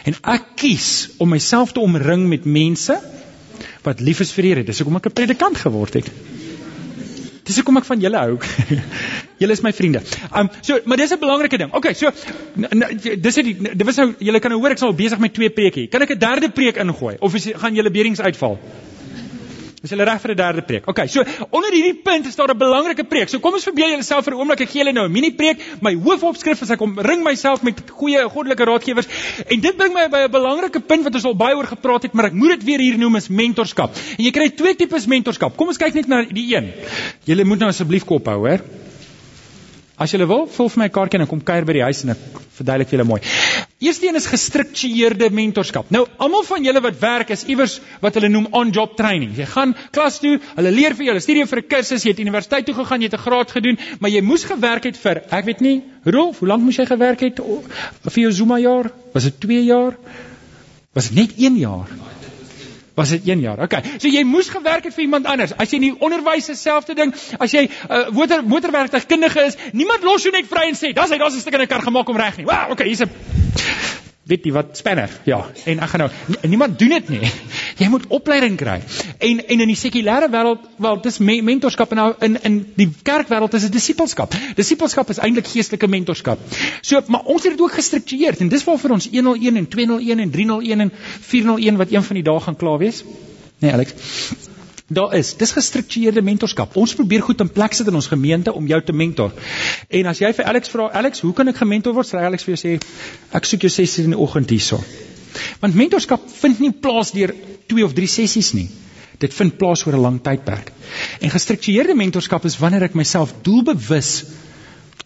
En 0.03 0.15
ek 0.33 0.45
kies 0.55 1.09
om 1.17 1.29
myself 1.29 1.71
te 1.71 1.79
omring 1.79 2.27
met 2.27 2.45
mense 2.45 3.01
wat 3.83 3.99
lief 3.99 4.19
is 4.19 4.31
vir 4.31 4.43
die 4.43 4.53
Here. 4.53 4.63
Dis 4.63 4.79
hoekom 4.79 4.95
ek 4.95 5.05
'n 5.05 5.13
predikant 5.13 5.57
geword 5.57 5.93
het. 5.93 6.11
Dis 7.49 7.57
hoekom 7.57 7.79
ek 7.81 7.87
van 7.87 8.01
julle 8.03 8.19
hou. 8.21 8.35
julle 9.41 9.55
is 9.57 9.63
my 9.65 9.71
vriende. 9.73 10.03
Um 10.37 10.51
so, 10.61 10.77
maar 10.85 10.99
dis 11.01 11.13
'n 11.15 11.21
belangrike 11.23 11.57
ding. 11.57 11.73
Okay, 11.73 11.93
so 11.97 12.11
dis 13.25 13.39
dit 13.41 13.63
dit 13.63 13.85
was 13.89 13.97
nou 14.01 14.13
julle 14.19 14.39
kan 14.43 14.53
nou 14.53 14.59
hoor 14.61 14.75
ek 14.75 14.81
sal 14.83 14.93
besig 14.93 15.23
met 15.23 15.33
twee 15.33 15.49
preke. 15.49 15.87
Kan 15.89 16.05
ek 16.05 16.13
'n 16.13 16.21
derde 16.21 16.51
preek 16.53 16.77
ingooi 16.77 17.15
of 17.19 17.35
is, 17.35 17.49
gaan 17.63 17.73
julle 17.73 17.91
berings 17.91 18.21
uitval? 18.21 18.59
Is 19.79 19.93
hulle 19.93 20.03
reg 20.03 20.19
vir 20.19 20.31
'n 20.31 20.35
derde 20.35 20.61
preek? 20.67 20.87
OK, 20.91 21.07
so 21.07 21.23
onder 21.49 21.71
hierdie 21.71 22.01
punt 22.03 22.25
is 22.27 22.35
daar 22.35 22.51
'n 22.51 22.57
belangrike 22.57 23.03
preek. 23.03 23.29
So 23.29 23.39
kom 23.39 23.53
ons 23.53 23.63
verbeel 23.63 23.89
jouself 23.95 24.25
vir 24.25 24.33
'n 24.33 24.39
oomblik 24.39 24.61
ek 24.61 24.69
gee 24.69 24.83
julle 24.83 24.91
nou 24.93 25.05
'n 25.07 25.11
mini 25.11 25.31
preek. 25.31 25.57
My 25.81 25.95
hoofopskrif 25.95 26.61
is 26.61 26.69
ek 26.69 26.81
om 26.81 26.99
ring 26.99 27.23
myself 27.23 27.63
met 27.63 27.79
goeie 27.87 28.29
goddelike 28.29 28.65
raadgewers. 28.65 29.07
En 29.47 29.59
dit 29.59 29.77
bring 29.77 29.93
my 29.93 30.09
by 30.09 30.27
'n 30.27 30.31
belangrike 30.31 30.79
punt 30.79 31.03
wat 31.03 31.15
ons 31.15 31.25
al 31.25 31.35
baie 31.35 31.55
oor 31.55 31.67
gepraat 31.67 32.03
het, 32.03 32.13
maar 32.13 32.25
ek 32.25 32.33
moet 32.33 32.49
dit 32.59 32.63
weer 32.63 32.79
hier 32.79 32.97
noem 32.97 33.15
is 33.15 33.29
mentorskap. 33.29 33.95
En 34.17 34.23
jy 34.25 34.31
kry 34.31 34.49
twee 34.49 34.75
tipes 34.75 35.05
mentorskap. 35.07 35.55
Kom 35.55 35.67
ons 35.67 35.77
kyk 35.77 35.93
net 35.93 36.07
na 36.07 36.23
die 36.23 36.55
een. 36.55 36.73
Julle 37.25 37.45
moet 37.45 37.59
nou 37.59 37.69
asseblief 37.69 38.05
kop 38.05 38.25
hou, 38.25 38.37
hoor. 38.47 38.59
As 39.99 40.13
jy 40.15 40.23
wil, 40.23 40.45
vul 40.47 40.69
vir 40.71 40.79
my 40.79 40.85
'n 40.87 40.95
kaartjie 40.95 41.19
en 41.19 41.27
kom 41.27 41.41
kuier 41.43 41.65
by 41.67 41.73
die 41.73 41.83
huis 41.83 42.03
en 42.03 42.11
ek 42.11 42.19
verduidelik 42.55 42.87
vir 42.87 42.97
julle 42.97 43.07
mooi. 43.07 43.21
Eerste 43.79 44.07
een 44.07 44.15
is 44.15 44.27
gestruktureerde 44.27 45.29
mentorskap. 45.29 45.91
Nou, 45.91 46.05
almal 46.17 46.43
van 46.43 46.63
julle 46.63 46.81
wat 46.81 46.99
werk 46.99 47.29
is 47.35 47.43
iewers 47.43 47.79
wat 48.01 48.15
hulle 48.15 48.29
noem 48.29 48.47
on-job 48.51 48.95
training. 48.95 49.35
Jy 49.37 49.45
gaan 49.45 49.75
klas 49.91 50.19
toe, 50.19 50.39
hulle 50.55 50.71
leer 50.71 50.95
vir 50.95 51.05
jou, 51.05 51.13
hulle 51.13 51.23
studeer 51.23 51.47
vir 51.47 51.59
'n 51.59 51.67
kursus, 51.67 52.03
jy 52.03 52.11
het 52.11 52.19
universiteit 52.19 52.65
toe 52.65 52.75
gegaan, 52.75 53.01
jy 53.01 53.09
het 53.11 53.19
'n 53.19 53.25
graad 53.27 53.51
gedoen, 53.51 53.77
maar 53.99 54.09
jy 54.09 54.21
moes 54.21 54.43
gewerk 54.43 54.83
het 54.83 54.97
vir, 54.97 55.21
ek 55.31 55.45
weet 55.45 55.61
nie, 55.61 55.83
Rolf, 56.05 56.39
hoe 56.39 56.47
lank 56.47 56.63
moes 56.63 56.77
jy 56.77 56.85
gewerk 56.85 57.19
het 57.19 57.39
vir 57.39 58.21
jou 58.23 58.31
Zuma 58.31 58.57
jaar? 58.57 58.91
Was 59.13 59.23
dit 59.23 59.39
2 59.39 59.63
jaar? 59.65 59.97
Was 60.93 61.09
dit 61.09 61.15
net 61.15 61.31
1 61.37 61.57
jaar? 61.57 61.87
Was 62.99 63.09
dit 63.15 63.27
1 63.31 63.39
jaar. 63.39 63.59
Okay. 63.63 63.81
So 63.97 64.11
jy 64.11 64.23
moes 64.27 64.51
gewerk 64.51 64.83
het 64.89 64.95
vir 64.97 65.05
iemand 65.07 65.27
anders. 65.31 65.55
As 65.55 65.71
jy 65.71 65.79
in 65.79 65.87
die 65.87 65.95
onderwys 66.03 66.51
dieselfde 66.51 66.97
ding, 66.99 67.15
as 67.39 67.55
jy 67.55 67.65
'n 67.65 67.71
uh, 67.89 68.09
motor 68.11 68.43
motorwerktuigkundige 68.43 69.45
is, 69.47 69.59
niemand 69.71 70.03
los 70.03 70.27
jou 70.27 70.35
net 70.35 70.51
vry 70.51 70.67
en 70.67 70.75
sê, 70.75 70.93
"Das 70.93 71.09
hy, 71.09 71.17
daar's 71.17 71.35
'n 71.35 71.45
stuk 71.45 71.53
in 71.53 71.61
'n 71.61 71.67
kar 71.67 71.81
gemaak 71.81 72.09
om 72.09 72.17
reg 72.17 72.37
nie." 72.37 72.45
Wow, 72.45 72.71
okay, 72.71 72.87
hier's 72.87 73.01
'n 73.01 73.38
weet 74.29 74.45
jy 74.45 74.53
wat 74.53 74.77
spanner 74.77 75.11
ja. 75.25 75.39
En 75.65 75.81
ek 75.83 75.91
gaan 75.93 76.03
nou 76.05 76.09
niemand 76.51 76.77
doen 76.79 76.93
dit 76.97 77.09
nie. 77.15 77.31
Jy 77.81 77.87
moet 77.89 78.05
opleiding 78.13 78.57
kry. 78.59 78.77
En 79.17 79.41
en 79.41 79.63
in 79.65 79.71
die 79.71 79.77
sekulêre 79.79 80.29
wêreld 80.31 80.67
wel 80.77 80.99
dis 81.05 81.17
me, 81.23 81.39
mentorskap 81.45 81.95
en 81.95 82.01
nou 82.01 82.09
in 82.27 82.37
in 82.49 82.59
die 82.77 82.89
kerkwêreld 83.09 83.55
is 83.57 83.67
dit 83.67 83.77
disipelskap 83.79 84.35
disipelskap 84.59 85.09
is 85.13 85.21
eintlik 85.23 85.49
geestelike 85.49 85.89
mentorskap. 85.89 86.43
So 86.81 87.01
maar 87.07 87.25
ons 87.25 87.47
het 87.47 87.55
dit 87.55 87.63
ook 87.63 87.77
gestruktureer 87.79 88.37
en 88.39 88.51
dis 88.51 88.67
waarvoor 88.67 88.97
ons 88.99 89.09
101 89.09 89.63
en 89.63 89.67
201 89.77 90.25
en 90.27 90.35
301 90.37 90.85
en 90.85 90.93
401 91.31 91.81
wat 91.83 91.97
een 91.97 92.07
van 92.11 92.21
die 92.21 92.27
dae 92.29 92.45
gaan 92.45 92.59
klaar 92.59 92.79
wees. 92.85 93.03
Nee 93.59 93.73
Alex 93.73 93.95
Daar 94.89 95.13
is, 95.13 95.35
dis 95.37 95.51
gestruktureerde 95.53 96.21
mentorskap. 96.25 96.73
Ons 96.81 96.95
probeer 96.97 97.21
goed 97.21 97.41
in 97.43 97.49
plek 97.53 97.75
sit 97.77 97.87
in 97.87 97.97
ons 97.99 98.07
gemeente 98.09 98.53
om 98.53 98.65
jou 98.67 98.79
te 98.81 98.93
mentor. 98.93 99.35
En 100.01 100.09
as 100.09 100.21
jy 100.21 100.31
vir 100.33 100.49
Alex 100.49 100.71
vra, 100.73 100.87
Alex, 101.01 101.21
hoe 101.21 101.33
kan 101.37 101.51
ek 101.51 101.61
gementor 101.61 101.93
word? 101.93 102.09
Sê 102.09 102.17
Alex 102.17 102.47
vir 102.47 102.55
jou 102.55 102.61
sê, 102.63 102.73
ek 103.37 103.45
soek 103.45 103.67
jou 103.67 103.71
6 103.75 103.97
uur 103.99 104.09
in 104.09 104.15
die 104.17 104.21
oggend 104.25 104.49
hierso. 104.49 104.81
Want 105.61 105.77
mentorskap 105.77 106.25
vind 106.41 106.63
nie 106.63 106.71
plaas 106.73 107.13
deur 107.13 107.35
2 107.69 107.85
of 107.85 107.93
3 107.93 108.09
sessies 108.09 108.53
nie. 108.57 108.65
Dit 109.21 109.35
vind 109.37 109.57
plaas 109.61 109.85
oor 109.85 109.93
'n 109.93 110.01
lang 110.01 110.19
tydperk. 110.25 110.71
En 111.21 111.29
gestruktureerde 111.29 111.95
mentorskap 111.95 112.45
is 112.45 112.57
wanneer 112.57 112.89
ek 112.89 112.95
myself 112.95 113.33
doelbewus 113.43 114.23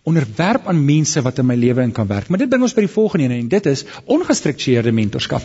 onderwerp 0.04 0.68
aan 0.68 0.82
mense 0.86 1.22
wat 1.24 1.40
in 1.40 1.48
my 1.48 1.56
lewe 1.56 1.82
in 1.82 1.94
kan 1.96 2.08
werk. 2.08 2.28
Maar 2.28 2.44
dit 2.44 2.50
bring 2.52 2.64
ons 2.66 2.76
by 2.76 2.84
die 2.84 2.92
volgende 2.92 3.30
een 3.30 3.46
en 3.46 3.52
dit 3.52 3.70
is 3.72 3.86
ongestruktureerde 4.12 4.92
mentorskap. 4.92 5.44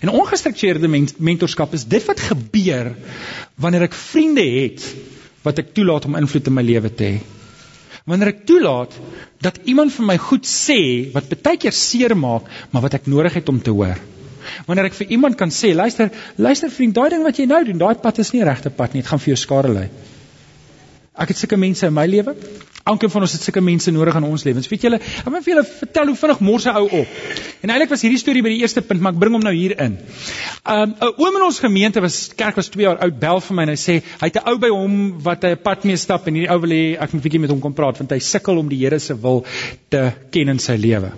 En 0.00 0.12
ongestruktureerde 0.16 0.88
mentorskap 1.16 1.74
is 1.76 1.84
dit 1.84 2.04
wat 2.08 2.22
gebeur 2.30 2.94
wanneer 3.60 3.88
ek 3.88 3.96
vriende 3.98 4.44
het 4.44 4.84
wat 5.44 5.60
ek 5.60 5.74
toelaat 5.76 6.08
om 6.08 6.16
invloed 6.18 6.48
in 6.48 6.56
my 6.56 6.64
lewe 6.64 6.90
te 6.92 7.10
hê. 7.12 7.18
Wanneer 8.08 8.32
ek 8.32 8.44
toelaat 8.48 8.94
dat 9.44 9.60
iemand 9.68 9.92
vir 9.92 10.06
my 10.08 10.16
goed 10.18 10.48
sê 10.48 10.80
wat 11.12 11.28
baie 11.44 11.60
keer 11.60 11.76
seer 11.76 12.16
maak, 12.16 12.48
maar 12.72 12.86
wat 12.86 12.96
ek 12.96 13.10
nodig 13.12 13.36
het 13.36 13.52
om 13.52 13.60
te 13.60 13.74
hoor. 13.74 14.00
Wanneer 14.66 14.88
ek 14.88 14.96
vir 14.96 15.12
iemand 15.12 15.36
kan 15.36 15.52
sê, 15.52 15.74
luister, 15.76 16.08
luister 16.40 16.72
vriend, 16.72 16.96
daai 16.96 17.10
ding 17.12 17.26
wat 17.26 17.36
jy 17.36 17.44
nou 17.50 17.60
doen, 17.68 17.80
daai 17.80 18.00
pad 18.00 18.20
is 18.24 18.32
nie 18.32 18.46
regte 18.48 18.72
pad 18.72 18.96
nie, 18.96 19.04
dit 19.04 19.10
gaan 19.10 19.20
vir 19.20 19.34
jou 19.34 19.40
skade 19.44 19.72
lei. 19.74 19.88
Ek 21.18 21.32
het 21.32 21.38
sulke 21.40 21.56
mense 21.58 21.86
in 21.86 21.94
my 21.94 22.06
lewe. 22.06 22.34
Elkeen 22.88 23.10
van 23.10 23.24
ons 23.26 23.34
het 23.34 23.42
sulke 23.44 23.60
mense 23.60 23.90
nodig 23.92 24.16
in 24.16 24.26
ons 24.28 24.44
lewens. 24.46 24.68
Weet 24.70 24.86
julle, 24.86 25.00
ek 25.00 25.26
wil 25.28 25.42
vir 25.42 25.52
julle 25.52 25.64
vertel 25.68 26.12
hoe 26.12 26.16
vinnig 26.22 26.40
mors 26.40 26.66
'n 26.66 26.76
ou 26.78 26.86
op. 27.00 27.16
En 27.60 27.70
eintlik 27.70 27.90
was 27.90 28.02
hierdie 28.06 28.20
storie 28.22 28.42
by 28.42 28.52
die 28.54 28.60
eerste 28.62 28.82
punt, 28.82 29.00
maar 29.00 29.12
ek 29.12 29.18
bring 29.18 29.34
hom 29.34 29.42
nou 29.42 29.54
hier 29.54 29.74
in. 29.80 29.98
Um 30.68 30.90
'n 31.00 31.14
oom 31.16 31.36
in 31.36 31.42
ons 31.42 31.58
gemeente 31.64 32.00
was 32.04 32.16
kerk 32.36 32.56
was 32.56 32.68
2 32.68 32.82
jaar 32.84 32.98
oud, 33.00 33.18
bel 33.18 33.38
vir 33.40 33.56
my 33.56 33.62
en 33.62 33.70
hy 33.72 33.76
sê 33.80 33.94
hy 34.20 34.26
het 34.28 34.36
'n 34.36 34.50
ou 34.50 34.58
by 34.60 34.68
hom 34.68 34.96
wat 35.24 35.42
hy 35.42 35.52
'n 35.54 35.62
pad 35.62 35.84
mee 35.84 35.96
stap 35.96 36.26
en 36.28 36.34
hierdie 36.34 36.50
ou 36.52 36.60
wil 36.60 36.74
hê 36.76 37.00
ek 37.00 37.12
moet 37.12 37.22
'n 37.22 37.24
bietjie 37.24 37.40
met 37.40 37.50
hom 37.50 37.60
kom 37.60 37.72
praat 37.72 37.96
want 37.98 38.10
hy 38.10 38.18
sukkel 38.18 38.58
om 38.58 38.68
die 38.68 38.76
Here 38.76 38.98
se 38.98 39.14
wil 39.14 39.46
te 39.88 40.12
ken 40.30 40.48
in 40.48 40.58
sy 40.58 40.76
lewe. 40.76 41.12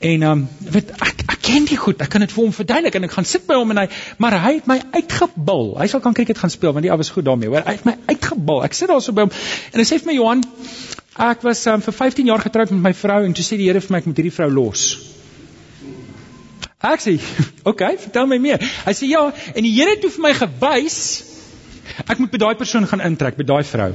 En 0.00 0.22
um 0.22 0.48
weet 0.58 0.90
ek 0.90 1.22
ek 1.28 1.38
ken 1.40 1.64
die 1.70 1.76
goed. 1.76 2.02
Ek 2.02 2.10
kan 2.10 2.20
dit 2.20 2.32
vir 2.32 2.42
hom 2.42 2.52
verduidelik 2.52 2.94
en 2.94 3.04
ek 3.04 3.12
gaan 3.12 3.24
sit 3.24 3.46
by 3.46 3.54
hom 3.54 3.70
en 3.70 3.76
hy 3.76 3.88
maar 4.18 4.38
hy 4.40 4.54
het 4.54 4.66
my 4.66 4.80
uitgebul. 4.92 5.78
Hy 5.78 5.86
sal 5.86 6.00
kan 6.00 6.14
cricket 6.14 6.38
gaan 6.38 6.50
speel 6.50 6.72
want 6.72 6.82
die 6.82 6.90
ou 6.90 6.98
was 6.98 7.10
goed 7.14 7.24
daarmee, 7.24 7.48
hoor. 7.48 7.62
Hy 7.62 7.78
het 7.78 7.84
my 7.84 7.96
uitgebul. 8.10 8.64
Ek 8.64 8.74
sit 8.74 8.88
daar 8.88 9.00
so 9.00 9.12
by 9.12 9.28
hom 9.28 9.30
en 9.72 9.78
hy 9.78 9.86
sê 9.86 10.00
vir 10.02 10.10
my 10.10 10.18
Johan, 10.18 10.44
ek 11.30 11.46
was 11.46 11.66
um, 11.70 11.80
vir 11.80 11.94
15 11.94 12.26
jaar 12.26 12.42
getroud 12.42 12.70
met 12.74 12.82
my 12.90 12.92
vrou 12.92 13.22
en 13.24 13.32
toe 13.32 13.44
sê 13.44 13.56
die 13.56 13.70
Here 13.70 13.80
vir 13.80 13.92
my 13.92 14.02
ek 14.02 14.06
moet 14.10 14.16
hierdie 14.16 14.34
vrou 14.34 14.50
los. 14.50 14.88
Ek 16.84 17.00
sê, 17.00 17.16
"Oké, 17.64 17.70
okay, 17.70 17.98
vertel 17.98 18.26
my 18.28 18.38
meer." 18.38 18.60
Hy 18.60 18.92
sê, 18.92 19.08
"Ja, 19.08 19.30
en 19.54 19.62
die 19.62 19.72
Here 19.72 19.96
het 19.96 20.02
toe 20.04 20.10
vir 20.10 20.22
my 20.28 20.34
gewys 20.34 20.98
ek 22.08 22.18
moet 22.18 22.30
by 22.32 22.38
daai 22.38 22.54
persoon 22.56 22.86
gaan 22.86 23.00
intrek, 23.00 23.36
by 23.36 23.44
daai 23.44 23.64
vrou." 23.64 23.92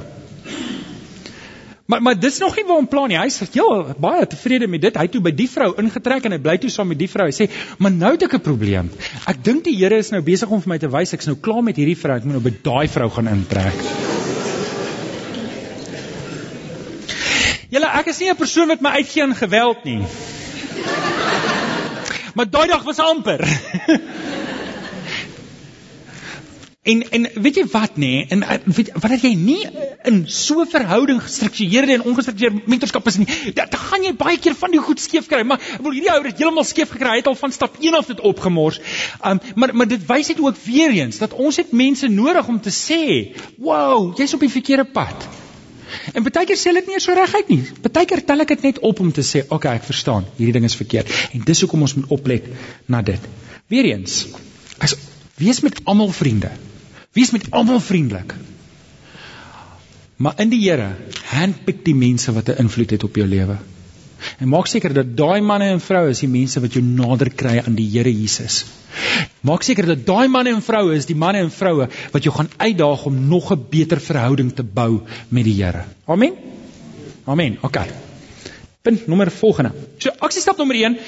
Maar 1.90 2.02
maar 2.02 2.18
dis 2.20 2.38
nog 2.38 2.54
nie 2.54 2.64
waar 2.66 2.78
hom 2.78 2.86
plan 2.86 3.08
nie. 3.10 3.18
Hy 3.18 3.28
sê, 3.34 3.48
"Ja, 3.52 3.94
baie 3.98 4.26
tevrede 4.26 4.66
met 4.66 4.80
dit. 4.80 4.94
Hy 4.94 5.02
het 5.02 5.12
toe 5.12 5.20
by 5.20 5.30
die 5.30 5.48
vrou 5.48 5.74
ingetrek 5.76 6.24
en 6.24 6.32
hy 6.32 6.38
bly 6.38 6.56
toe 6.58 6.70
saam 6.70 6.88
met 6.88 6.98
die 6.98 7.08
vrou." 7.08 7.26
Hy 7.26 7.34
sê, 7.34 7.50
"Maar 7.78 7.90
nou 7.90 8.12
het 8.12 8.22
ek 8.22 8.34
'n 8.34 8.40
probleem. 8.40 8.90
Ek 9.26 9.42
dink 9.44 9.64
die 9.64 9.76
Here 9.76 9.96
is 9.96 10.10
nou 10.10 10.22
besig 10.22 10.48
om 10.48 10.60
vir 10.60 10.68
my 10.68 10.78
te 10.78 10.88
wys 10.88 11.12
ek's 11.12 11.26
nou 11.26 11.36
klaar 11.36 11.62
met 11.62 11.76
hierdie 11.76 11.98
vrou. 11.98 12.16
Ek 12.16 12.24
moet 12.24 12.32
nou 12.32 12.42
by 12.42 12.54
daai 12.62 12.88
vrou 12.88 13.10
gaan 13.10 13.28
intrek." 13.28 13.74
Julle, 17.70 17.86
ek 17.86 18.06
is 18.06 18.18
nie 18.20 18.30
'n 18.30 18.36
persoon 18.36 18.68
wat 18.68 18.80
my 18.80 18.90
uitgee 18.90 19.22
aan 19.22 19.34
geweld 19.34 19.84
nie. 19.84 20.06
Maar 22.34 22.50
daai 22.50 22.68
dag 22.68 22.82
was 22.82 22.98
amper. 22.98 23.40
En 26.82 27.02
en 27.10 27.26
weet 27.34 27.58
jy 27.60 27.62
wat 27.68 27.96
nê? 28.00 28.08
Nee? 28.08 28.26
En 28.32 28.62
weet 28.64 28.88
wat 28.94 29.10
dat 29.12 29.20
jy 29.20 29.34
nie 29.36 29.66
in 30.08 30.22
so 30.26 30.62
'n 30.62 30.70
verhouding 30.70 31.20
gestruktureerde 31.22 31.92
en 31.92 32.02
ongestruktureerde 32.02 32.62
mentorskap 32.64 33.06
is 33.06 33.18
nie. 33.20 33.26
Dan 33.54 33.68
gaan 33.72 34.02
jy 34.02 34.14
baie 34.14 34.38
keer 34.38 34.54
van 34.54 34.70
die 34.70 34.80
goed 34.80 35.00
skeef 35.00 35.26
kry. 35.26 35.42
Maar 35.42 35.60
ek 35.60 35.82
wil 35.84 35.92
hierdie 35.92 36.12
ou 36.12 36.22
het 36.24 36.38
heeltemal 36.38 36.64
skeef 36.64 36.90
gekry. 36.90 37.10
Hy 37.10 37.16
het 37.16 37.26
al 37.26 37.34
van 37.34 37.52
stap 37.52 37.76
1 37.80 37.94
af 37.94 38.06
dit 38.06 38.20
opgemors. 38.20 38.80
Um 39.24 39.40
maar 39.54 39.74
maar 39.74 39.88
dit 39.88 40.06
wys 40.06 40.28
net 40.28 40.40
ook 40.40 40.56
weer 40.64 40.90
eens 40.90 41.18
dat 41.18 41.32
ons 41.32 41.56
het 41.56 41.72
mense 41.72 42.08
nodig 42.08 42.48
om 42.48 42.60
te 42.60 42.72
sê, 42.72 43.36
"Wow, 43.56 44.16
jy's 44.16 44.34
op 44.34 44.40
die 44.40 44.50
verkeerde 44.50 44.84
pad." 44.84 45.28
En 46.14 46.22
baie 46.22 46.46
keer 46.46 46.58
sê 46.58 46.70
hulle 46.70 46.82
dit 46.82 46.92
nie 46.92 47.00
so 47.00 47.14
reguit 47.16 47.48
nie. 47.48 47.60
Baie 47.86 48.06
keer 48.06 48.24
tel 48.24 48.44
ek 48.44 48.54
dit 48.54 48.62
net 48.68 48.78
op 48.90 49.00
om 49.00 49.12
te 49.12 49.22
sê, 49.22 49.42
"Oké, 49.44 49.54
okay, 49.54 49.74
ek 49.76 49.84
verstaan. 49.84 50.26
Hierdie 50.36 50.52
ding 50.52 50.64
is 50.64 50.76
verkeerd." 50.76 51.08
En 51.32 51.40
dis 51.44 51.60
hoekom 51.60 51.82
ons 51.82 51.94
moet 51.94 52.10
oplet 52.10 52.44
na 52.86 53.02
dit. 53.02 53.20
Weereens, 53.68 54.26
as 54.78 54.94
wees 55.36 55.60
met 55.60 55.80
almal 55.84 56.12
vriende. 56.12 56.50
Wees 57.12 57.30
met 57.30 57.50
almal 57.50 57.80
vriendelik. 57.80 58.34
Maar 60.16 60.40
in 60.40 60.48
die 60.48 60.60
Here 60.60 60.96
handpik 61.24 61.84
die 61.84 61.94
mense 61.94 62.32
wat 62.32 62.48
'n 62.48 62.58
invloed 62.58 62.90
het 62.90 63.04
op 63.04 63.16
jou 63.16 63.26
lewe. 63.26 63.56
En 64.38 64.48
maak 64.48 64.66
seker 64.66 64.94
dat 64.94 65.16
daai 65.16 65.40
manne 65.40 65.70
en 65.74 65.80
vroue 65.80 66.10
is 66.10 66.22
die 66.24 66.30
mense 66.30 66.60
wat 66.60 66.76
jou 66.76 66.82
nader 66.84 67.30
kry 67.30 67.58
aan 67.64 67.74
die 67.78 67.88
Here 67.90 68.12
Jesus. 68.12 68.64
Maak 69.46 69.62
seker 69.62 69.86
dat 69.86 70.06
daai 70.06 70.28
manne 70.28 70.54
en 70.54 70.62
vroue 70.62 70.94
is 70.96 71.06
die 71.06 71.16
manne 71.16 71.44
en 71.44 71.50
vroue 71.50 71.88
wat 72.12 72.26
jou 72.26 72.34
gaan 72.34 72.50
uitdaag 72.56 73.04
om 73.06 73.20
nog 73.28 73.52
'n 73.52 73.66
beter 73.70 74.00
verhouding 74.00 74.52
te 74.52 74.62
bou 74.62 75.02
met 75.28 75.44
die 75.44 75.62
Here. 75.62 75.84
Amen. 76.06 76.34
Amen. 77.24 77.58
OK. 77.62 77.78
Punt 78.82 79.06
nommer 79.06 79.30
volgende. 79.30 79.72
So 79.98 80.10
aksiestap 80.18 80.56
nommer 80.56 80.76
1. 80.76 80.98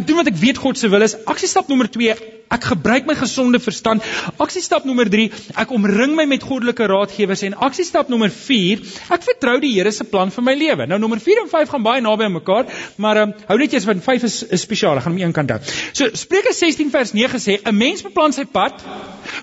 Ek 0.00 0.06
doen 0.08 0.22
wat 0.22 0.30
ek 0.32 0.38
weet 0.40 0.60
God 0.60 0.78
se 0.80 0.88
wil 0.88 1.04
is. 1.04 1.18
Aksiestap 1.28 1.68
nommer 1.68 1.90
2. 1.92 2.14
Ek 2.50 2.64
gebruik 2.66 3.04
my 3.06 3.14
gesonde 3.14 3.60
verstand. 3.62 4.02
Aksiestap 4.42 4.86
nommer 4.88 5.06
3, 5.12 5.28
ek 5.62 5.70
omring 5.76 6.16
my 6.18 6.24
met 6.26 6.42
goddelike 6.42 6.88
raadgewers 6.90 7.44
en 7.46 7.54
aksiestap 7.68 8.08
nommer 8.10 8.32
4, 8.34 8.82
ek 9.14 9.26
vertrou 9.28 9.54
die 9.62 9.70
Here 9.76 9.92
se 9.94 10.06
plan 10.08 10.32
vir 10.34 10.46
my 10.48 10.56
lewe. 10.58 10.88
Nou 10.90 10.98
nommer 10.98 11.22
4 11.22 11.44
en 11.44 11.52
5 11.52 11.70
gaan 11.76 11.86
baie 11.86 12.02
naby 12.02 12.26
aan 12.26 12.34
mekaar, 12.34 12.66
maar 12.98 13.20
um, 13.22 13.36
hou 13.52 13.58
net 13.60 13.76
eers 13.76 13.86
van 13.86 14.02
5 14.02 14.26
is, 14.26 14.40
is 14.58 14.66
spesiaal, 14.66 14.98
ek 14.98 15.06
gaan 15.06 15.14
hom 15.14 15.22
een 15.22 15.36
kant 15.36 15.54
hou. 15.54 15.60
So 15.94 16.10
Spreuke 16.18 16.50
16 16.56 16.90
vers 16.90 17.14
9 17.14 17.42
sê, 17.46 17.60
'n 17.62 17.76
mens 17.76 18.02
beplan 18.02 18.34
sy 18.34 18.48
pad, 18.50 18.82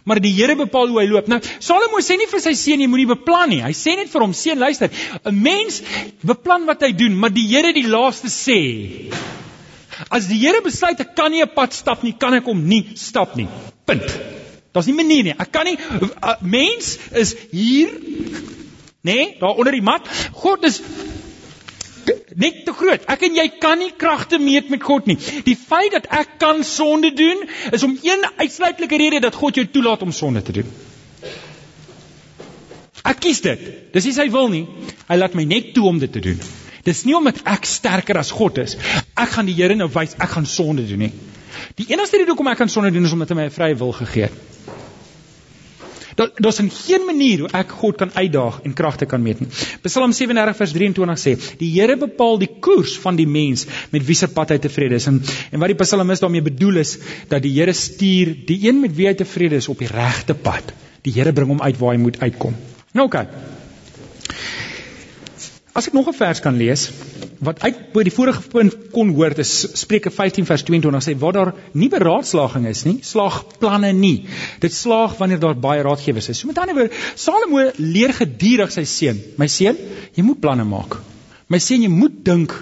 maar 0.04 0.20
die 0.20 0.36
Here 0.36 0.60
bepaal 0.60 0.91
hoe 0.91 1.00
hy 1.00 1.08
loop. 1.08 1.32
Nou 1.32 1.39
Salomo 1.63 2.04
sê 2.04 2.20
nie 2.20 2.28
vir 2.28 2.43
sy 2.43 2.58
seun 2.60 2.84
jy 2.84 2.91
moenie 2.91 3.08
beplan 3.15 3.56
nie. 3.56 3.63
Hy 3.63 3.72
sê 3.72 3.96
net 3.96 4.12
vir 4.12 4.28
hom, 4.28 4.36
seun 4.36 4.60
luister, 4.60 4.91
'n 5.24 5.32
mens 5.32 5.80
beplan 6.28 6.67
wat 6.67 6.84
hy 6.84 6.91
doen, 6.91 7.15
maar 7.15 7.32
die 7.32 7.48
Here 7.48 7.72
die 7.72 7.88
laaste 7.88 8.28
sê. 8.28 9.08
As 10.10 10.27
die 10.29 10.39
Here 10.39 10.62
besluit 10.62 10.99
ek 10.99 11.15
kan 11.15 11.31
nie 11.31 11.41
'n 11.41 11.53
pad 11.53 11.73
stap 11.73 12.03
nie, 12.03 12.13
kan 12.13 12.33
ek 12.33 12.45
hom 12.45 12.67
nie 12.67 12.86
stap 12.95 13.36
nie. 13.36 13.47
Punt. 13.86 14.07
Daar's 14.73 14.88
nie 14.88 14.93
manier 14.93 15.23
nie. 15.23 15.36
Ek 15.38 15.51
kan 15.51 15.65
nie 15.65 15.77
mens 16.41 16.97
is 17.12 17.36
hier 17.51 17.89
nê, 19.07 19.13
nee, 19.13 19.38
daar 19.39 19.55
onder 19.55 19.71
die 19.71 19.81
mat. 19.81 20.07
God 20.33 20.65
is 20.65 20.81
net 22.36 22.65
te 22.65 22.73
groot. 22.73 23.05
Ek 23.10 23.23
en 23.27 23.36
jy 23.36 23.47
kan 23.62 23.79
nie 23.79 23.91
kragte 23.97 24.39
meet 24.39 24.69
met 24.69 24.83
God 24.83 25.07
nie. 25.10 25.17
Die 25.47 25.55
feit 25.57 25.95
dat 25.95 26.07
ek 26.13 26.38
kan 26.41 26.63
sonde 26.63 27.12
doen 27.15 27.47
is 27.71 27.83
om 27.83 27.97
een 28.03 28.25
uitsluitlike 28.38 28.97
rede 28.97 29.23
dat 29.23 29.36
God 29.36 29.55
jou 29.55 29.65
toelaat 29.65 30.05
om 30.05 30.12
sonde 30.12 30.43
te 30.45 30.60
doen. 30.60 30.69
Ek 33.07 33.19
kies 33.23 33.41
dit. 33.41 33.65
Dis 33.93 34.05
nie 34.05 34.15
sy 34.15 34.27
wil 34.33 34.49
nie. 34.51 34.65
Hy 35.07 35.17
laat 35.17 35.36
my 35.38 35.47
net 35.47 35.73
toe 35.75 35.88
om 35.89 35.99
dit 35.99 36.12
te 36.12 36.23
doen. 36.23 36.41
Dis 36.88 37.04
nie 37.04 37.15
omdat 37.17 37.41
ek 37.43 37.67
sterker 37.67 38.19
as 38.21 38.32
God 38.32 38.62
is. 38.63 38.78
Ek 39.19 39.34
gaan 39.36 39.50
die 39.50 39.56
Here 39.58 39.76
nou 39.76 39.89
wys 39.91 40.15
ek 40.15 40.38
gaan 40.38 40.47
sonde 40.47 40.88
doen 40.88 41.08
nie. 41.08 41.13
Die 41.76 41.89
enigste 41.91 42.21
rede 42.21 42.32
hoekom 42.32 42.47
ek 42.54 42.62
kan 42.63 42.71
sonde 42.71 42.93
doen 42.95 43.08
is 43.10 43.15
omdat 43.15 43.34
hy 43.34 43.41
my 43.41 43.47
'n 43.50 43.58
vrye 43.58 43.76
wil 43.76 43.91
gegee 43.97 44.30
het. 44.30 44.45
Daar 46.17 46.32
daar's 46.41 46.58
geen 46.58 47.06
manier 47.06 47.39
hoe 47.39 47.50
ek 47.54 47.73
God 47.80 47.97
kan 47.97 48.12
uitdaag 48.13 48.62
en 48.65 48.73
kragte 48.73 49.06
kan 49.06 49.21
meet 49.21 49.39
nie. 49.39 49.50
Psalm 49.84 50.12
37 50.12 50.56
vers 50.58 50.71
23 50.71 51.19
sê: 51.19 51.58
"Die 51.60 51.69
Here 51.76 51.97
bepaal 51.97 52.39
die 52.39 52.50
koers 52.60 52.97
van 52.97 53.15
die 53.15 53.28
mens 53.28 53.65
met 53.91 54.06
wie 54.06 54.15
se 54.15 54.28
pad 54.28 54.50
hy 54.50 54.58
tevrede 54.58 54.95
is." 54.95 55.06
En 55.08 55.21
en 55.52 55.60
wat 55.60 55.67
die 55.67 55.78
psalmis 55.84 56.19
daarmee 56.19 56.41
bedoel 56.41 56.78
is 56.78 56.97
dat 57.28 57.41
die 57.41 57.54
Here 57.60 57.73
stuur 57.73 58.34
die 58.45 58.67
een 58.67 58.80
met 58.80 58.95
wie 58.95 59.08
hy 59.08 59.13
tevrede 59.13 59.56
is 59.56 59.67
op 59.67 59.78
die 59.78 59.91
regte 59.91 60.34
pad. 60.34 60.73
Die 61.02 61.13
Here 61.13 61.34
bring 61.34 61.47
hom 61.47 61.62
uit 61.62 61.78
waar 61.78 61.93
hy 61.93 62.02
moet 62.02 62.19
uitkom. 62.19 62.56
Nou 62.93 63.06
oké. 63.06 63.17
Okay. 63.17 63.57
As 65.78 65.86
ek 65.86 65.94
nog 65.94 66.08
'n 66.10 66.18
vers 66.18 66.40
kan 66.42 66.56
lees 66.58 66.90
wat 67.38 67.60
uit 67.62 67.94
by 67.94 68.02
die 68.08 68.13
vorige 68.13 68.42
punt 68.50 68.76
kon 68.92 69.12
hoor, 69.13 69.34
dis 69.38 69.52
Spreuke 69.78 70.10
15 70.10 70.46
vers 70.50 70.63
22 70.66 71.04
sê 71.06 71.13
waar 71.22 71.34
daar 71.34 71.52
nie 71.74 71.90
beraadslaging 71.90 72.66
is 72.66 72.82
nie, 72.88 72.98
slaag 73.06 73.44
planne 73.62 73.92
nie. 73.94 74.26
Dit 74.60 74.74
slaag 74.74 75.18
wanneer 75.20 75.40
daar 75.40 75.56
baie 75.56 75.84
raadgewers 75.86 76.30
is. 76.30 76.40
So 76.40 76.48
met 76.48 76.58
ander 76.58 76.76
woorde, 76.76 76.96
Salomo 77.16 77.70
leer 77.78 78.13
gedurig 78.13 78.72
sy 78.74 78.86
seun, 78.90 79.22
my 79.38 79.48
seun, 79.48 79.78
jy 80.16 80.24
moet 80.24 80.42
planne 80.42 80.66
maak. 80.66 80.98
My 81.48 81.60
seun, 81.60 81.86
jy 81.86 81.90
moet 81.94 82.24
dink 82.26 82.58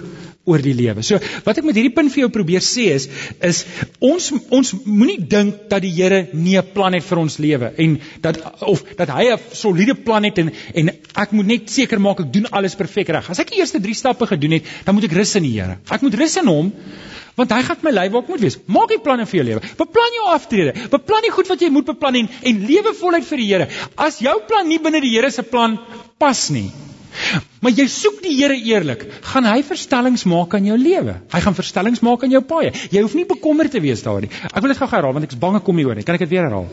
oor 0.46 0.62
die 0.62 0.74
lewe. 0.78 1.02
So 1.06 1.18
wat 1.46 1.58
ek 1.58 1.66
met 1.66 1.78
hierdie 1.78 1.94
punt 1.94 2.12
vir 2.14 2.24
jou 2.24 2.30
probeer 2.34 2.64
sê 2.64 2.86
is 2.94 3.08
is 3.44 3.64
ons 4.04 4.30
ons 4.54 4.72
moenie 4.86 5.18
dink 5.34 5.66
dat 5.70 5.82
die 5.82 5.92
Here 5.96 6.28
nie 6.32 6.56
'n 6.58 6.72
plan 6.74 6.94
het 6.94 7.04
vir 7.04 7.18
ons 7.18 7.38
lewe 7.42 7.72
en 7.84 7.98
dat 8.22 8.38
of 8.62 8.84
dat 8.96 9.10
hy 9.10 9.24
'n 9.32 9.40
soliede 9.52 9.94
plan 9.94 10.24
het 10.24 10.38
en 10.38 10.52
en 10.74 10.90
ek 11.14 11.32
moet 11.32 11.46
net 11.46 11.70
seker 11.70 11.98
maak 11.98 12.20
ek 12.20 12.32
doen 12.32 12.46
alles 12.52 12.74
perfek 12.74 13.08
reg. 13.08 13.30
As 13.30 13.38
ek 13.38 13.50
die 13.50 13.60
eerste 13.60 13.80
3 13.80 13.94
stappe 13.94 14.26
gedoen 14.26 14.52
het, 14.52 14.64
dan 14.84 14.94
moet 14.94 15.04
ek 15.04 15.12
rus 15.12 15.34
in 15.36 15.42
die 15.42 15.60
Here. 15.60 15.78
Ek 15.90 16.02
moet 16.02 16.14
rus 16.14 16.36
in 16.36 16.46
hom 16.46 16.72
want 17.36 17.52
hy 17.52 17.62
gaan 17.68 17.82
my 17.84 17.92
lei 17.92 18.08
waar 18.08 18.22
ek 18.24 18.32
moet 18.32 18.40
wees. 18.40 18.58
Maak 18.66 18.88
die 18.88 19.02
planne 19.02 19.26
vir 19.28 19.40
jou 19.40 19.46
lewe. 19.50 19.60
Beplan 19.76 20.18
jou 20.18 20.26
aftrede. 20.32 20.72
Beplan 20.90 21.22
die 21.26 21.34
goed 21.34 21.48
wat 21.52 21.60
jy 21.60 21.68
moet 21.68 21.84
beplan 21.84 22.16
en 22.22 22.28
en 22.42 22.66
lewe 22.70 22.94
voluit 22.94 23.24
vir 23.28 23.42
die 23.42 23.48
Here. 23.52 23.68
As 23.96 24.20
jou 24.24 24.40
plan 24.48 24.68
nie 24.68 24.78
binne 24.78 25.02
die 25.04 25.12
Here 25.12 25.30
se 25.30 25.42
plan 25.42 25.78
pas 26.18 26.48
nie, 26.50 26.70
Maar 27.64 27.72
jy 27.74 27.86
soek 27.90 28.20
die 28.24 28.34
Here 28.36 28.56
eerlik, 28.56 29.06
gaan 29.32 29.48
hy 29.48 29.62
verstellings 29.66 30.26
maak 30.28 30.54
aan 30.54 30.66
jou 30.68 30.76
lewe. 30.78 31.16
Hy 31.32 31.40
gaan 31.44 31.56
verstellings 31.56 32.02
maak 32.04 32.26
aan 32.26 32.34
jou 32.34 32.42
paaie. 32.46 32.74
Jy 32.92 33.02
hoef 33.02 33.16
nie 33.18 33.26
bekommerd 33.28 33.72
te 33.74 33.80
wees 33.82 34.04
daaroor 34.04 34.26
nie. 34.26 34.32
Ek 34.52 34.60
wil 34.60 34.72
dit 34.74 34.80
gou 34.80 34.88
herhaal 34.90 35.16
want 35.16 35.26
ek 35.28 35.34
is 35.34 35.40
bang 35.40 35.56
ek 35.58 35.64
kom 35.66 35.78
nie 35.78 35.86
oor 35.88 35.98
nie. 35.98 36.04
Kan 36.06 36.18
ek 36.18 36.26
dit 36.26 36.34
weer 36.34 36.46
herhaal? 36.46 36.68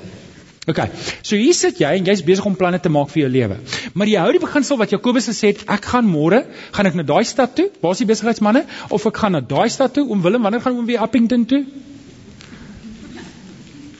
OK. 0.68 0.80
So 1.28 1.36
hier 1.36 1.56
sit 1.58 1.80
jy 1.82 1.90
en 2.00 2.06
jy's 2.08 2.24
besig 2.24 2.46
om 2.48 2.56
planne 2.60 2.80
te 2.80 2.92
maak 2.92 3.10
vir 3.12 3.26
jou 3.26 3.32
lewe. 3.32 3.58
Maar 4.00 4.12
jy 4.12 4.22
hou 4.24 4.36
die 4.36 4.44
beginsel 4.44 4.80
wat 4.80 4.94
Jakobus 4.96 5.28
gesê 5.32 5.52
het, 5.52 5.64
ek 5.68 5.90
gaan 5.92 6.08
môre, 6.08 6.44
gaan 6.76 6.88
ek 6.88 7.00
na 7.00 7.08
daai 7.08 7.24
stad 7.28 7.56
toe, 7.58 7.68
waar 7.84 7.98
is 7.98 8.04
die 8.04 8.08
besigheidsmanne, 8.08 8.64
of 8.96 9.08
ek 9.10 9.20
gaan 9.24 9.36
na 9.36 9.44
daai 9.44 9.68
stad 9.74 9.96
toe, 9.96 10.06
oom 10.08 10.24
Willem, 10.24 10.46
wanneer 10.48 10.64
gaan 10.64 10.80
oom 10.80 10.88
weer 10.88 11.04
Appington 11.04 11.44
toe? 11.50 11.66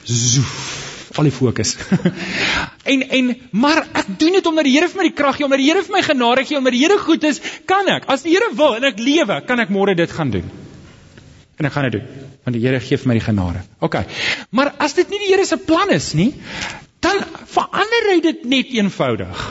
Zoef 0.04 0.73
al 1.18 1.28
die 1.28 1.34
fokus. 1.34 1.76
en 2.92 3.06
en 3.18 3.30
maar 3.52 3.84
ek 3.92 4.10
doen 4.18 4.38
dit 4.38 4.50
omdat 4.50 4.68
die 4.68 4.74
Here 4.76 4.90
vir 4.90 5.02
my 5.02 5.08
die 5.08 5.16
krag 5.16 5.38
gee, 5.38 5.46
omdat 5.46 5.62
die 5.62 5.70
Here 5.70 5.84
vir 5.86 5.96
my 5.96 6.02
genade 6.06 6.44
gee, 6.48 6.58
omdat 6.58 6.76
die 6.76 6.82
Here 6.84 6.98
goed 7.02 7.24
is, 7.30 7.40
kan 7.70 7.88
ek. 7.92 8.08
As 8.10 8.26
die 8.26 8.34
Here 8.34 8.50
wil 8.58 8.78
en 8.78 8.90
ek 8.90 9.02
lewe, 9.02 9.40
kan 9.48 9.62
ek 9.62 9.72
môre 9.74 9.96
dit 9.98 10.10
gaan 10.10 10.34
doen. 10.34 10.46
En 11.58 11.68
ek 11.68 11.74
gaan 11.76 11.90
dit 11.90 12.00
doen 12.00 12.30
want 12.44 12.58
die 12.58 12.60
Here 12.60 12.80
gee 12.84 13.00
vir 13.00 13.08
my 13.08 13.14
die 13.16 13.24
genade. 13.24 13.62
OK. 13.84 14.02
Maar 14.52 14.74
as 14.84 14.92
dit 14.98 15.08
nie 15.08 15.22
die 15.22 15.30
Here 15.32 15.46
se 15.48 15.56
plan 15.56 15.88
is 15.94 16.10
nie, 16.16 16.34
dan 17.04 17.22
verander 17.48 18.10
hy 18.10 18.18
dit 18.24 18.44
net 18.48 18.72
eenvoudig. 18.76 19.44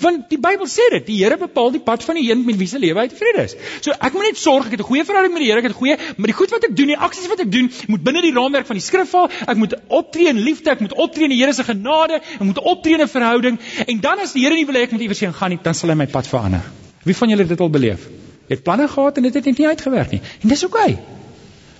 Want 0.00 0.28
die 0.30 0.38
Bybel 0.38 0.68
sê 0.70 0.84
dit, 0.94 1.06
die 1.06 1.16
Here 1.22 1.36
bepaal 1.38 1.72
die 1.74 1.82
pad 1.82 2.04
van 2.06 2.18
die 2.18 2.28
een 2.30 2.44
met 2.46 2.56
wie 2.60 2.68
se 2.70 2.78
lewe 2.78 3.00
hy 3.00 3.08
tevrede 3.10 3.44
is. 3.48 3.56
So 3.84 3.94
ek 3.94 4.14
moet 4.14 4.28
net 4.28 4.38
sorg 4.38 4.66
ek 4.66 4.76
het 4.76 4.80
'n 4.80 4.88
goeie 4.90 5.04
verhouding 5.04 5.34
met 5.34 5.42
die 5.42 5.50
Here, 5.50 5.58
ek 5.58 5.68
het 5.68 5.74
'n 5.74 5.80
goeie, 5.80 5.96
maar 6.16 6.30
die 6.30 6.38
goed 6.40 6.50
wat 6.50 6.64
ek 6.64 6.76
doen, 6.76 6.86
die 6.86 6.98
aksies 7.08 7.28
wat 7.28 7.40
ek 7.40 7.50
doen, 7.52 7.70
moet 7.88 8.02
binne 8.02 8.22
die 8.22 8.32
raamwerk 8.32 8.66
van 8.66 8.76
die 8.76 8.84
skrif 8.84 9.10
val. 9.10 9.30
Ek 9.46 9.56
moet 9.56 9.74
optree 9.88 10.28
in 10.28 10.38
liefde, 10.38 10.70
ek 10.70 10.80
moet 10.80 10.94
optree 10.94 11.24
in 11.24 11.30
die 11.30 11.38
Here 11.38 11.52
se 11.52 11.64
genade, 11.64 12.20
ek 12.22 12.44
moet 12.44 12.58
optree 12.58 12.94
in 12.94 13.02
'n 13.02 13.08
verhouding 13.08 13.58
en 13.86 14.00
dan 14.00 14.18
as 14.18 14.32
die 14.32 14.42
Here 14.42 14.54
nie 14.54 14.66
wil 14.66 14.74
hê 14.74 14.82
ek 14.82 14.92
moet 14.92 15.00
iewers 15.00 15.20
heen 15.20 15.34
gaan 15.34 15.50
nie, 15.50 15.58
dan 15.62 15.74
sal 15.74 15.90
hy 15.90 15.94
my 15.94 16.06
pad 16.06 16.26
verander. 16.26 16.62
Wie 17.04 17.16
van 17.16 17.28
julle 17.28 17.42
het 17.42 17.48
dit 17.48 17.60
al 17.60 17.70
beleef? 17.70 18.08
Jy 18.48 18.54
het 18.54 18.62
planne 18.62 18.88
gehad 18.88 19.16
en 19.16 19.22
dit 19.22 19.34
het 19.34 19.44
net 19.44 19.58
nie 19.58 19.66
uitgewerk 19.66 20.10
nie. 20.10 20.20
En 20.42 20.48
dis 20.48 20.64
oukei. 20.64 20.92
Okay. 20.92 21.04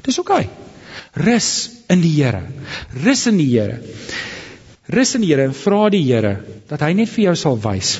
Dis 0.03 0.19
oukei. 0.19 0.45
Okay. 0.45 0.69
Rus 1.25 1.71
in 1.89 2.01
die 2.01 2.13
Here. 2.23 2.43
Rus 3.05 3.27
in 3.27 3.39
die 3.41 3.49
Here. 3.51 3.81
Rus 4.89 5.15
in 5.19 5.25
die 5.25 5.33
Here 5.33 5.45
en 5.45 5.57
vra 5.57 5.89
die 5.93 6.05
Here 6.07 6.39
dat 6.71 6.81
hy 6.85 6.95
net 6.97 7.11
vir 7.13 7.29
jou 7.29 7.35
sal 7.37 7.59
wys. 7.61 7.99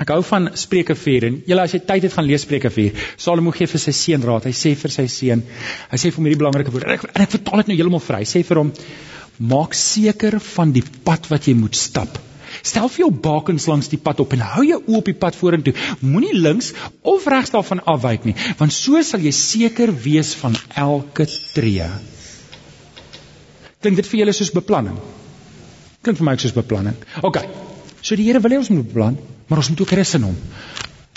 Ek 0.00 0.10
hou 0.10 0.20
van 0.26 0.50
Spreuke 0.58 0.96
4 0.98 1.26
en 1.28 1.36
julle 1.48 1.64
as 1.64 1.72
jy 1.72 1.80
tyd 1.86 2.04
het 2.04 2.12
gaan 2.16 2.26
lees 2.26 2.42
Spreuke 2.44 2.68
4. 2.72 2.98
Salomo 3.24 3.54
gee 3.54 3.70
vir 3.70 3.80
sy 3.80 3.94
seun 3.94 4.26
raad. 4.26 4.48
Hy 4.48 4.52
sê 4.58 4.74
vir 4.76 4.92
sy 4.92 5.06
seun, 5.08 5.44
hy 5.92 6.00
sê 6.00 6.10
vir 6.10 6.20
hom 6.20 6.28
hierdie 6.28 6.40
belangrike 6.42 6.74
woord. 6.74 6.88
En 6.88 6.96
ek, 6.98 7.06
en 7.14 7.24
ek 7.24 7.34
vertaal 7.38 7.62
dit 7.62 7.72
nou 7.72 7.78
heeltemal 7.78 8.04
vry. 8.04 8.20
Hy 8.24 8.28
sê 8.28 8.42
vir 8.44 8.60
hom: 8.60 8.74
Maak 9.54 9.78
seker 9.78 10.36
van 10.50 10.74
die 10.74 10.84
pad 11.06 11.30
wat 11.30 11.48
jy 11.48 11.56
moet 11.56 11.78
stap. 11.78 12.20
Stel 12.60 12.90
vir 12.92 13.06
jou 13.06 13.10
bakens 13.24 13.66
langs 13.70 13.88
die 13.90 14.00
pad 14.02 14.20
op 14.22 14.34
en 14.36 14.44
hou 14.54 14.66
jou 14.66 14.82
oë 14.82 15.00
op 15.00 15.08
die 15.08 15.16
pad 15.24 15.38
vorentoe. 15.38 15.74
Moenie 16.04 16.36
links 16.36 16.72
of 17.00 17.26
regs 17.30 17.54
daarvan 17.54 17.82
afwyk 17.94 18.28
nie, 18.28 18.36
want 18.60 18.74
so 18.74 19.00
sal 19.02 19.24
jy 19.24 19.32
seker 19.34 19.94
wees 20.04 20.34
van 20.42 20.58
elke 20.84 21.26
tree. 21.54 21.88
Klink 23.80 24.00
dit 24.00 24.10
vir 24.10 24.24
julle 24.24 24.36
soos 24.36 24.52
beplanning? 24.54 25.00
Klink 26.04 26.20
vir 26.20 26.28
my 26.28 26.36
soos 26.36 26.52
beplanning. 26.56 26.96
OK. 27.22 27.40
So 28.04 28.16
die 28.20 28.26
Here 28.28 28.40
wil 28.44 28.52
hê 28.52 28.60
ons 28.60 28.70
moet 28.70 28.84
beplan, 28.84 29.16
maar 29.48 29.62
ons 29.62 29.70
moet 29.72 29.80
ook 29.80 29.94
rus 29.96 30.14
in 30.18 30.26
hom. 30.28 30.36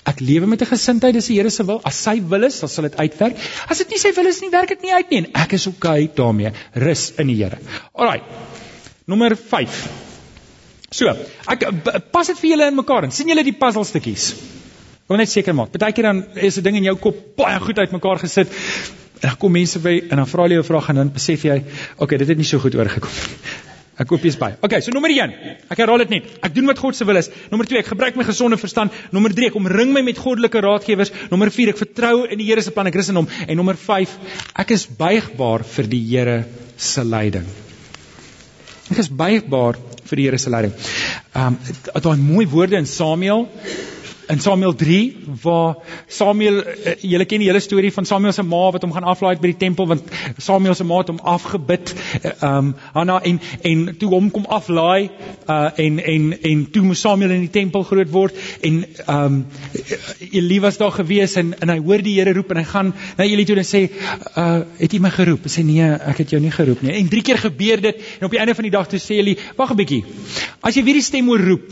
Ek 0.08 0.22
lewe 0.24 0.48
met 0.48 0.62
'n 0.62 0.70
gesindheid 0.70 1.14
dis 1.14 1.28
die 1.28 1.36
Here 1.36 1.50
se 1.50 1.64
wil. 1.68 1.82
As 1.84 1.96
sy 2.04 2.22
wil 2.22 2.44
is, 2.44 2.60
dan 2.60 2.70
sal 2.70 2.88
dit 2.88 2.96
uitwerk. 2.96 3.36
As 3.70 3.78
dit 3.78 3.90
nie 3.90 4.00
sy 4.00 4.14
wil 4.16 4.26
is 4.26 4.42
nie, 4.42 4.50
werk 4.50 4.70
dit 4.70 4.82
nie 4.82 4.94
uit 4.94 5.10
nie 5.12 5.18
en 5.18 5.28
ek 5.34 5.54
is 5.54 5.68
okay 5.68 6.10
daarmee. 6.16 6.52
Rus 6.74 7.12
in 7.18 7.28
die 7.28 7.36
Here. 7.36 7.58
Alraai. 7.94 8.22
Nommer 9.06 9.36
5. 9.36 9.90
So, 10.92 11.12
ek 11.52 11.68
pas 12.12 12.28
dit 12.28 12.40
vir 12.40 12.50
julle 12.50 12.68
in 12.68 12.76
mekaar 12.76 13.04
en 13.04 13.12
sien 13.12 13.28
julle 13.28 13.44
die 13.44 13.58
puzzle 13.60 13.84
stukkies. 13.84 14.32
Ek 15.04 15.10
wil 15.10 15.18
net 15.18 15.30
seker 15.30 15.54
maak. 15.54 15.72
Partykeer 15.72 16.04
dan 16.04 16.26
is 16.36 16.58
'n 16.58 16.64
ding 16.64 16.78
in 16.78 16.84
jou 16.84 16.96
kop 16.96 17.36
baie 17.36 17.60
goed 17.60 17.78
uitmekaar 17.78 18.20
gesit. 18.20 18.48
En 19.22 19.30
dan 19.30 19.38
kom 19.38 19.52
mense 19.52 19.80
by 19.80 20.08
en 20.10 20.18
dan 20.18 20.28
vra 20.28 20.44
hulle 20.44 20.54
jou 20.54 20.64
'n 20.64 20.72
vraag 20.72 20.90
en 20.90 20.96
dan 20.96 21.12
besef 21.12 21.44
jy, 21.44 21.64
okay, 21.98 22.18
dit 22.18 22.28
het 22.28 22.38
nie 22.38 22.46
so 22.46 22.60
goed 22.60 22.76
oorgekom 22.76 23.12
nie. 23.12 23.67
Ek 23.98 24.06
koop 24.06 24.26
iets 24.30 24.38
by. 24.38 24.52
Okay, 24.62 24.78
so 24.86 24.94
nommer 24.94 25.10
1. 25.10 25.32
Ek 25.74 25.80
herhaal 25.82 26.04
dit 26.04 26.12
net. 26.14 26.26
Ek 26.46 26.54
doen 26.54 26.70
wat 26.70 26.78
God 26.78 26.98
se 26.98 27.06
wil 27.10 27.18
is. 27.18 27.32
Nommer 27.50 27.66
2, 27.70 27.80
ek 27.82 27.90
gebruik 27.90 28.20
my 28.20 28.26
gesonde 28.28 28.60
verstand. 28.62 28.94
Nommer 29.16 29.34
3, 29.34 29.50
ek 29.50 29.58
omring 29.58 29.94
my 29.96 30.04
met 30.06 30.22
goddelike 30.22 30.62
raadgewers. 30.62 31.12
Nommer 31.32 31.50
4, 31.54 31.74
ek 31.74 31.82
vertrou 31.82 32.14
in 32.28 32.38
die 32.38 32.46
Here 32.46 32.62
se 32.62 32.74
plan. 32.76 32.90
Ek 32.92 33.00
rus 33.00 33.10
in 33.10 33.18
hom. 33.18 33.30
En 33.48 33.58
nommer 33.58 33.80
5, 33.82 34.14
ek 34.66 34.76
is 34.78 34.86
buigbaar 35.00 35.66
vir 35.66 35.90
die 35.90 36.04
Here 36.12 36.38
se 36.78 37.06
leiding. 37.08 37.50
Ek 38.94 39.02
is 39.02 39.10
buigbaar 39.10 39.82
vir 40.08 40.22
die 40.22 40.28
Here 40.30 40.42
se 40.42 40.54
leiding. 40.54 40.78
Ehm 41.34 41.58
um, 41.58 42.04
daai 42.06 42.22
mooi 42.22 42.46
woorde 42.54 42.78
in 42.78 42.86
Samuel 42.86 43.48
in 44.28 44.40
Samuel 44.40 44.76
3 44.76 45.18
waar 45.42 45.76
Samuel 46.08 46.60
uh, 46.68 46.94
julle 47.02 47.26
ken 47.26 47.40
die 47.40 47.48
hele 47.48 47.62
storie 47.64 47.92
van 47.94 48.06
Samuel 48.06 48.34
se 48.36 48.44
ma 48.44 48.72
wat 48.76 48.84
hom 48.84 48.92
gaan 48.96 49.08
aflaai 49.08 49.38
by 49.40 49.52
die 49.54 49.60
tempel 49.62 49.88
want 49.88 50.10
Samuel 50.44 50.76
se 50.76 50.84
ma 50.88 51.00
het 51.02 51.12
hom 51.14 51.22
afgebid 51.24 51.94
ehm 51.94 52.34
uh, 52.44 52.58
um, 52.58 52.74
Hanna 52.94 53.20
en 53.24 53.40
en 53.72 53.86
toe 54.00 54.10
hom 54.12 54.30
kom 54.32 54.46
aflaai 54.58 55.10
uh, 55.48 55.70
en 55.86 56.00
en 56.04 56.30
en 56.52 56.66
toe 56.72 56.84
moes 56.84 57.02
Samuel 57.02 57.36
in 57.38 57.46
die 57.46 57.54
tempel 57.54 57.86
groot 57.88 58.12
word 58.12 58.40
en 58.62 58.84
ehm 58.84 59.40
um, 59.40 59.46
Eli 60.32 60.60
was 60.62 60.80
daar 60.82 60.92
gewees 60.92 61.38
en 61.40 61.54
en 61.60 61.72
hy 61.72 61.80
hoor 61.80 62.04
die 62.04 62.18
Here 62.18 62.34
roep 62.34 62.52
en 62.52 62.62
hy 62.64 62.68
gaan 62.68 62.94
na 63.18 63.26
Eli 63.26 63.46
toe 63.46 63.60
en 63.62 63.70
sê 63.70 63.86
uh, 63.88 64.64
het 64.80 64.94
jy 64.94 65.00
my 65.04 65.14
geroep 65.14 65.48
hy 65.48 65.54
sê 65.54 65.64
nee 65.68 65.92
ek 66.14 66.24
het 66.26 66.36
jou 66.36 66.42
nie 66.44 66.52
geroep 66.52 66.84
nie 66.84 66.98
en 67.00 67.12
drie 67.14 67.24
keer 67.24 67.40
gebeur 67.48 67.84
dit 67.90 68.04
en 68.20 68.28
op 68.28 68.36
die 68.36 68.42
einde 68.44 68.58
van 68.58 68.68
die 68.68 68.76
dag 68.76 68.92
toe 68.92 69.00
sê 69.00 69.22
Eli 69.24 69.38
wag 69.56 69.72
'n 69.72 69.80
bietjie 69.84 70.04
as 70.62 70.76
jy 70.76 70.84
weer 70.84 71.00
die 71.00 71.08
stem 71.12 71.32
hoor 71.32 71.48
roep 71.52 71.72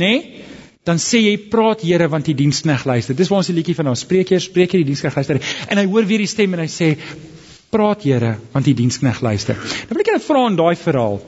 nê 0.00 0.14
nee? 0.14 0.48
Dan 0.90 0.98
sê 0.98 1.20
jy 1.22 1.36
praat 1.52 1.84
Here 1.86 2.08
want 2.10 2.26
die 2.26 2.34
dienskneg 2.34 2.84
luister. 2.88 3.14
Dis 3.14 3.30
waar 3.30 3.44
ons 3.44 3.50
die 3.50 3.56
liedjie 3.56 3.76
van 3.78 3.92
ons 3.92 4.02
spreek 4.02 4.32
hier, 4.34 4.42
spreek 4.42 4.74
hier 4.74 4.82
die 4.82 4.90
dienskneg 4.90 5.18
luister. 5.20 5.38
En 5.70 5.78
hy 5.78 5.86
hoor 5.86 6.08
weer 6.08 6.22
die 6.24 6.30
stem 6.30 6.56
en 6.56 6.64
hy 6.64 6.70
sê 6.70 6.96
praat 7.70 8.02
Here 8.06 8.34
want 8.50 8.66
die 8.66 8.74
dienskneg 8.74 9.22
luister. 9.22 9.58
Nou 9.86 9.94
wil 9.94 10.02
ek 10.02 10.14
net 10.16 10.26
vra 10.26 10.46
in 10.50 10.58
daai 10.58 10.74
verhaal. 10.80 11.20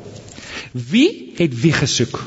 Wie 0.73 1.11
het 1.39 1.55
wie 1.63 1.75
gesoek? 1.77 2.19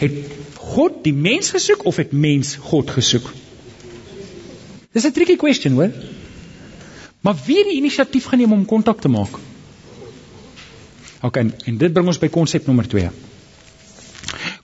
Het 0.00 0.18
God 0.58 1.02
die 1.04 1.14
mens 1.14 1.52
gesoek 1.54 1.86
of 1.86 2.00
het 2.00 2.12
mens 2.16 2.56
God 2.70 2.90
gesoek? 2.90 3.30
Dis 4.90 5.06
'n 5.06 5.14
tricky 5.14 5.36
question, 5.36 5.78
hoor. 5.78 5.92
Maar 7.20 7.36
wie 7.46 7.58
het 7.58 7.68
die 7.68 7.76
inisiatief 7.76 8.24
geneem 8.32 8.52
om 8.52 8.64
kontak 8.64 9.00
te 9.00 9.08
maak? 9.08 9.38
OK, 11.22 11.36
en 11.36 11.76
dit 11.78 11.92
bring 11.92 12.06
ons 12.06 12.18
by 12.18 12.28
konsep 12.28 12.66
nommer 12.66 12.88
2. 12.88 13.10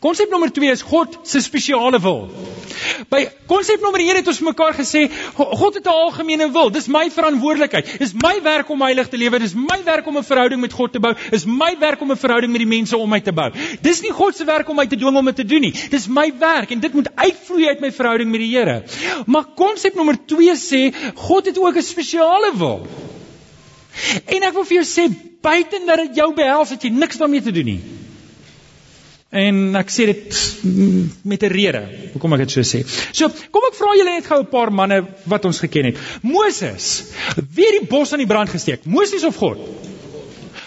Konsep 0.07 0.31
nommer 0.31 0.53
2 0.55 0.71
is 0.71 0.83
God 0.87 1.19
se 1.27 1.41
spesiale 1.43 1.99
wil. 1.99 2.29
By 3.11 3.25
konsep 3.51 3.83
nommer 3.83 4.03
1 4.05 4.21
het 4.21 4.29
ons 4.31 4.39
mekaar 4.47 4.77
gesê 4.77 5.07
God 5.35 5.75
het 5.75 5.87
'n 5.87 5.95
algemene 6.05 6.47
wil. 6.53 6.71
Dis 6.71 6.87
my 6.87 7.11
verantwoordelikheid. 7.11 7.99
Dis 7.99 8.13
my 8.15 8.37
werk 8.43 8.69
om 8.71 8.83
heilig 8.87 9.09
te 9.09 9.17
lewe. 9.17 9.39
Dis 9.39 9.55
my 9.55 9.81
werk 9.85 10.07
om 10.07 10.17
'n 10.19 10.23
verhouding 10.23 10.61
met 10.61 10.73
God 10.73 10.93
te 10.93 11.01
bou. 11.01 11.15
Dis 11.31 11.45
my 11.45 11.75
werk 11.79 12.01
om 12.01 12.13
'n 12.13 12.17
verhouding 12.17 12.53
met 12.53 12.63
die 12.63 12.69
mense 12.77 12.97
om 12.97 13.11
my 13.11 13.21
te 13.21 13.33
bou. 13.33 13.51
Dis 13.83 14.01
nie 14.01 14.13
God 14.13 14.37
se 14.37 14.45
werk 14.45 14.69
om 14.69 14.77
my 14.77 14.87
te 14.87 14.97
dwing 14.97 15.17
om 15.17 15.25
dit 15.25 15.37
te 15.37 15.45
doen 15.45 15.61
nie. 15.61 15.75
Dis 15.91 16.07
my 16.07 16.33
werk 16.39 16.71
en 16.71 16.81
dit 16.81 16.93
moet 16.93 17.09
uitvloei 17.15 17.67
uit 17.69 17.81
my 17.81 17.93
verhouding 17.93 18.31
met 18.31 18.41
die 18.41 18.57
Here. 18.57 18.83
Maar 19.27 19.45
konsep 19.57 19.95
nommer 19.95 20.17
2 20.27 20.55
sê 20.55 20.95
God 21.15 21.47
het 21.47 21.59
ook 21.59 21.77
'n 21.77 21.83
spesiale 21.83 22.53
wil. 22.57 22.87
En 24.27 24.43
ek 24.43 24.53
wil 24.53 24.65
vir 24.65 24.83
jou 24.83 24.85
sê 24.85 25.15
buite 25.41 25.83
dat 25.87 25.99
dit 25.99 26.17
jou 26.17 26.35
behels, 26.35 26.71
het 26.71 26.83
jy 26.83 26.91
niks 26.91 27.17
daarmee 27.17 27.43
te 27.43 27.53
doen 27.53 27.65
nie. 27.65 27.81
En 29.35 29.74
ek 29.74 29.89
sê 29.91 30.07
dit 30.07 30.37
met 31.27 31.43
'n 31.43 31.51
rede. 31.51 31.83
Hoekom 32.12 32.33
ek 32.33 32.47
dit 32.47 32.51
so 32.51 32.61
sê? 32.62 32.87
So, 33.12 33.29
kom 33.51 33.62
ek 33.66 33.74
vra 33.74 33.97
julle 33.97 34.14
net 34.14 34.27
gou 34.27 34.41
'n 34.41 34.47
paar 34.47 34.70
manne 34.70 35.05
wat 35.24 35.45
ons 35.45 35.59
geken 35.59 35.85
het. 35.85 35.97
Moses, 36.22 37.05
wie 37.55 37.66
het 37.66 37.81
die 37.81 37.89
bos 37.89 38.12
aan 38.12 38.22
die 38.22 38.27
brand 38.27 38.49
gesteek? 38.49 38.85
Moses 38.85 39.24
of 39.24 39.37
God? 39.37 39.59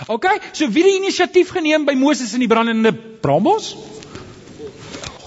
OK, 0.07 0.25
so 0.51 0.67
wie 0.67 0.83
het 0.83 0.91
die 0.91 0.99
inisiatief 0.99 1.49
geneem 1.49 1.85
by 1.85 1.93
Moses 1.93 2.33
in 2.33 2.39
die 2.39 2.47
brandende 2.47 2.93
brambos? 3.21 3.75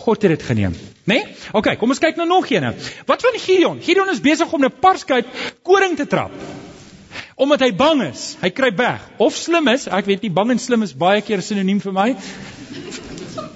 God 0.03 0.23
het 0.23 0.31
dit 0.31 0.43
geneem. 0.43 0.73
Né? 1.05 1.15
Nee? 1.15 1.37
OK, 1.53 1.79
kom 1.79 1.91
ons 1.91 1.99
kyk 1.99 2.17
nou 2.17 2.29
nog 2.29 2.49
eene. 2.51 2.75
Wat 3.07 3.23
van 3.23 3.39
Gideon? 3.39 3.81
Gideon 3.83 4.11
is 4.11 4.21
besig 4.21 4.53
om 4.53 4.65
'n 4.65 4.73
parskuit 4.81 5.27
koring 5.63 5.97
te 5.97 6.07
trap. 6.07 6.31
Omdat 7.35 7.61
hy 7.61 7.73
bang 7.75 8.03
is, 8.03 8.37
hy 8.41 8.51
kruip 8.51 8.77
weg. 8.77 9.01
Of 9.17 9.35
slim 9.35 9.69
is, 9.69 9.87
ek 9.87 10.05
weet 10.05 10.23
nie, 10.23 10.31
bang 10.31 10.51
en 10.51 10.59
slim 10.59 10.83
is 10.83 10.95
baie 10.95 11.21
keer 11.21 11.43
sinoniem 11.43 11.81
vir 11.81 11.93
my. 11.93 12.17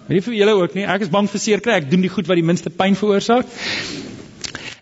Nie 0.09 0.21
vir 0.23 0.35
julle 0.35 0.55
ook 0.55 0.75
nie. 0.75 0.85
Ek 0.87 1.03
is 1.03 1.11
bang 1.11 1.29
vir 1.31 1.41
seer 1.43 1.61
kry. 1.61 1.81
Ek 1.81 1.91
doen 1.91 2.05
die 2.05 2.13
goed 2.13 2.29
wat 2.31 2.39
die 2.39 2.47
minste 2.47 2.71
pyn 2.71 2.95
veroorsaak. 2.99 3.47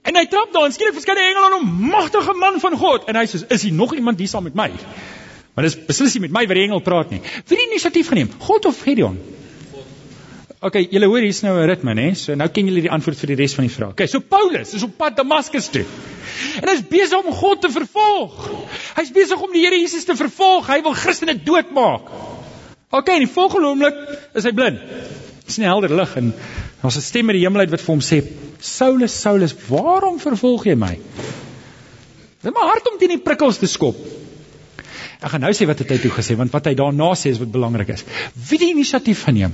En 0.04 0.18
hy 0.20 0.24
trap 0.28 0.52
daar 0.52 0.66
en 0.68 0.74
skielik 0.74 0.94
verskyn 0.94 1.16
'n 1.16 1.30
engel 1.30 1.44
aan 1.44 1.56
hom, 1.58 1.68
magtige 1.90 2.34
man 2.36 2.60
van 2.60 2.76
God, 2.76 3.08
en 3.08 3.16
hy 3.16 3.24
sê, 3.24 3.44
"Is 3.48 3.62
hier 3.62 3.72
nog 3.72 3.94
iemand 3.94 4.18
hier 4.18 4.28
saam 4.28 4.44
met 4.44 4.54
my?" 4.54 4.70
Maar 5.54 5.64
dis 5.64 5.76
beslis 5.86 6.14
nie 6.14 6.20
met 6.20 6.34
my 6.34 6.46
wat 6.46 6.58
die 6.58 6.64
engel 6.66 6.80
praat 6.80 7.10
nie. 7.10 7.20
Wie 7.20 7.56
het 7.58 7.70
inisiatief 7.70 8.08
geneem? 8.08 8.30
God 8.38 8.66
of 8.66 8.80
Gideon? 8.82 9.18
OK, 10.64 10.78
julle 10.90 11.06
hoor 11.06 11.20
hier's 11.20 11.42
nou 11.42 11.54
'n 11.60 11.66
ritme, 11.68 11.94
hè? 11.94 12.14
So 12.14 12.34
nou 12.34 12.48
ken 12.48 12.66
julle 12.66 12.80
die 12.80 12.90
antwoord 12.90 13.18
vir 13.18 13.26
die 13.26 13.36
res 13.36 13.54
van 13.54 13.66
die 13.66 13.74
vraag. 13.74 13.90
OK, 13.90 14.06
so 14.08 14.20
Paulus 14.20 14.74
is 14.74 14.82
op 14.82 14.96
pad 14.96 15.16
Damaskus 15.16 15.68
toe. 15.68 15.84
En 16.62 16.68
hy's 16.68 16.82
besig 16.88 17.24
om 17.24 17.32
God 17.32 17.60
te 17.60 17.70
vervolg. 17.70 18.50
Hy's 18.96 19.10
besig 19.10 19.40
om 19.40 19.52
die 19.52 19.60
Here 19.60 19.76
Jesus 19.76 20.04
te 20.04 20.16
vervolg. 20.16 20.66
Hy 20.66 20.82
wil 20.82 20.92
Christene 20.92 21.42
doodmaak. 21.42 22.33
OK, 22.94 23.08
en 23.10 23.24
die 23.24 23.30
volgende 23.30 23.70
oomblik 23.72 23.96
is 24.38 24.46
hy 24.46 24.52
blind. 24.54 24.82
Dis 25.44 25.58
nie 25.60 25.66
helder 25.68 25.92
lig 25.92 26.12
en 26.20 26.32
daar's 26.80 26.96
'n 26.96 27.04
stem 27.04 27.30
uit 27.30 27.38
die 27.38 27.44
hemel 27.44 27.64
uit 27.64 27.72
wat 27.74 27.82
vir 27.82 27.94
hom 27.94 28.04
sê: 28.04 28.22
"Saulus, 28.60 29.20
Saulus, 29.20 29.54
waarom 29.68 30.20
vervolg 30.20 30.66
jy 30.66 30.74
my?" 30.74 30.94
Dit 30.94 32.52
is 32.52 32.54
maar 32.54 32.70
hard 32.70 32.90
om 32.92 32.98
teen 32.98 33.16
die 33.16 33.24
prikkels 33.24 33.58
te 33.58 33.66
skop. 33.66 33.96
Ek 35.20 35.30
gaan 35.30 35.40
nou 35.40 35.52
sê 35.52 35.66
wat 35.66 35.78
hy 35.78 35.98
toe 35.98 36.10
gesê 36.10 36.36
want 36.36 36.52
wat 36.52 36.66
hy 36.66 36.74
daarna 36.74 37.14
sê 37.14 37.30
is 37.30 37.38
wat 37.38 37.50
belangrik 37.50 37.88
is. 37.88 38.04
Wie 38.48 38.58
die 38.58 38.70
inisiatief 38.70 39.24
geneem? 39.24 39.52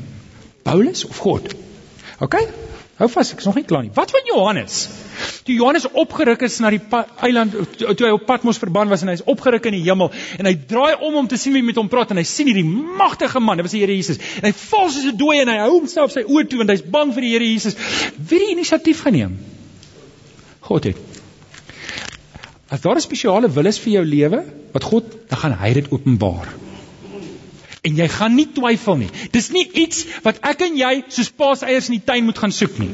Paulus 0.62 1.04
of 1.04 1.16
God? 1.16 1.54
OK? 2.20 2.36
Hou 3.00 3.08
vas, 3.08 3.30
ek 3.32 3.40
is 3.40 3.46
nog 3.48 3.56
nie 3.56 3.64
klaar 3.64 3.80
nie. 3.86 3.92
Wat 3.96 4.10
van 4.12 4.26
Johannes? 4.28 4.82
Toe 5.46 5.54
Johannes 5.54 5.86
opgeruk 5.88 6.42
is 6.44 6.58
na 6.60 6.68
die 6.74 6.82
eiland 7.24 7.54
toe 7.80 8.04
hy 8.04 8.10
op 8.12 8.26
Patmos 8.28 8.60
verban 8.60 8.90
was 8.92 9.00
en 9.00 9.08
hy 9.08 9.14
is 9.16 9.24
opgeruk 9.24 9.64
in 9.70 9.78
die 9.78 9.82
hemel 9.86 10.10
en 10.36 10.48
hy 10.48 10.52
draai 10.68 11.00
om 11.08 11.16
om 11.22 11.30
te 11.30 11.38
sien 11.40 11.56
wie 11.56 11.64
met 11.64 11.80
hom 11.80 11.88
praat 11.88 12.12
en 12.12 12.20
hy 12.20 12.26
sien 12.28 12.50
hierdie 12.50 12.66
magtige 13.00 13.40
man, 13.40 13.56
dit 13.56 13.64
was 13.64 13.76
die 13.76 13.80
Here 13.80 13.96
Jesus. 13.96 14.20
En 14.42 14.50
hy 14.50 14.52
val 14.66 14.92
soos 14.92 15.08
'n 15.08 15.16
dooie 15.16 15.40
en 15.46 15.48
hy 15.48 15.56
hou 15.62 15.70
homself 15.78 16.12
sy 16.12 16.26
oë 16.28 16.44
toe 16.50 16.60
want 16.60 16.74
hy's 16.76 16.84
bang 16.84 17.14
vir 17.16 17.24
die 17.24 17.32
Here 17.32 17.48
Jesus. 17.48 17.78
Wie 18.16 18.42
die 18.44 18.52
inisiatief 18.52 19.00
geneem? 19.08 19.38
God 20.68 20.92
het. 20.92 21.00
As 22.68 22.84
daar 22.84 23.00
'n 23.00 23.08
spesiale 23.08 23.48
wil 23.48 23.66
is 23.66 23.78
vir 23.78 23.92
jou 23.92 24.04
lewe, 24.04 24.44
wat 24.72 24.84
God, 24.84 25.04
dan 25.28 25.38
gaan 25.38 25.56
hy 25.56 25.72
dit 25.72 25.88
openbaar. 25.90 26.52
En 27.82 27.96
jy 27.96 28.08
gaan 28.12 28.34
nie 28.36 28.48
twyfel 28.52 28.98
nie. 29.00 29.08
Dis 29.32 29.48
nie 29.54 29.64
iets 29.84 30.04
wat 30.24 30.40
ek 30.44 30.66
en 30.66 30.76
jy 30.76 30.92
soos 31.08 31.30
paaseiers 31.32 31.88
in 31.88 31.96
die 31.96 32.04
tuin 32.04 32.26
moet 32.26 32.38
gaan 32.38 32.52
soek 32.52 32.76
nie. 32.82 32.90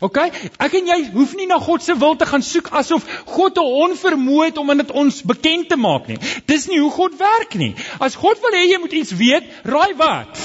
OK? 0.00 0.18
Ek 0.60 0.74
en 0.78 0.88
jy 0.88 0.98
hoef 1.12 1.32
nie 1.36 1.46
na 1.48 1.58
God 1.60 1.84
se 1.84 1.96
wil 2.00 2.16
te 2.16 2.28
gaan 2.28 2.44
soek 2.44 2.70
asof 2.76 3.04
God 3.28 3.58
'n 3.60 3.72
onvermoë 3.84 4.46
het 4.48 4.58
om 4.58 4.76
dit 4.76 4.90
ons 4.90 5.22
bekend 5.22 5.68
te 5.68 5.76
maak 5.76 6.08
nie. 6.08 6.18
Dis 6.46 6.66
nie 6.68 6.80
hoe 6.80 6.90
God 6.90 7.18
werk 7.18 7.54
nie. 7.54 7.74
As 8.00 8.16
God 8.16 8.40
wil 8.40 8.56
hê 8.56 8.64
jy 8.70 8.78
moet 8.80 8.92
iets 8.92 9.12
weet, 9.12 9.44
raai 9.64 9.94
wat? 9.96 10.40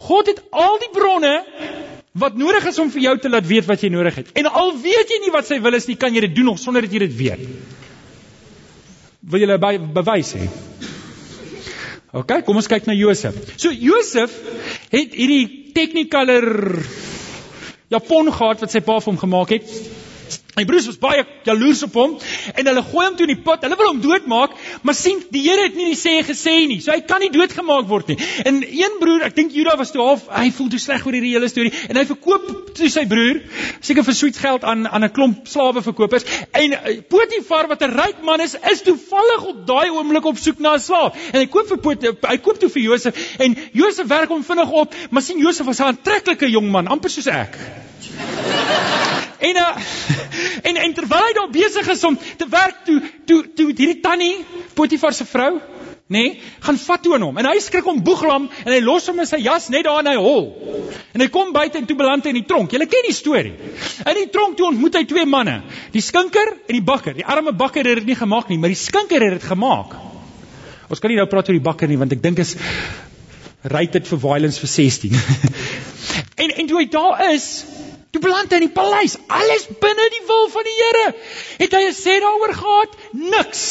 God 0.00 0.26
het 0.26 0.42
al 0.50 0.78
die 0.78 0.92
bronne 0.92 1.44
wat 2.12 2.36
nodig 2.36 2.64
is 2.66 2.78
om 2.78 2.90
vir 2.90 3.02
jou 3.02 3.18
te 3.18 3.28
laat 3.28 3.46
weet 3.46 3.66
wat 3.66 3.80
jy 3.80 3.88
nodig 3.90 4.14
het. 4.14 4.28
En 4.32 4.46
al 4.46 4.72
weet 4.78 5.10
jy 5.10 5.20
nie 5.24 5.32
wat 5.32 5.46
sy 5.46 5.60
wil 5.60 5.74
is 5.74 5.86
nie, 5.86 5.96
kan 5.96 6.14
jy 6.14 6.20
dit 6.20 6.34
doen 6.34 6.44
nog 6.44 6.58
sonder 6.58 6.82
dat 6.82 6.92
jy 6.92 6.98
dit 6.98 7.16
weet. 7.16 7.48
Wil 9.20 9.40
jy 9.40 9.46
'n 9.56 9.92
bewys 9.92 10.32
hê? 10.34 10.48
OK, 12.14 12.30
kom 12.46 12.60
ons 12.60 12.70
kyk 12.70 12.86
na 12.86 12.94
Josef. 12.94 13.34
So 13.58 13.72
Josef 13.74 14.34
het 14.92 15.16
hierdie 15.18 15.72
Technicolor 15.74 16.46
Japon 17.90 18.30
gehad 18.30 18.62
wat 18.62 18.70
sy 18.70 18.82
pa 18.86 19.00
vir 19.00 19.10
hom 19.10 19.18
gemaak 19.18 19.54
het. 19.56 19.72
My 20.54 20.62
broers 20.64 20.86
was 20.86 20.98
baie 21.02 21.24
jaloers 21.42 21.82
op 21.82 21.96
hom 21.98 22.12
en 22.54 22.68
hulle 22.70 22.82
gooi 22.86 23.04
hom 23.08 23.16
toe 23.18 23.26
in 23.26 23.32
die 23.32 23.42
pot. 23.42 23.64
Hulle 23.66 23.76
wil 23.78 23.88
hom 23.90 24.00
doodmaak, 24.04 24.52
maar 24.86 24.94
sien, 24.94 25.18
die 25.34 25.42
Here 25.44 25.64
het 25.66 25.74
nie 25.74 25.88
die 25.90 25.98
sê 25.98 26.12
gesê 26.26 26.54
nie. 26.70 26.78
So 26.84 26.92
hy 26.94 27.00
kan 27.08 27.24
nie 27.24 27.30
doodgemaak 27.34 27.88
word 27.90 28.12
nie. 28.12 28.16
En 28.46 28.60
een 28.62 28.94
broer, 29.00 29.24
ek 29.26 29.34
dink 29.34 29.56
Juda 29.56 29.74
was 29.80 29.90
toe 29.90 30.04
half, 30.04 30.28
hy 30.30 30.52
voel 30.54 30.70
te 30.70 30.78
sleg 30.82 31.02
oor 31.06 31.16
hierdie 31.16 31.32
hele 31.34 31.50
storie 31.50 31.72
en 31.88 31.98
hy 31.98 32.04
verkoop 32.06 32.46
toe 32.78 32.90
sy 32.92 33.02
broer 33.10 33.40
seker 33.84 34.06
vir 34.06 34.16
sweet 34.18 34.38
geld 34.38 34.66
aan 34.70 34.86
aan 34.86 35.08
'n 35.08 35.12
klomp 35.16 35.50
slawe 35.50 35.82
verkopers. 35.82 36.26
En 36.54 36.76
uh, 36.78 36.94
Potifar 37.10 37.68
wat 37.72 37.82
'n 37.82 37.98
ryk 37.98 38.22
man 38.22 38.40
is, 38.40 38.54
is 38.70 38.82
toevallig 38.86 39.48
op 39.50 39.66
daai 39.66 39.90
oomblik 39.90 40.24
op 40.24 40.38
soek 40.38 40.62
na 40.62 40.76
'n 40.78 40.86
slaaf. 40.86 41.18
En 41.32 41.40
hy 41.40 41.46
koop 41.46 41.66
vir 41.66 41.78
Potifar, 41.78 42.30
hy 42.30 42.38
koop 42.38 42.60
toe 42.62 42.70
vir 42.70 42.82
Josef 42.82 43.38
en 43.38 43.58
Josef 43.72 44.06
werk 44.06 44.30
hom 44.30 44.44
vinnig 44.44 44.70
op, 44.70 44.94
maar 45.10 45.22
sien 45.22 45.38
Josef 45.38 45.66
was 45.66 45.80
'n 45.80 45.90
aantreklike 45.90 46.50
jong 46.50 46.70
man, 46.70 46.86
amper 46.86 47.10
soos 47.10 47.26
ek. 47.26 47.58
En 49.44 49.60
uh, 49.60 49.70
en 50.68 50.80
en 50.86 50.96
terwyl 50.96 51.28
hy 51.28 51.36
daar 51.36 51.52
besig 51.52 51.88
is 51.94 52.04
om 52.08 52.18
te 52.18 52.48
werk 52.48 52.84
toe 52.88 52.98
toe 53.28 53.40
toe 53.54 53.70
hierdie 53.70 54.00
tannie 54.04 54.36
Potifar 54.74 55.14
se 55.14 55.26
vrou, 55.28 55.60
nê, 56.10 56.22
nee, 56.22 56.30
gaan 56.64 56.78
vat 56.80 57.02
toe 57.02 57.14
aan 57.14 57.24
hom. 57.26 57.36
En 57.38 57.46
hy 57.46 57.60
skrik 57.62 57.86
om 57.90 58.00
boeglam 58.04 58.48
en 58.64 58.72
hy 58.72 58.80
los 58.84 59.06
hom 59.10 59.20
in 59.22 59.28
sy 59.28 59.38
jas 59.44 59.68
net 59.72 59.86
daar 59.86 60.02
in 60.02 60.10
hy 60.10 60.16
hol. 60.20 60.48
En 61.14 61.22
hy 61.22 61.28
kom 61.32 61.52
buite 61.54 61.78
en 61.78 61.86
toe 61.88 61.96
beland 61.98 62.26
hy 62.26 62.32
in 62.34 62.40
die 62.40 62.48
tronk. 62.48 62.74
Julle 62.74 62.88
ken 62.90 63.06
die 63.06 63.14
storie. 63.14 63.54
In 64.02 64.18
die 64.18 64.30
tronk 64.34 64.58
toe 64.58 64.68
ontmoet 64.72 64.98
hy 64.98 65.04
twee 65.08 65.26
manne, 65.30 65.60
die 65.94 66.02
skinker 66.04 66.56
en 66.56 66.74
die 66.74 66.84
bakker. 66.84 67.14
Die 67.16 67.26
arme 67.36 67.54
bakker 67.56 67.86
het 67.86 68.02
dit 68.02 68.10
nie 68.12 68.18
gemaak 68.18 68.50
nie, 68.50 68.58
maar 68.58 68.74
die 68.74 68.80
skinker 68.80 69.22
het 69.22 69.38
dit 69.38 69.48
gemaak. 69.52 69.94
Ons 70.90 71.00
kan 71.00 71.12
nie 71.12 71.20
nou 71.20 71.28
praat 71.30 71.48
oor 71.48 71.56
die 71.56 71.64
bakker 71.64 71.90
nie 71.90 72.00
want 72.00 72.12
ek 72.12 72.22
dink 72.24 72.42
is 72.42 72.56
rate 73.72 73.96
dit 73.96 74.10
vir 74.10 74.20
violence 74.20 74.60
vir 74.60 74.70
16. 74.74 75.14
en 76.42 76.50
en 76.60 76.68
toe 76.68 76.82
hy 76.82 76.88
daar 76.92 77.22
is, 77.30 77.48
Toe 78.14 78.22
beland 78.22 78.52
hy 78.52 78.60
in 78.60 78.68
die 78.68 78.74
paleis, 78.74 79.16
alles 79.26 79.64
binne 79.82 80.04
die 80.14 80.22
wil 80.28 80.44
van 80.52 80.66
die 80.68 80.74
Here. 80.78 81.06
Het 81.58 81.72
hy 81.74 81.82
'n 81.88 81.96
sê 81.98 82.20
daaroor 82.22 82.52
gehad? 82.54 82.92
Niks. 83.10 83.64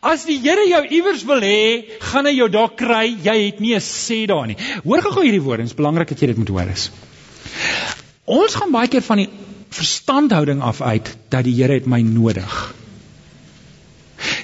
As 0.00 0.24
die 0.24 0.38
Here 0.40 0.64
jou 0.64 0.80
iewers 0.88 1.24
wil 1.28 1.44
hê, 1.44 1.84
gaan 2.00 2.24
hy 2.24 2.32
jou 2.32 2.48
daar 2.48 2.72
kry. 2.72 3.12
Jy 3.26 3.36
het 3.44 3.60
nie 3.60 3.74
'n 3.74 3.84
sê 3.84 4.24
daar 4.26 4.46
nie. 4.46 4.56
Hoor 4.84 5.02
gou 5.02 5.22
hierdie 5.22 5.42
woorde, 5.42 5.62
dit 5.64 5.72
is 5.72 5.76
belangrik 5.76 6.08
dat 6.08 6.20
jy 6.20 6.26
dit 6.32 6.38
moet 6.38 6.48
hoor 6.48 6.72
is. 6.72 6.90
Ons 8.24 8.54
gaan 8.54 8.72
baie 8.72 8.88
keer 8.88 9.02
van 9.02 9.16
die 9.16 9.28
verstandhouding 9.68 10.62
af 10.62 10.80
uit 10.80 11.16
dat 11.28 11.44
die 11.44 11.54
Here 11.60 11.74
het 11.74 11.86
my 11.86 12.00
nodig. 12.00 12.74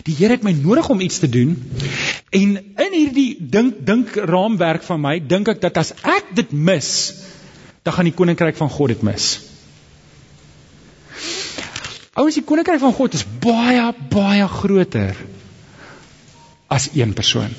Die 0.05 0.15
Here 0.15 0.37
het 0.37 0.43
my 0.43 0.53
nodig 0.53 0.89
om 0.89 1.01
iets 1.01 1.19
te 1.19 1.29
doen. 1.29 1.57
En 2.31 2.57
in 2.77 2.93
hierdie 2.93 3.37
dink 3.41 3.87
dink 3.87 4.15
raamwerk 4.17 4.83
van 4.83 5.01
my, 5.01 5.19
dink 5.19 5.49
ek 5.49 5.61
dat 5.61 5.77
as 5.77 5.95
ek 6.03 6.35
dit 6.35 6.53
mis, 6.53 7.15
dan 7.83 7.97
gaan 7.97 8.09
die 8.09 8.15
koninkryk 8.15 8.59
van 8.59 8.71
God 8.71 8.95
dit 8.95 9.03
mis. 9.07 9.33
Ouens, 12.13 12.37
die 12.37 12.47
koninkryk 12.47 12.81
van 12.83 12.95
God 12.95 13.17
is 13.19 13.27
baie 13.43 13.89
baie 14.13 14.47
groter 14.53 15.19
as 16.73 16.91
een 16.95 17.15
persoon. 17.17 17.55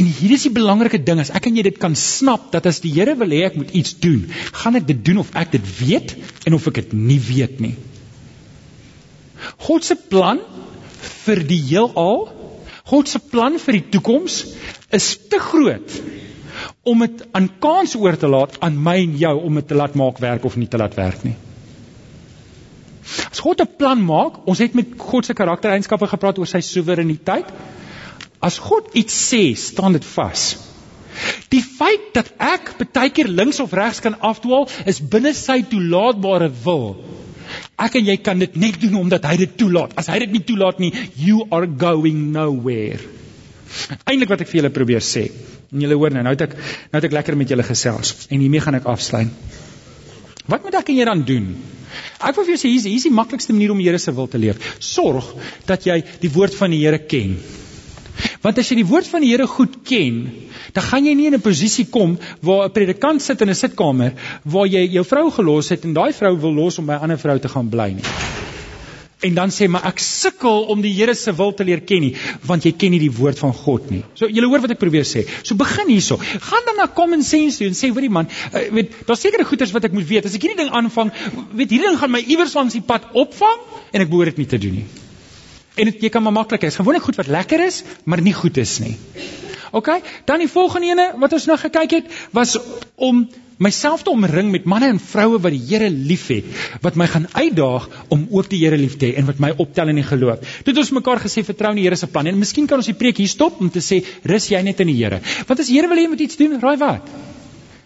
En 0.00 0.06
hier 0.06 0.32
is 0.34 0.46
die 0.46 0.54
belangrike 0.54 0.98
ding, 1.04 1.20
as 1.22 1.30
ek 1.36 1.46
en 1.50 1.58
jy 1.58 1.64
dit 1.66 1.78
kan 1.80 1.94
snap 1.98 2.48
dat 2.54 2.66
as 2.66 2.80
die 2.82 2.92
Here 2.94 3.14
wil 3.20 3.32
hê 3.34 3.44
ek 3.48 3.58
moet 3.60 3.72
iets 3.76 3.94
doen, 4.02 4.24
gaan 4.56 4.78
ek 4.80 4.88
dit 4.88 5.04
doen 5.10 5.20
of 5.22 5.30
ek 5.38 5.52
dit 5.54 5.70
weet 5.80 6.16
en 6.48 6.56
of 6.56 6.66
ek 6.70 6.80
dit 6.82 6.94
nie 6.96 7.20
weet 7.22 7.60
nie. 7.62 7.74
God 9.60 9.86
se 9.86 9.96
plan 9.96 10.40
vir 11.24 11.44
die 11.48 11.60
heelal, 11.70 12.26
God 12.90 13.08
se 13.08 13.20
plan 13.32 13.60
vir 13.62 13.78
die 13.78 13.86
toekoms 13.94 14.42
is 14.96 15.12
te 15.30 15.38
groot 15.40 16.00
om 16.82 17.04
dit 17.04 17.24
aan 17.36 17.48
kans 17.60 17.94
oor 17.94 18.16
te 18.16 18.28
laat 18.28 18.56
aan 18.64 18.76
my 18.82 18.96
en 19.02 19.16
jou 19.20 19.34
om 19.44 19.60
dit 19.60 19.68
te 19.68 19.76
laat 19.76 19.94
maak 19.94 20.18
werk 20.18 20.44
of 20.44 20.56
nie 20.56 20.68
te 20.68 20.80
laat 20.80 20.96
werk 20.96 21.24
nie. 21.24 21.36
As 23.30 23.42
God 23.42 23.60
'n 23.60 23.76
plan 23.76 24.00
maak, 24.04 24.46
ons 24.46 24.58
het 24.58 24.74
met 24.74 24.86
God 24.96 25.26
se 25.26 25.34
karaktereienskappe 25.34 26.06
gepraat 26.06 26.38
oor 26.38 26.46
sy 26.46 26.60
soewereiniteit. 26.60 27.46
As 28.40 28.58
God 28.58 28.94
iets 28.94 29.14
sê, 29.32 29.54
staan 29.56 29.92
dit 29.92 30.04
vas. 30.04 30.56
Die 31.48 31.62
feit 31.62 32.14
dat 32.14 32.32
ek 32.38 32.76
baie 32.78 33.10
keer 33.10 33.28
links 33.28 33.60
of 33.60 33.72
regs 33.72 34.00
kan 34.00 34.20
afdwaal, 34.20 34.68
is 34.86 35.00
binne 35.00 35.34
sy 35.34 35.62
toelaatbare 35.62 36.50
wil. 36.64 36.96
Ek 37.76 37.94
en 37.94 38.06
jy 38.06 38.16
kan 38.16 38.38
dit 38.38 38.56
net 38.56 38.80
doen 38.80 38.94
omdat 38.94 39.24
hy 39.24 39.36
dit 39.36 39.56
toelaat. 39.56 39.92
As 39.96 40.06
hy 40.06 40.18
dit 40.18 40.32
nie 40.32 40.44
toelaat 40.46 40.78
nie, 40.78 40.92
you 41.16 41.46
are 41.50 41.66
going 41.66 42.30
nowhere. 42.32 43.19
Eintlik 44.04 44.28
wat 44.28 44.40
ek 44.40 44.48
vir 44.48 44.62
julle 44.62 44.70
probeer 44.70 45.04
sê, 45.04 45.30
En 45.70 45.82
julle 45.84 45.94
hoor 45.94 46.10
nou, 46.10 46.22
nou 46.26 46.32
het 46.34 46.48
ek 46.48 46.56
nou 46.58 46.98
het 46.98 47.06
ek 47.06 47.14
lekker 47.14 47.36
met 47.38 47.50
julle 47.52 47.66
gesels 47.66 48.26
en 48.26 48.40
hiermee 48.42 48.62
gaan 48.64 48.78
ek 48.80 48.88
afsluit. 48.90 49.30
Wat 50.50 50.64
moet 50.66 50.80
ek 50.80 50.90
en 50.90 50.98
jy 50.98 51.06
dan 51.06 51.22
doen? 51.26 51.46
Ek 52.18 52.34
wil 52.34 52.46
vir 52.46 52.56
jou 52.56 52.60
sê 52.64 52.72
hier 52.72 52.98
is 52.98 53.06
die 53.06 53.14
maklikste 53.14 53.54
manier 53.54 53.70
om 53.70 53.78
die 53.78 53.86
Here 53.86 54.00
se 54.02 54.14
wil 54.14 54.26
te 54.30 54.38
leef. 54.38 54.58
Sorg 54.82 55.30
dat 55.68 55.86
jy 55.86 56.00
die 56.22 56.32
woord 56.34 56.56
van 56.58 56.74
die 56.74 56.82
Here 56.82 56.98
ken. 56.98 57.36
Want 58.42 58.58
as 58.58 58.70
jy 58.72 58.80
die 58.80 58.88
woord 58.88 59.06
van 59.06 59.22
die 59.22 59.30
Here 59.30 59.46
goed 59.46 59.78
ken, 59.86 60.24
dan 60.74 60.86
gaan 60.88 61.06
jy 61.06 61.14
nie 61.14 61.30
in 61.30 61.38
'n 61.38 61.46
posisie 61.46 61.86
kom 61.86 62.18
waar 62.42 62.66
'n 62.66 62.74
predikant 62.74 63.22
sit 63.22 63.40
in 63.40 63.50
'n 63.50 63.54
sitkamer 63.54 64.12
waar 64.44 64.66
jy 64.66 64.86
jou 64.90 65.04
vrou 65.04 65.30
gelos 65.30 65.70
het 65.70 65.84
en 65.84 65.94
daai 65.94 66.12
vrou 66.12 66.36
wil 66.36 66.54
los 66.54 66.78
om 66.78 66.86
by 66.86 66.94
'n 66.98 67.02
ander 67.02 67.18
vrou 67.18 67.38
te 67.38 67.48
gaan 67.48 67.70
bly 67.70 67.92
nie 67.92 68.06
en 69.20 69.34
dan 69.36 69.52
sê 69.52 69.68
maar 69.68 69.84
ek 69.90 70.00
sukkel 70.00 70.64
om 70.72 70.80
die 70.84 70.92
Here 70.96 71.14
se 71.14 71.32
wil 71.36 71.52
te 71.56 71.64
leer 71.64 71.82
ken 71.86 72.04
nie 72.04 72.12
want 72.48 72.64
jy 72.64 72.72
ken 72.80 72.94
nie 72.94 73.00
die 73.02 73.12
woord 73.12 73.40
van 73.40 73.52
God 73.56 73.90
nie. 73.92 74.00
So 74.18 74.28
julle 74.28 74.48
hoor 74.48 74.64
wat 74.64 74.74
ek 74.74 74.80
probeer 74.80 75.04
sê. 75.08 75.26
So 75.42 75.58
begin 75.60 75.92
hierso. 75.92 76.16
Gaan 76.20 76.66
dan 76.68 76.80
na 76.80 76.88
common 76.96 77.24
sense 77.26 77.60
toe 77.60 77.68
en 77.68 77.76
sê 77.76 77.92
hoorie 77.92 78.12
man, 78.12 78.30
uh, 78.30 78.64
weet 78.76 78.96
daar's 79.08 79.22
sekere 79.24 79.44
goeders 79.48 79.74
wat 79.76 79.88
ek 79.90 79.96
moet 79.96 80.08
weet. 80.08 80.28
As 80.30 80.36
ek 80.38 80.46
hierdie 80.46 80.60
ding 80.62 80.72
aanvang, 80.76 81.12
weet 81.52 81.68
hierdie 81.68 81.86
ding 81.88 82.00
gaan 82.00 82.14
my 82.14 82.22
iewers 82.24 82.56
langs 82.56 82.76
die 82.76 82.84
pad 82.84 83.10
opvang 83.12 83.60
en 83.92 84.06
ek 84.06 84.10
behoort 84.10 84.32
dit 84.32 84.44
nie 84.44 84.50
te 84.54 84.60
doen 84.62 84.80
nie. 84.80 84.88
En 85.80 85.90
dit 85.90 86.08
jy 86.08 86.10
kan 86.12 86.24
maar 86.24 86.36
maklik 86.36 86.64
is. 86.68 86.80
Gewoonlik 86.80 87.04
goed 87.06 87.20
wat 87.20 87.30
lekker 87.30 87.62
is, 87.66 87.82
maar 88.04 88.22
nie 88.24 88.34
goed 88.36 88.58
is 88.60 88.78
nie. 88.82 88.96
OK? 89.76 89.92
Dan 90.26 90.42
die 90.42 90.50
volgende 90.50 90.90
ene 90.90 91.06
wat 91.22 91.36
ons 91.36 91.46
nou 91.50 91.58
gekyk 91.60 92.00
het 92.00 92.18
was 92.36 92.56
om 92.96 93.28
myself 93.60 94.02
te 94.02 94.10
omring 94.10 94.50
met 94.50 94.64
manne 94.68 94.88
en 94.94 95.00
vroue 95.00 95.38
wat 95.42 95.52
die 95.52 95.62
Here 95.68 95.90
liefhet, 95.92 96.48
wat 96.82 96.96
my 96.96 97.06
gaan 97.10 97.28
uitdaag 97.34 97.88
om 98.08 98.26
ook 98.30 98.48
die 98.50 98.62
Here 98.64 98.78
lief 98.80 98.96
te 98.98 99.10
hê 99.10 99.20
en 99.20 99.28
wat 99.28 99.40
my 99.42 99.52
optel 99.60 99.92
in 99.92 100.00
die 100.00 100.06
geloof. 100.06 100.40
Toe 100.64 100.72
het 100.72 100.80
ons 100.80 100.92
mekaar 100.96 101.20
gesê 101.20 101.44
vertrou 101.46 101.74
in 101.74 101.82
die 101.82 101.86
Here 101.86 101.98
se 102.00 102.08
plan 102.08 102.26
en 102.26 102.40
miskien 102.40 102.68
kan 102.70 102.80
ons 102.80 102.88
die 102.88 102.96
preek 102.96 103.20
hier 103.20 103.30
stop 103.30 103.60
om 103.60 103.70
te 103.72 103.84
sê 103.84 104.00
rus 104.24 104.48
jy 104.50 104.62
net 104.64 104.80
in 104.80 104.92
die 104.92 104.96
Here. 104.96 105.20
Want 105.48 105.60
as 105.60 105.68
die 105.68 105.76
Here 105.76 105.92
wil 105.92 106.00
hê 106.00 106.06
jy 106.08 106.12
moet 106.14 106.24
iets 106.24 106.40
doen, 106.40 106.56
raai 106.62 106.78
wat? 106.80 107.12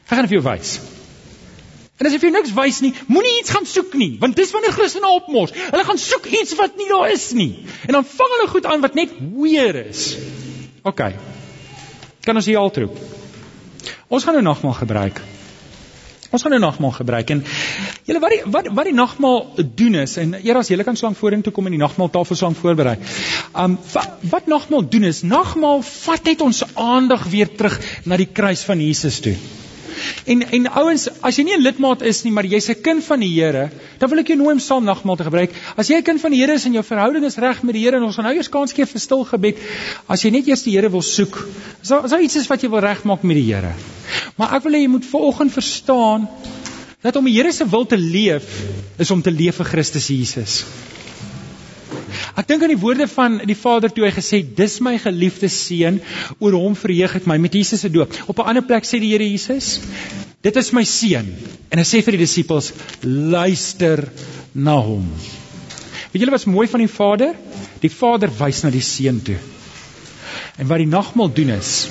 Ek 0.07 0.15
gaan 0.15 0.31
vir 0.31 0.39
jou 0.39 0.47
wys. 0.47 0.79
En 1.99 2.09
as 2.09 2.15
jy 2.15 2.23
vir 2.23 2.33
niks 2.35 2.55
wys 2.55 2.81
nie, 2.83 2.93
moenie 3.11 3.37
iets 3.41 3.53
gaan 3.55 3.67
soek 3.71 3.95
nie, 3.99 4.15
want 4.23 4.35
dis 4.39 4.51
wanneer 4.55 4.75
Christene 4.75 5.11
opmors. 5.15 5.55
Hulle 5.55 5.85
gaan 5.87 6.01
soek 6.03 6.27
iets 6.31 6.55
wat 6.59 6.75
nie 6.79 6.89
daar 6.91 7.11
is 7.15 7.29
nie. 7.39 7.53
En 7.87 7.99
dan 7.99 8.07
vang 8.15 8.35
hulle 8.39 8.51
goed 8.51 8.67
aan 8.71 8.83
wat 8.83 8.99
net 8.99 9.15
weer 9.35 9.79
is. 9.85 10.09
OK. 10.87 11.07
Kan 12.27 12.39
ons 12.41 12.51
hier 12.51 12.63
altroep? 12.63 12.99
Ons 14.11 14.27
gaan 14.27 14.39
nou 14.39 14.45
nagmaal 14.47 14.77
gebruik. 14.83 15.23
Ons 16.35 16.43
gaan 16.43 16.55
nou 16.57 16.63
nagmaal 16.65 16.95
gebruik 16.97 17.29
en 17.31 17.43
julle 18.09 18.21
wat 18.25 18.33
die 18.35 18.41
wat 18.57 18.71
wat 18.75 18.89
die 18.91 18.97
nagmaal 18.97 19.67
doen 19.79 20.01
is 20.03 20.17
en 20.19 20.35
eers 20.41 20.65
as 20.65 20.71
julle 20.73 20.87
kan 20.87 20.99
slank 20.99 21.19
vorentoe 21.21 21.53
kom 21.55 21.71
en 21.71 21.77
die 21.77 21.83
nagmaal 21.83 22.11
tafel 22.17 22.41
slank 22.41 22.59
voorberei. 22.59 22.97
Um 23.65 23.77
wat, 23.93 24.17
wat 24.33 24.51
nagmaal 24.51 24.89
doen 24.91 25.07
is 25.11 25.23
nagmaal 25.23 25.85
vat 25.91 26.33
net 26.33 26.43
ons 26.43 26.65
aandag 26.75 27.29
weer 27.31 27.55
terug 27.55 27.79
na 28.05 28.19
die 28.19 28.31
kruis 28.41 28.67
van 28.67 28.83
Jesus 28.83 29.21
toe. 29.23 29.37
En 30.27 30.43
en 30.59 30.69
ouens, 30.81 31.09
as 31.21 31.37
jy 31.37 31.45
nie 31.45 31.57
'n 31.57 31.63
lidmaat 31.63 32.03
is 32.03 32.23
nie, 32.25 32.33
maar 32.33 32.47
jy's 32.47 32.69
'n 32.71 32.81
kind 32.83 33.05
van 33.05 33.21
die 33.21 33.33
Here, 33.35 33.71
dan 33.99 34.11
wil 34.11 34.19
ek 34.19 34.29
jou 34.29 34.37
nooi 34.37 34.53
om 34.53 34.59
saam 34.59 34.85
nagmaal 34.85 35.17
te 35.17 35.25
gebruik. 35.25 35.51
As 35.77 35.89
jy 35.89 35.97
'n 35.97 36.03
kind 36.03 36.21
van 36.21 36.31
die 36.31 36.41
Here 36.41 36.55
is 36.55 36.65
en 36.65 36.73
jou 36.73 36.85
verhouding 36.85 37.25
is 37.25 37.37
reg 37.37 37.63
met 37.63 37.75
die 37.75 37.85
Here 37.85 37.97
en 37.97 38.03
ons 38.03 38.15
gaan 38.15 38.25
nou 38.25 38.35
eers 38.35 38.49
kans 38.49 38.73
gee 38.73 38.87
vir 38.87 39.01
stil 39.01 39.25
gebed, 39.25 39.57
as 40.09 40.23
jy 40.23 40.31
net 40.31 40.47
eers 40.47 40.63
die 40.63 40.73
Here 40.77 40.91
wil 40.91 41.03
soek, 41.03 41.49
is 41.83 41.89
daar 41.89 42.05
is 42.05 42.11
daar 42.11 42.23
iets 42.23 42.37
is 42.37 42.47
wat 42.47 42.61
jy 42.63 42.69
wil 42.69 42.81
regmaak 42.81 43.23
met 43.23 43.37
die 43.37 43.53
Here. 43.53 43.75
Maar 44.37 44.55
ek 44.55 44.63
wil 44.65 44.73
hê 44.73 44.81
jy 44.83 44.89
moet 44.89 45.05
vanoggend 45.05 45.53
verstaan 45.53 46.29
dat 47.03 47.17
om 47.17 47.25
die 47.25 47.35
Here 47.35 47.53
se 47.53 47.69
wil 47.69 47.87
te 47.87 47.97
leef 47.97 48.45
is 48.99 49.11
om 49.11 49.23
te 49.23 49.31
leef 49.31 49.57
vir 49.57 49.67
Christus 49.67 50.09
Jesus. 50.09 50.65
Ek 52.37 52.49
dink 52.49 52.63
aan 52.63 52.73
die 52.73 52.81
woorde 52.81 53.07
van 53.11 53.39
die 53.47 53.57
Vader 53.59 53.93
toe 53.93 54.07
hy 54.07 54.13
gesê 54.15 54.43
dis 54.43 54.79
my 54.85 54.97
geliefde 55.03 55.49
seun 55.53 56.01
oor 56.39 56.57
hom 56.59 56.77
verheug 56.79 57.17
ek 57.21 57.29
my 57.31 57.39
met 57.43 57.55
Jesus 57.55 57.85
se 57.85 57.91
doop. 57.91 58.13
Op 58.27 58.39
'n 58.39 58.51
ander 58.53 58.67
plek 58.67 58.85
sê 58.85 59.01
die 59.01 59.13
Here 59.13 59.29
Jesus, 59.29 59.81
dit 60.43 60.57
is 60.57 60.73
my 60.73 60.85
seun 60.85 61.35
en 61.71 61.79
hy 61.79 61.85
sê 61.85 62.03
vir 62.03 62.17
die 62.17 62.25
disippels 62.27 62.73
luister 63.03 64.09
na 64.55 64.77
hom. 64.79 65.09
Weet 66.13 66.23
julle 66.23 66.31
wat's 66.31 66.47
mooi 66.47 66.69
van 66.69 66.81
die 66.81 66.93
Vader? 66.93 67.35
Die 67.81 67.91
Vader 67.91 68.31
wys 68.39 68.63
na 68.63 68.71
die 68.71 68.85
seun 68.85 69.23
toe. 69.23 69.37
En 70.59 70.69
wat 70.71 70.79
die 70.79 70.87
nagmaal 70.87 71.33
doen 71.35 71.51
is 71.51 71.89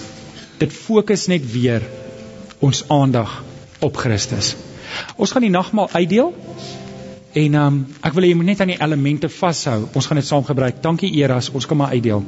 dit 0.59 0.71
fokus 0.71 1.27
net 1.27 1.43
weer 1.51 1.83
ons 2.63 2.83
aandag 2.87 3.43
op 3.83 3.97
Christus. 3.97 4.55
Ons 5.17 5.33
gaan 5.33 5.43
die 5.43 5.51
nagmaal 5.51 5.89
uitdeel. 5.91 6.31
En 7.33 7.55
um, 7.57 7.79
ek 8.05 8.13
wil 8.13 8.27
hê 8.27 8.33
jy 8.33 8.37
moet 8.37 8.51
net 8.51 8.61
aan 8.61 8.73
die 8.75 8.81
elemente 8.81 9.29
vashou. 9.29 9.87
Ons 9.97 10.09
gaan 10.09 10.21
dit 10.21 10.27
saam 10.27 10.45
gebruik. 10.45 10.83
Dankie 10.85 11.09
Eras, 11.17 11.49
ons 11.49 11.65
kom 11.65 11.81
maar 11.81 11.95
uitdeel. 11.97 12.21